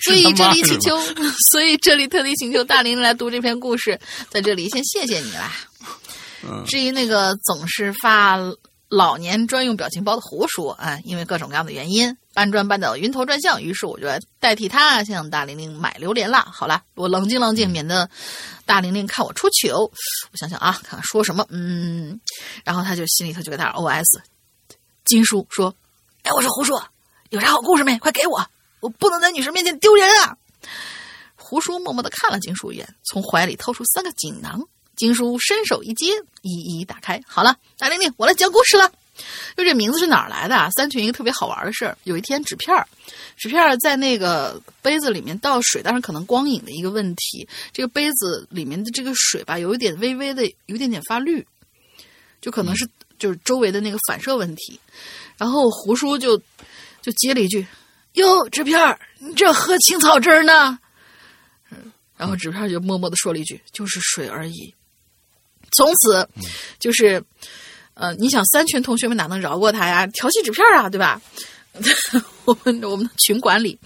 [0.04, 0.98] 所以这里请求，
[1.50, 4.00] 所以这里特地请求大玲玲来读这篇故事，
[4.30, 5.52] 在这里先谢谢你啦。
[6.66, 8.38] 至于那个总是发。
[8.92, 14.08] 老年专用表情包的胡叔啊，因为各种各样的原因，搬砖搬到晕头转向，于是我就
[14.40, 16.40] 代替他向大玲玲买榴莲了。
[16.50, 18.10] 好了，我冷静冷静，免得
[18.66, 19.92] 大玲玲看我出糗。
[20.32, 22.18] 我想想啊，看看说什么，嗯，
[22.64, 24.22] 然后他就心里头就给他 OS，
[25.04, 25.76] 金叔说
[26.24, 26.80] ：“哎，我说胡叔，
[27.30, 28.00] 有啥好故事没？
[28.00, 28.50] 快给我，
[28.80, 30.38] 我不能在女生面前丢人啊！”
[31.36, 34.66] 胡叔默默的看了金叔一眼，从怀里掏出三个锦囊。
[34.96, 37.22] 金叔伸手一接，一一打开。
[37.28, 38.90] 好了，大玲玲，我来讲故事了。
[39.56, 40.70] 就这名字是哪儿来的啊？
[40.72, 41.98] 三群一个特别好玩的事儿。
[42.04, 42.88] 有一天，纸片儿，
[43.36, 51.46] 纸片儿在那个杯子里面倒水，但是可能光影的一个问题，这个杯子里面的这个水吧，有一点微微的，有一点点发绿，
[52.42, 52.88] 就可能是
[53.18, 54.80] 就是周围的那个反射问题。
[55.38, 56.38] 然后胡叔就
[57.02, 57.66] 就接了一句
[58.14, 60.78] ：“哟，纸片儿，你这喝青草汁儿呢？”
[61.72, 64.74] 嗯，然后纸片儿就默默的说了一句：“就是水而已。”
[65.72, 66.28] 从此，
[66.80, 67.24] 就是，
[68.00, 70.08] 呃，你想三群同学们哪能饶过他呀？
[70.08, 71.22] 调戏纸片啊，对吧？
[72.46, 73.78] 我们我们群管理，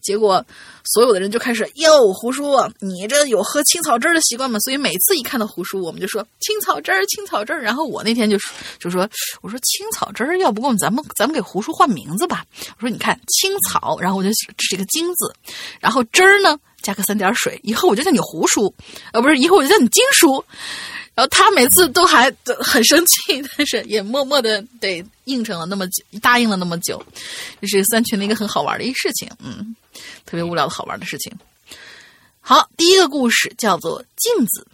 [0.00, 0.44] 结果
[0.84, 4.58] 所有的人就开始哟，胡叔，你这有喝青草汁的习惯吗？
[4.60, 7.60] 所以每次一看到胡叔，我们就说青草汁儿，青草汁儿。
[7.60, 8.38] 然后我那天就
[8.78, 9.08] 就说，
[9.42, 12.44] 我说青草汁儿，要不咱们咱们给胡叔换名字吧？
[12.76, 14.30] 我说你看青草，然后我就
[14.70, 15.34] 这个金字，
[15.80, 18.72] 然后汁儿呢加个三点水，以后我就叫你胡叔，
[19.12, 20.42] 呃，不是，以后我就叫你金叔。
[21.14, 22.28] 然后他每次都还
[22.58, 27.00] 很生气，但是也默默的得应承了那么久，答应了那么久，
[27.60, 29.76] 这是三群的一个很好玩的一个事情，嗯，
[30.26, 31.32] 特别无聊的好玩的事情。
[32.40, 34.66] 好，第一个故事叫做镜子。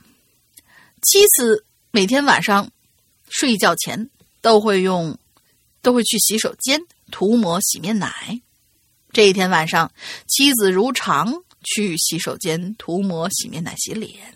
[1.03, 2.71] 妻子每天晚上
[3.29, 4.09] 睡觉前
[4.41, 5.19] 都会用，
[5.83, 6.81] 都会去洗手间
[7.11, 8.41] 涂抹洗面奶。
[9.13, 9.93] 这一天晚上，
[10.27, 14.35] 妻子如常去洗手间涂抹洗面奶洗脸。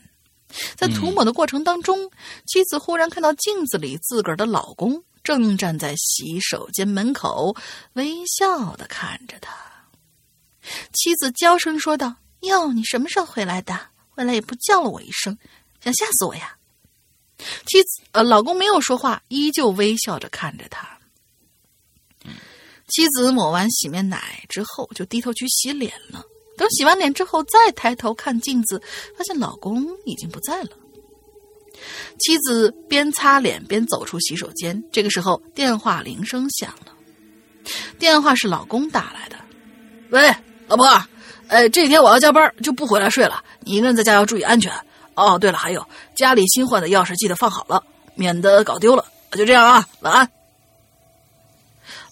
[0.77, 2.11] 在涂抹的过程当中，
[2.47, 7.57] 妻子忽然看到镜子里自个儿的老公正站在洗手间门口，
[7.95, 9.55] 微笑的看着她。
[10.93, 13.89] 妻子娇声说道：“哟，你什么时候回来的？
[14.11, 15.37] 回来也不叫了我一声，
[15.83, 16.57] 想吓死我呀！”
[17.67, 20.89] 妻子呃，老公没有说话，依旧微笑着看着他。
[22.89, 26.25] 妻子抹完洗面奶之后，就低头去洗脸了。
[26.57, 28.81] 等洗完脸之后，再抬头看镜子，
[29.17, 30.71] 发现老公已经不在了。
[32.19, 36.93] 妻子边擦脸边走出洗手间，这个时候电话铃声响了。
[37.99, 39.37] 电话是老公打来的，
[40.11, 40.35] 喂，
[40.69, 40.87] 老婆，
[41.49, 43.43] 呃，这几天我要加班，就不回来睡了。
[43.61, 44.73] 你一个人在家要注意安全。
[45.15, 45.85] 哦，对了，还有
[46.17, 47.83] 家里新换的钥匙记得放好了，
[48.15, 49.05] 免得搞丢了。
[49.33, 50.31] 就这样啊，晚安。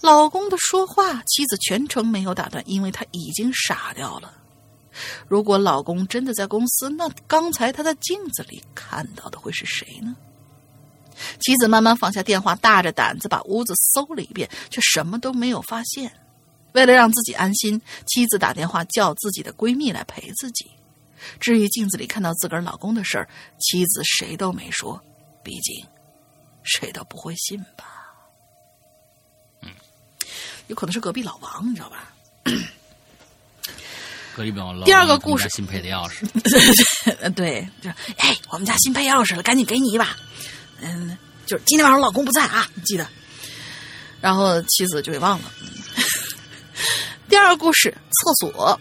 [0.02, 4.34] 老公的说话，妻子全程没有打断，因为她已经傻掉了。
[5.26, 10.14] 如果老公真的在公司，那刚才他在镜子里看到的会是谁呢？
[11.38, 16.12] 妻子慢慢放下电话，大着胆子把屋子搜了一遍，却什么都没有发现。
[16.72, 20.70] 为了让自己安心，妻子打电话叫自己的闺蜜来陪自己。
[21.38, 23.28] 至于镜子里看到自个儿老公的事儿，
[23.60, 25.00] 妻子谁都没说，
[25.44, 25.86] 毕竟
[26.64, 28.01] 谁都不会信吧。
[30.68, 32.12] 有可能是隔壁老王，你知道吧？
[34.34, 36.24] 隔壁老王第二个故事新配的钥匙，
[37.34, 40.16] 对，就哎，我们家新配钥匙了，赶紧给你一把。
[40.80, 43.06] 嗯，就是今天晚上老公不在啊，你记得。
[44.20, 45.52] 然后妻子就给忘了。
[47.28, 48.80] 第二个故事，厕所。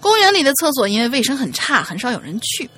[0.00, 2.68] 公园里的厕所因为卫生很差，很少有人去。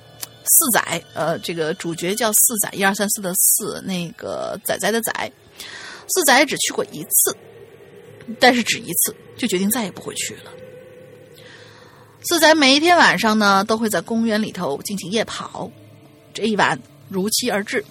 [0.47, 5.31] 四仔，呃，这个主角叫四仔，一二三四的四，那个仔仔的仔。
[6.07, 7.35] 四仔只去过一次。
[8.39, 10.51] 但是只一次，就决定再也不会去了。
[12.23, 15.71] 四仔每一天晚上呢，都会在公园里头进行夜跑。
[16.33, 17.85] 这一晚如期而至，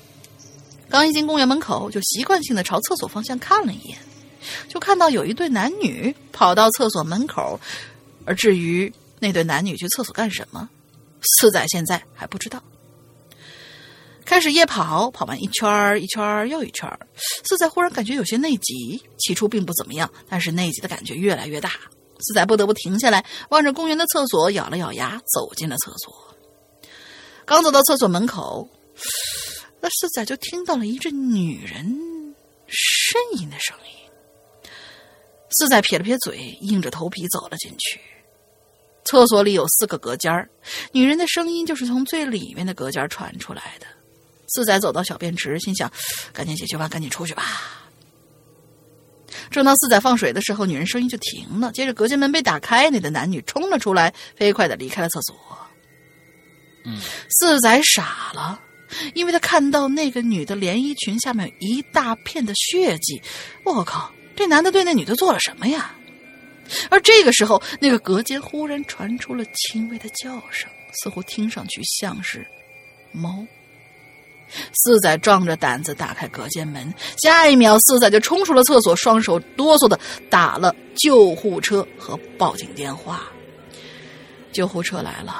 [0.89, 3.99] 刚一进公园门口，就习惯性的朝厕所方向看了一眼，
[4.69, 7.61] 就看到有一对男女跑到厕所门口。
[8.27, 10.69] 而至于那对男女去厕所干什么，
[11.21, 12.63] 四仔现在还不知道。
[14.25, 16.89] 开始夜跑，跑完一圈一圈又一圈，
[17.47, 19.03] 四仔忽然感觉有些内急。
[19.19, 21.71] 起初并不怎么样，但是内急的感觉越来越大。
[22.21, 26.37] 四仔不得不停下来，望着公园的厕所，咬了咬牙，走进了厕所。
[27.45, 28.69] 刚走到厕所门口，
[29.81, 31.85] 那四仔就听到了一阵女人
[32.69, 34.71] 呻吟的声音。
[35.51, 38.01] 四仔撇了撇嘴，硬着头皮走了进去。
[39.05, 40.33] 厕所里有四个隔间，
[40.93, 43.87] 女人的声音就是从最里面的隔间传出来的。
[44.55, 45.91] 四仔走到小便池，心想
[46.33, 47.43] ：“赶紧解决完，赶紧出去吧。”
[49.51, 51.73] 正当四仔放水的时候，女人声音就停了。
[51.73, 55.37] 接着隔间门被打开，那个男女冲了出来，飞快的离开了厕所。
[56.85, 57.01] 嗯，
[57.31, 58.61] 四仔傻了，
[59.15, 63.21] 因为他看到那个女的连衣裙下面有一大片的血迹。
[63.65, 65.93] 我靠，这男的对那女的做了什么呀？
[66.91, 70.71] 而这个时候，那个隔间忽然传出了轻微的叫声，
[71.03, 72.47] 似乎听上去像是
[73.13, 73.45] 猫。
[74.73, 79.99] 四仔壮着胆子打开隔间门，下一秒，四仔就冲出了厕所，双手哆嗦的
[80.31, 83.23] 打了救护车和报警电话。
[84.53, 85.35] 救护车来了，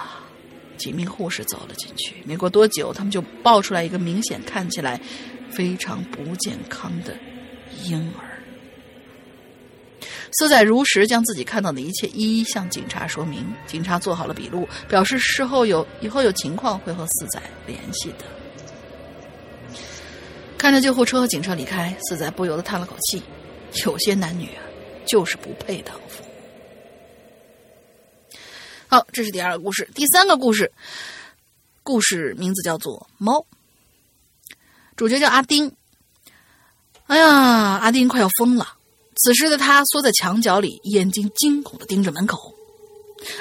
[0.77, 2.17] 几名护士走了进去。
[2.25, 5.01] 没过多久，他们就抱出来一个明显看起来
[5.51, 7.17] 非常不健康的
[7.85, 8.27] 婴儿。
[10.33, 18.25] 四仔如实将自己看到的一切一一向警察说明，警察做好了笔录，表示事后有以后有情况会和四仔联系的。
[20.65, 23.23] 看着救护车和警车离开，四仔不由得叹了口气：
[23.85, 24.65] 有些男女啊，
[25.07, 26.25] 就是不配当父。
[28.87, 30.73] 好，这是第二个故事，第三个故事，
[31.83, 33.41] 故事名字叫做《猫》，
[34.97, 35.71] 主角叫阿丁。
[37.09, 37.29] 哎呀，
[37.83, 38.67] 阿丁快要疯了。
[39.17, 42.55] 此时的他缩在墙角里，眼睛惊恐的盯着门口。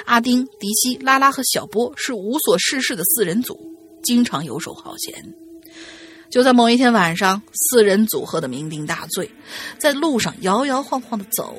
[0.04, 3.58] 阿丁、迪西、拉拉和小波是无所事事的四人组，
[4.02, 5.34] 经常游手好闲。
[6.34, 9.30] 就在某一天晚上，四人组喝的酩酊大醉，
[9.78, 11.56] 在路上摇摇晃晃的走，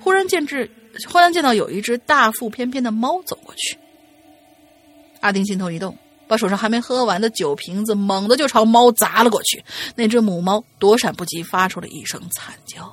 [0.00, 0.70] 忽然见至，
[1.06, 3.78] 忽然见到有一只大腹翩翩的猫走过去。
[5.20, 5.94] 阿丁心头一动，
[6.26, 9.62] 把手上还没喝完的酒瓶子猛地就朝猫砸了过去。
[9.94, 12.90] 那只母猫躲闪不及，发出了一声惨叫。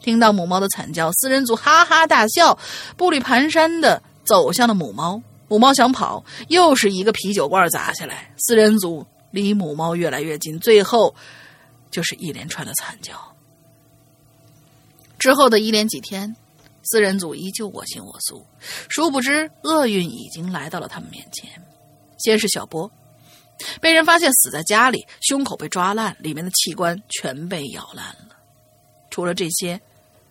[0.00, 2.56] 听到母猫的惨叫，四人组哈哈大笑，
[2.96, 5.20] 步履蹒跚的走向了母猫。
[5.48, 8.32] 母猫想跑，又是一个啤酒罐砸下来。
[8.36, 11.14] 四人组离母猫越来越近，最后
[11.90, 13.36] 就是一连串的惨叫。
[15.18, 16.34] 之后的一连几天，
[16.82, 18.46] 四人组依旧我行我素，
[18.88, 21.50] 殊不知厄运已经来到了他们面前。
[22.18, 22.90] 先是小波，
[23.80, 28.36] 被人发现死在家里，胸口被抓烂，里面的器官全被咬烂了。
[29.10, 29.80] 除了这些。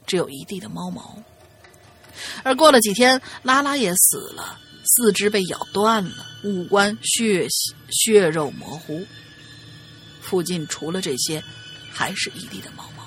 [0.07, 1.21] 只有一地的猫毛，
[2.41, 4.59] 而过了几天，拉拉也死了，
[4.91, 7.47] 四肢被咬断了，五官血
[7.89, 9.05] 血肉模糊。
[10.19, 11.43] 附近除了这些，
[11.91, 13.03] 还是一地的猫毛。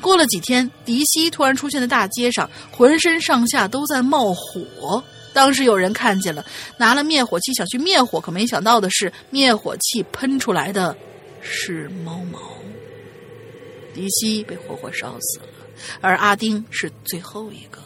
[0.00, 5.02] 过了几天，迪西突然出现在大街上，浑身上下都在冒火。
[5.32, 6.44] 当时有人看见了，
[6.76, 10.96] 拿了灭火器想去灭火，可没想到的是，灭火器喷出来的
[11.40, 12.40] 是猫毛。
[13.94, 15.46] 迪西被活活烧死了，
[16.00, 17.85] 而阿丁是最后一个。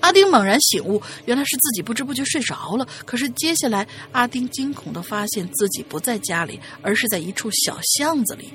[0.00, 2.86] 阿丁猛然醒悟，原来是自己不知不觉睡着了。
[3.04, 8.52] 可是接下来，阿丁惊恐的发现自己不在家里，而是在一处小巷子里，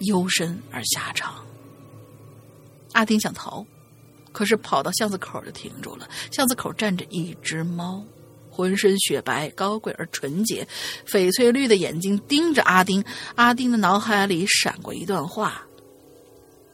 [0.00, 1.44] 幽深而狭长。
[2.92, 3.64] 阿丁想逃，
[4.32, 6.08] 可是跑到巷子口就停住了。
[6.30, 8.04] 巷子口站着一只猫。
[8.52, 10.66] 浑身雪白、高贵而纯洁，
[11.06, 13.02] 翡翠绿的眼睛盯着阿丁。
[13.36, 15.62] 阿丁的脑海里闪过一段话：“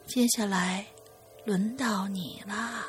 [0.09, 0.87] 接下来，
[1.45, 2.87] 轮到你啦。”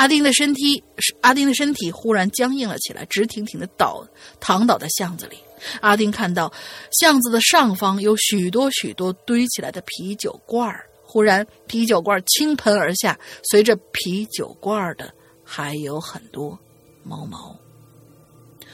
[0.00, 0.82] 阿丁的身体，
[1.20, 4.02] 阿丁的身体忽然僵硬了起来，直挺挺的倒
[4.40, 5.36] 躺倒在巷子里。
[5.82, 6.50] 阿丁看到
[6.90, 13.20] 巷子的上方有许多许多堆起来的啤酒罐儿，忽然啤酒罐倾盆而下，
[13.50, 15.12] 随着啤酒罐的。
[15.44, 16.58] 还有很多
[17.02, 17.54] 猫毛。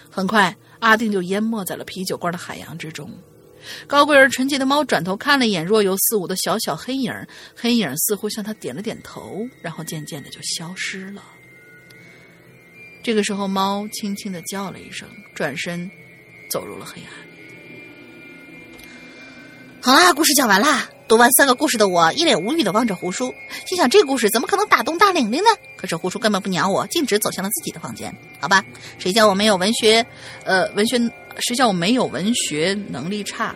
[0.09, 3.11] 很快，阿丁就淹没在了啤酒罐的海洋之中。
[3.87, 7.13] 高贵而纯洁的猫转头看了一眼若有似无的小小黑影，
[7.55, 11.23] 黑影似乎向他点了点头，然后渐渐的就消失了。
[13.03, 15.91] 这个时候，猫轻轻的叫了一声，转身
[16.51, 17.11] 走入了黑暗。
[19.81, 20.89] 好啦，故事讲完啦。
[21.09, 23.33] 读完三个故事的我，一脸无语的望着胡叔，
[23.65, 25.51] 心想：这故事怎么可能打动大玲玲呢？
[25.77, 28.13] 可是胡叔根本不鸟我，径直走向了自己的房间。
[28.41, 28.65] 好吧，
[28.99, 30.05] 谁叫我没有文学，
[30.43, 30.99] 呃，文学，
[31.41, 33.55] 谁叫我没有文学能力差？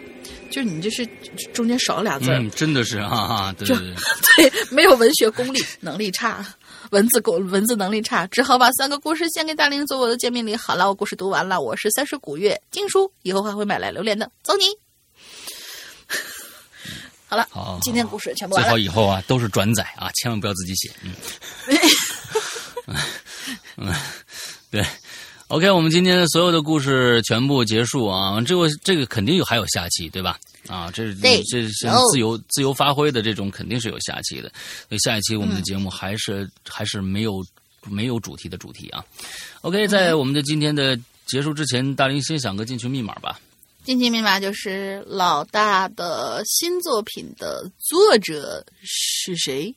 [0.51, 1.07] 就是你这是
[1.53, 3.95] 中间少了俩字嗯，真的是哈哈，对对
[4.37, 6.45] 对，没有文学功力，能力差，
[6.91, 10.57] 文字功文字能力差，只好把三个故事献给大林做我的见面礼。
[10.57, 14.65] 好了，我故事读完了，我是三水古月静书，以后还会买来榴莲的，走你。
[17.29, 18.69] 好了，好，今天故事全部完了。
[18.69, 20.91] 最好以后啊都是转载啊，千万不要自己写。
[21.03, 21.15] 嗯，
[23.77, 23.95] 嗯，
[24.69, 24.85] 对
[25.51, 28.41] ，OK，我们今天的所有的故事全部结束啊。
[28.41, 30.39] 这个这个肯定有还有下期，对吧？
[30.69, 31.67] 啊，这这这
[32.13, 34.49] 自由自由发挥的这种肯定是有下期的。
[34.89, 37.45] 所以下一期我们的节目还是还是没有
[37.89, 39.05] 没有主题的主题啊。
[39.63, 40.97] OK，在我们的今天的
[41.27, 43.41] 结束之前，大林先想个进群密码吧。
[43.83, 49.75] 进群密码就是老大的新作品的作者是谁？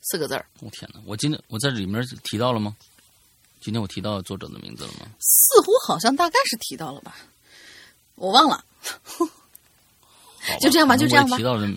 [0.00, 0.46] 四个字儿。
[0.60, 1.00] 我天哪！
[1.04, 2.74] 我今天我在里面提到了吗？
[3.60, 5.06] 今天我提到作者的名字了吗？
[5.20, 7.16] 似乎好像大概是提到了吧，
[8.14, 8.64] 我忘了。
[10.60, 11.36] 就这样吧，就这样吧。
[11.36, 11.68] 提到了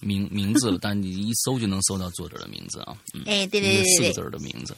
[0.00, 2.96] 名名字了， 但你一搜就能搜到作者的名字啊。
[3.26, 4.76] 哎，对对对对，四个字的名字。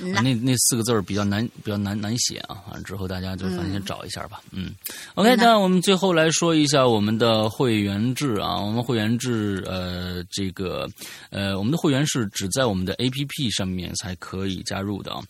[0.00, 2.62] 那那四个字儿比较难，比较难难写啊。
[2.68, 4.40] 完了之后大家就反正先找一下吧。
[4.52, 4.72] 嗯
[5.16, 8.60] ，OK，嗯那我们最后来说一下我们的会员制啊。
[8.60, 10.88] 我们会员制呃，这个
[11.30, 15.20] 呃，我们的会员是只在我们的 APP 上面才可以加入的啊。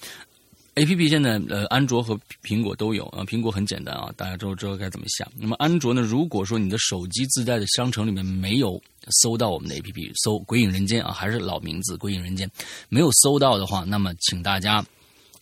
[0.78, 3.24] A P P 现在呃，安卓和苹果都有啊。
[3.24, 5.28] 苹果很简单啊，大家都知道该怎么下。
[5.36, 8.80] 那么安卓呢，如果说你的手机自带的商城里面没有
[9.22, 12.46] 搜到我们的 A P P，搜《鬼影人间》啊，还是老名字《鬼影人间》，
[12.88, 14.84] 没有搜到的话，那么请大家。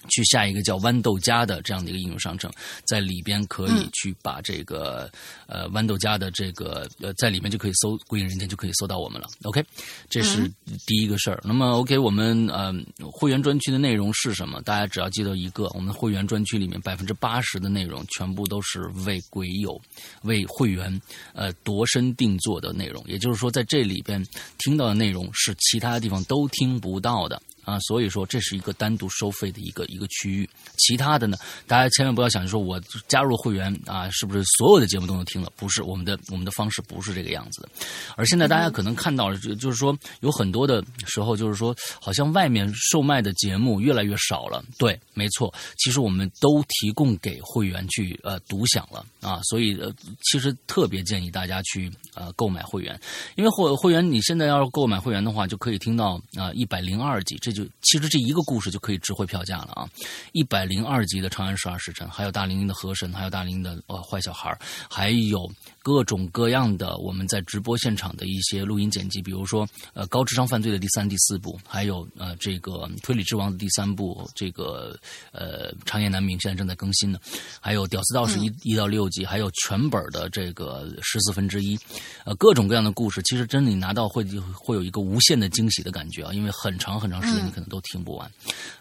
[0.08, 2.50] 去下一个叫豌豆荚的这样的一个应用商城，
[2.84, 5.10] 在里边可以去把这个、
[5.46, 9.26] 呃豌豆荚的这个呃在里面就可以搜“归隐人间”就可以搜到我们了。
[9.44, 9.64] OK，
[10.08, 10.50] 这是
[10.86, 11.40] 第一个事儿。
[11.44, 12.72] 那么 OK，我们呃
[13.12, 14.60] 会员专区的内容是什么？
[14.62, 19.80] 大家只要记得一个，我们会员专区里面百分之八十的内容全部都是为鬼友、
[20.22, 21.00] 为会员
[21.32, 24.24] 呃度身定做的内容，也就是说在这里边
[24.58, 27.40] 听到的内容是其他地方都听不到的。
[27.66, 30.48] 啊，所以说这是一个单独收费的一个一个区域。
[30.78, 31.36] 其他的呢，
[31.66, 35.50] 大家千万不要想着说我加入会员啊，是不是所有的节目都能听了？
[35.56, 37.68] 不是，我们的我们的方式不是这个样子的。
[38.16, 44.64] 而现在大家可能看到了，就就是说有很多的时候，就是说好像外面售卖的节目越来越少了。
[44.78, 49.92] 对，没错，其实我们都提供给会员去呃独享了啊，所以呃
[50.22, 52.98] 其实特别建议大家去呃购买会员，
[53.34, 59.88] 因为会会员你现在要是购买会员的话，就可以听到啊一百零二集，这就其实这一个故事就可以值回票价了啊！
[60.30, 64.56] 一百零二集的《长安十二时辰》，还有大玲玲的《河神》，还有大玲玲的呃坏小孩，
[64.88, 65.50] 还有
[65.86, 69.64] 各种各样的我们在直播现场的一些录音剪辑，比如说
[69.94, 74.98] 呃高智商犯罪的第三、第四部，还有呃这个推理之王的第三部，这个
[75.30, 77.20] 呃长夜难明现在正在更新呢，
[77.60, 81.78] 还有屌丝道士一、一到六集，还有全本的这个十四分之一，
[82.24, 88.28] 呃各种各样的故事，其实真的你拿到会会有一个无限的惊喜的感觉啊，因为很长很长时间你可能都听不完。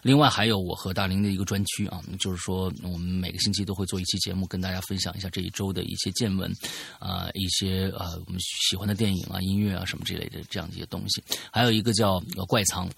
[0.02, 6.52] 另外还有我和大林的一个专区啊，就是说我们每个星期都会做一期节目，跟大家分享一下这一周的一些见闻，
[6.98, 11.22] 啊、一些呃我们喜欢的电影啊、音乐啊什么之类的这样的一些东西。
[11.50, 12.88] 还有一个叫怪藏。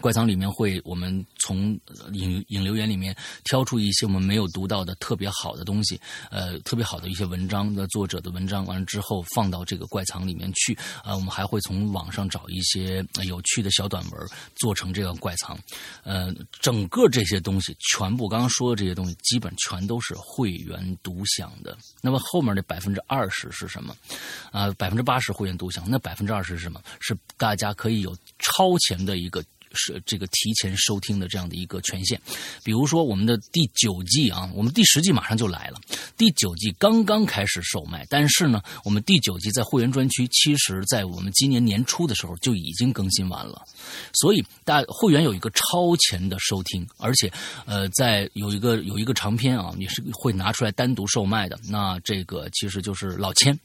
[0.00, 3.14] 怪藏里面会，我们从呃引引流言里面
[3.44, 6.00] 挑出一些我们没有读到的特别好的东西，
[6.30, 10.76] 呃，特别好的一些文章的作者的文章，完了之后放到这个怪藏里面去。
[11.02, 15.58] 啊、我们还会从网上找一些有趣的小短文，做成这个怪藏。
[16.04, 21.76] 呃，整个这些东西，全部刚刚说的这些东西，基本全都是会员独享的。
[22.00, 23.96] 那么后面的百分之二十是什么？
[24.52, 26.80] 啊、百分之八十会员独享，那百分之二十是什么？
[27.00, 29.44] 是大家可以有超前的一个。
[29.74, 32.20] 是这个提前收听的这样的一个权限，
[32.62, 35.80] 比如说我们的第九季啊，我们第十季马上就来了，
[36.16, 43.62] 第九季刚刚开始售卖，但是呢，我们第九季在会员专区，其实在我们今年年初的时候就已经更新完了，
[44.14, 47.32] 所以大会员有一个超前的收听，而且
[47.66, 53.58] 呃，在有一个有一个长篇啊，也是会拿出来单独售卖的，那这个其实就是老千，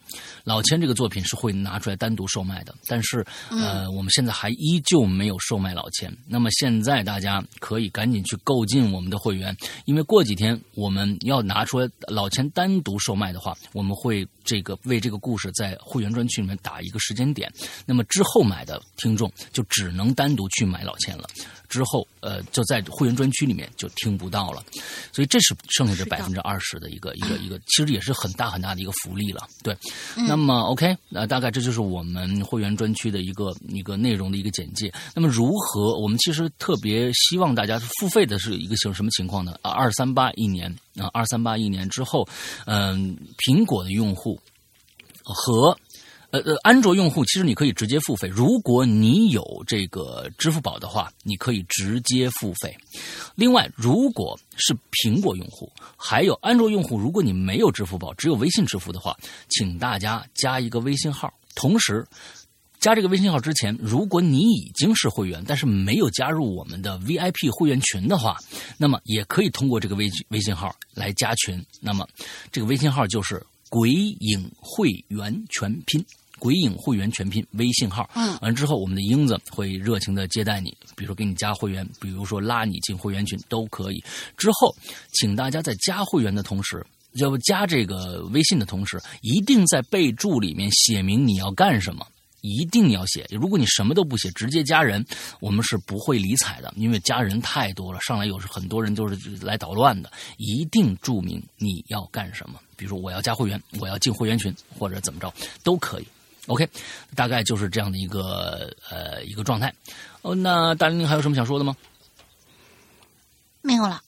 [0.44, 6.16] 老千这个作品是会拿出来单独售卖的，但是呃，我们现在还依旧没有售卖老千。
[6.28, 9.56] 那么现在大家可以赶紧去购进我们的会员，
[9.86, 17.52] 因为过几天我们要拿出来老钱单独售卖的话，我们会这个为这个故事在会员专区里面打一个时间点。
[17.86, 21.28] 那么之后买的听众就只能单独去买老钱了，
[21.70, 24.64] 之后呃就在会员专区里面就听不到了。
[25.12, 29.48] 所以这是剩下这百分之二十的一个一个一个，其实也是很大很大的一个福利了。
[29.62, 29.78] 对，
[30.16, 34.92] 那么 OK，那大概这就是我们会员专区的一个一个内容的一个简介。
[35.14, 35.83] 那么如何？
[35.84, 39.56] 我们其实特别希望大家付费的是一个什什么情况呢？
[39.62, 42.28] 啊，二三八一年啊，二三八一年之后，
[42.66, 44.40] 嗯、苹果的用户
[45.24, 45.78] 和。
[46.32, 52.76] 呃呃，安卓用户其实你可以直接付费，如果你有这个支付宝的话，你可以直接付费。
[53.36, 59.16] 另外，如果是苹果用户，还有安卓用户，如果你没有支付宝，只有微信支付的话，
[59.48, 61.32] 请大家加一个微信号。
[61.54, 62.04] 同时，
[62.84, 68.36] 加这个微信号之前，如果你已经是会员，但是没有加入我们的 VIP 会员群的话，
[68.78, 71.64] 那么也可以通过这个微微信号来加群。
[71.80, 72.06] 那么，
[72.52, 73.42] 这个微信号就是
[73.72, 76.06] “鬼影会员全拼”。
[76.40, 84.04] 鬼影会员全拼微信号，嗯，完之后我们的英子会热情的接待你，比如说给你加会员，比如说拉你进会员群都可以。
[84.36, 84.76] 之后，
[85.14, 92.06] 请大家在加会员的同时，要不加这个微信的同时，一定在备注里面写明你要干什么。
[92.44, 95.04] 一定要写，如果你什么都不写，直接加人，
[95.40, 100.12] 我们是不会理睬的，因为加人太多了，上来有时很多人就是来捣乱的。
[100.38, 105.34] 一定注明你要干什么，比如说我要加会员，我要进会员群，或者怎么着
[105.64, 106.08] 都可以。
[106.48, 106.68] OK，
[107.16, 109.74] 大概就是这样的一个呃一个状态。
[110.22, 111.74] 哦，那大玲玲还有什么想说的吗？
[113.62, 114.02] 没有了。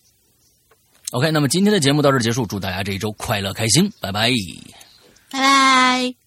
[1.12, 4.30] OK，那么今天的节目到这儿结束，祝大家这一周快乐开心，拜拜。
[5.32, 6.25] 拜拜。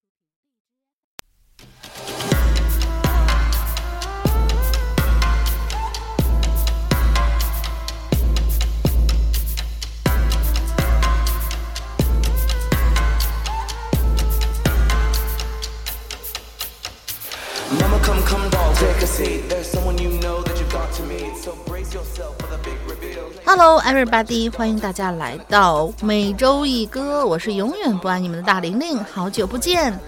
[23.44, 29.98] Hello everybody，欢迎大家来到每周一歌，我是永远不爱你们的大玲玲，好久不见。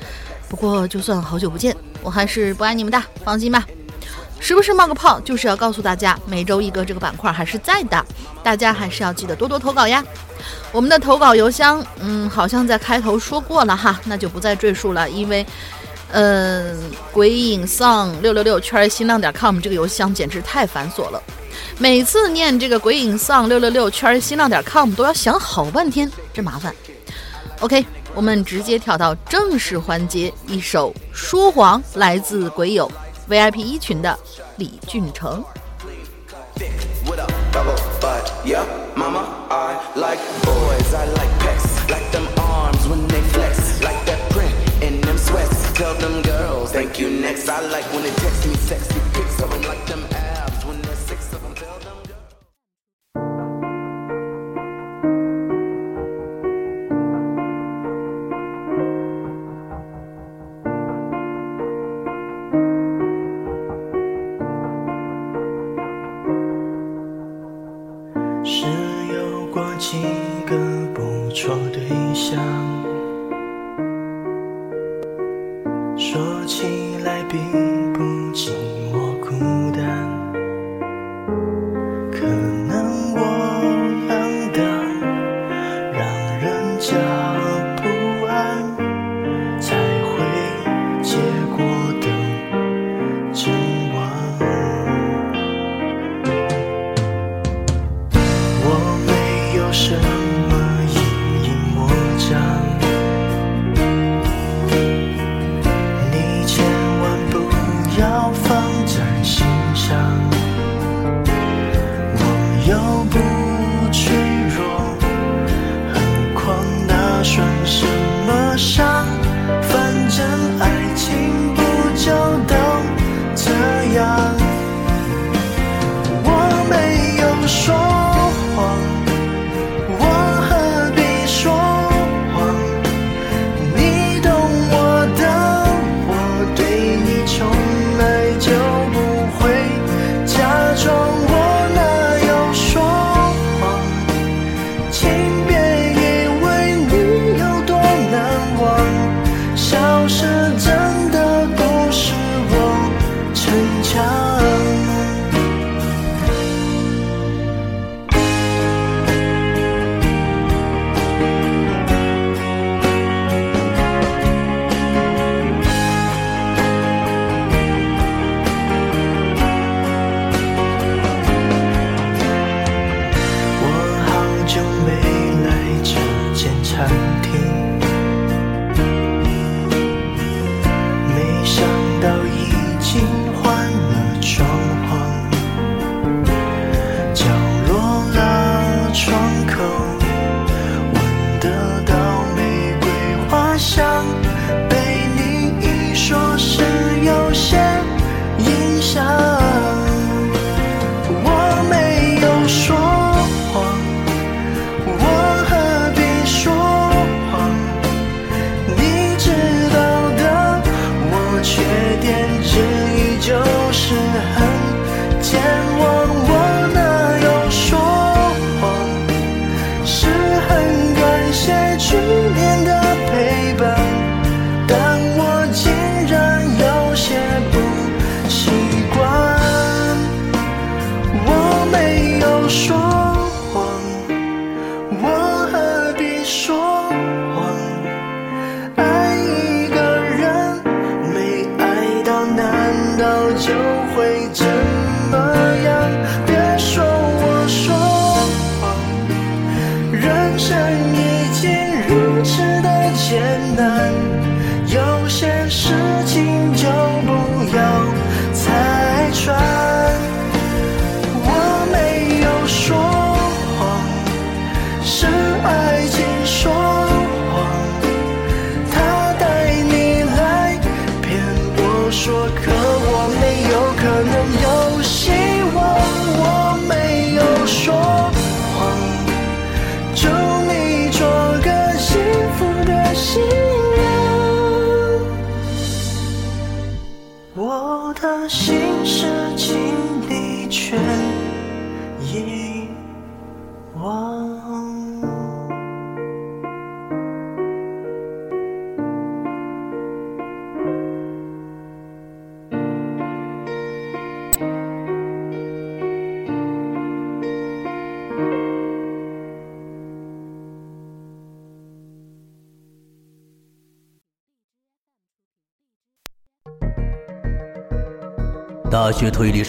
[0.48, 3.66] 不过就算好久不见，我还是不爱你们的，放心吧。
[4.38, 8.06] 时不时冒个泡，就是要告诉大家，每周一歌这个板块还是在的，
[8.44, 10.04] 大家还是要记得多多投稿呀。
[10.70, 15.44] 我们的投稿邮箱，嗯，好像在开头说过了哈，那就不再赘述了，因为。
[16.12, 16.76] 嗯，
[17.12, 21.22] 鬼影丧六六六圈新浪点 com 这个邮箱简直太繁琐了，
[21.78, 26.74] 每次念这个鬼影丧六六六圈新浪点 com 都要想好半天，真麻烦。
[27.60, 27.84] OK，
[28.14, 32.90] 我们直接跳到正式环节，一首《说谎》来自鬼友
[33.28, 34.18] VIP 一群的
[34.56, 35.44] 李俊成。
[47.30, 47.48] Next.
[47.48, 49.09] I like when it text me sexy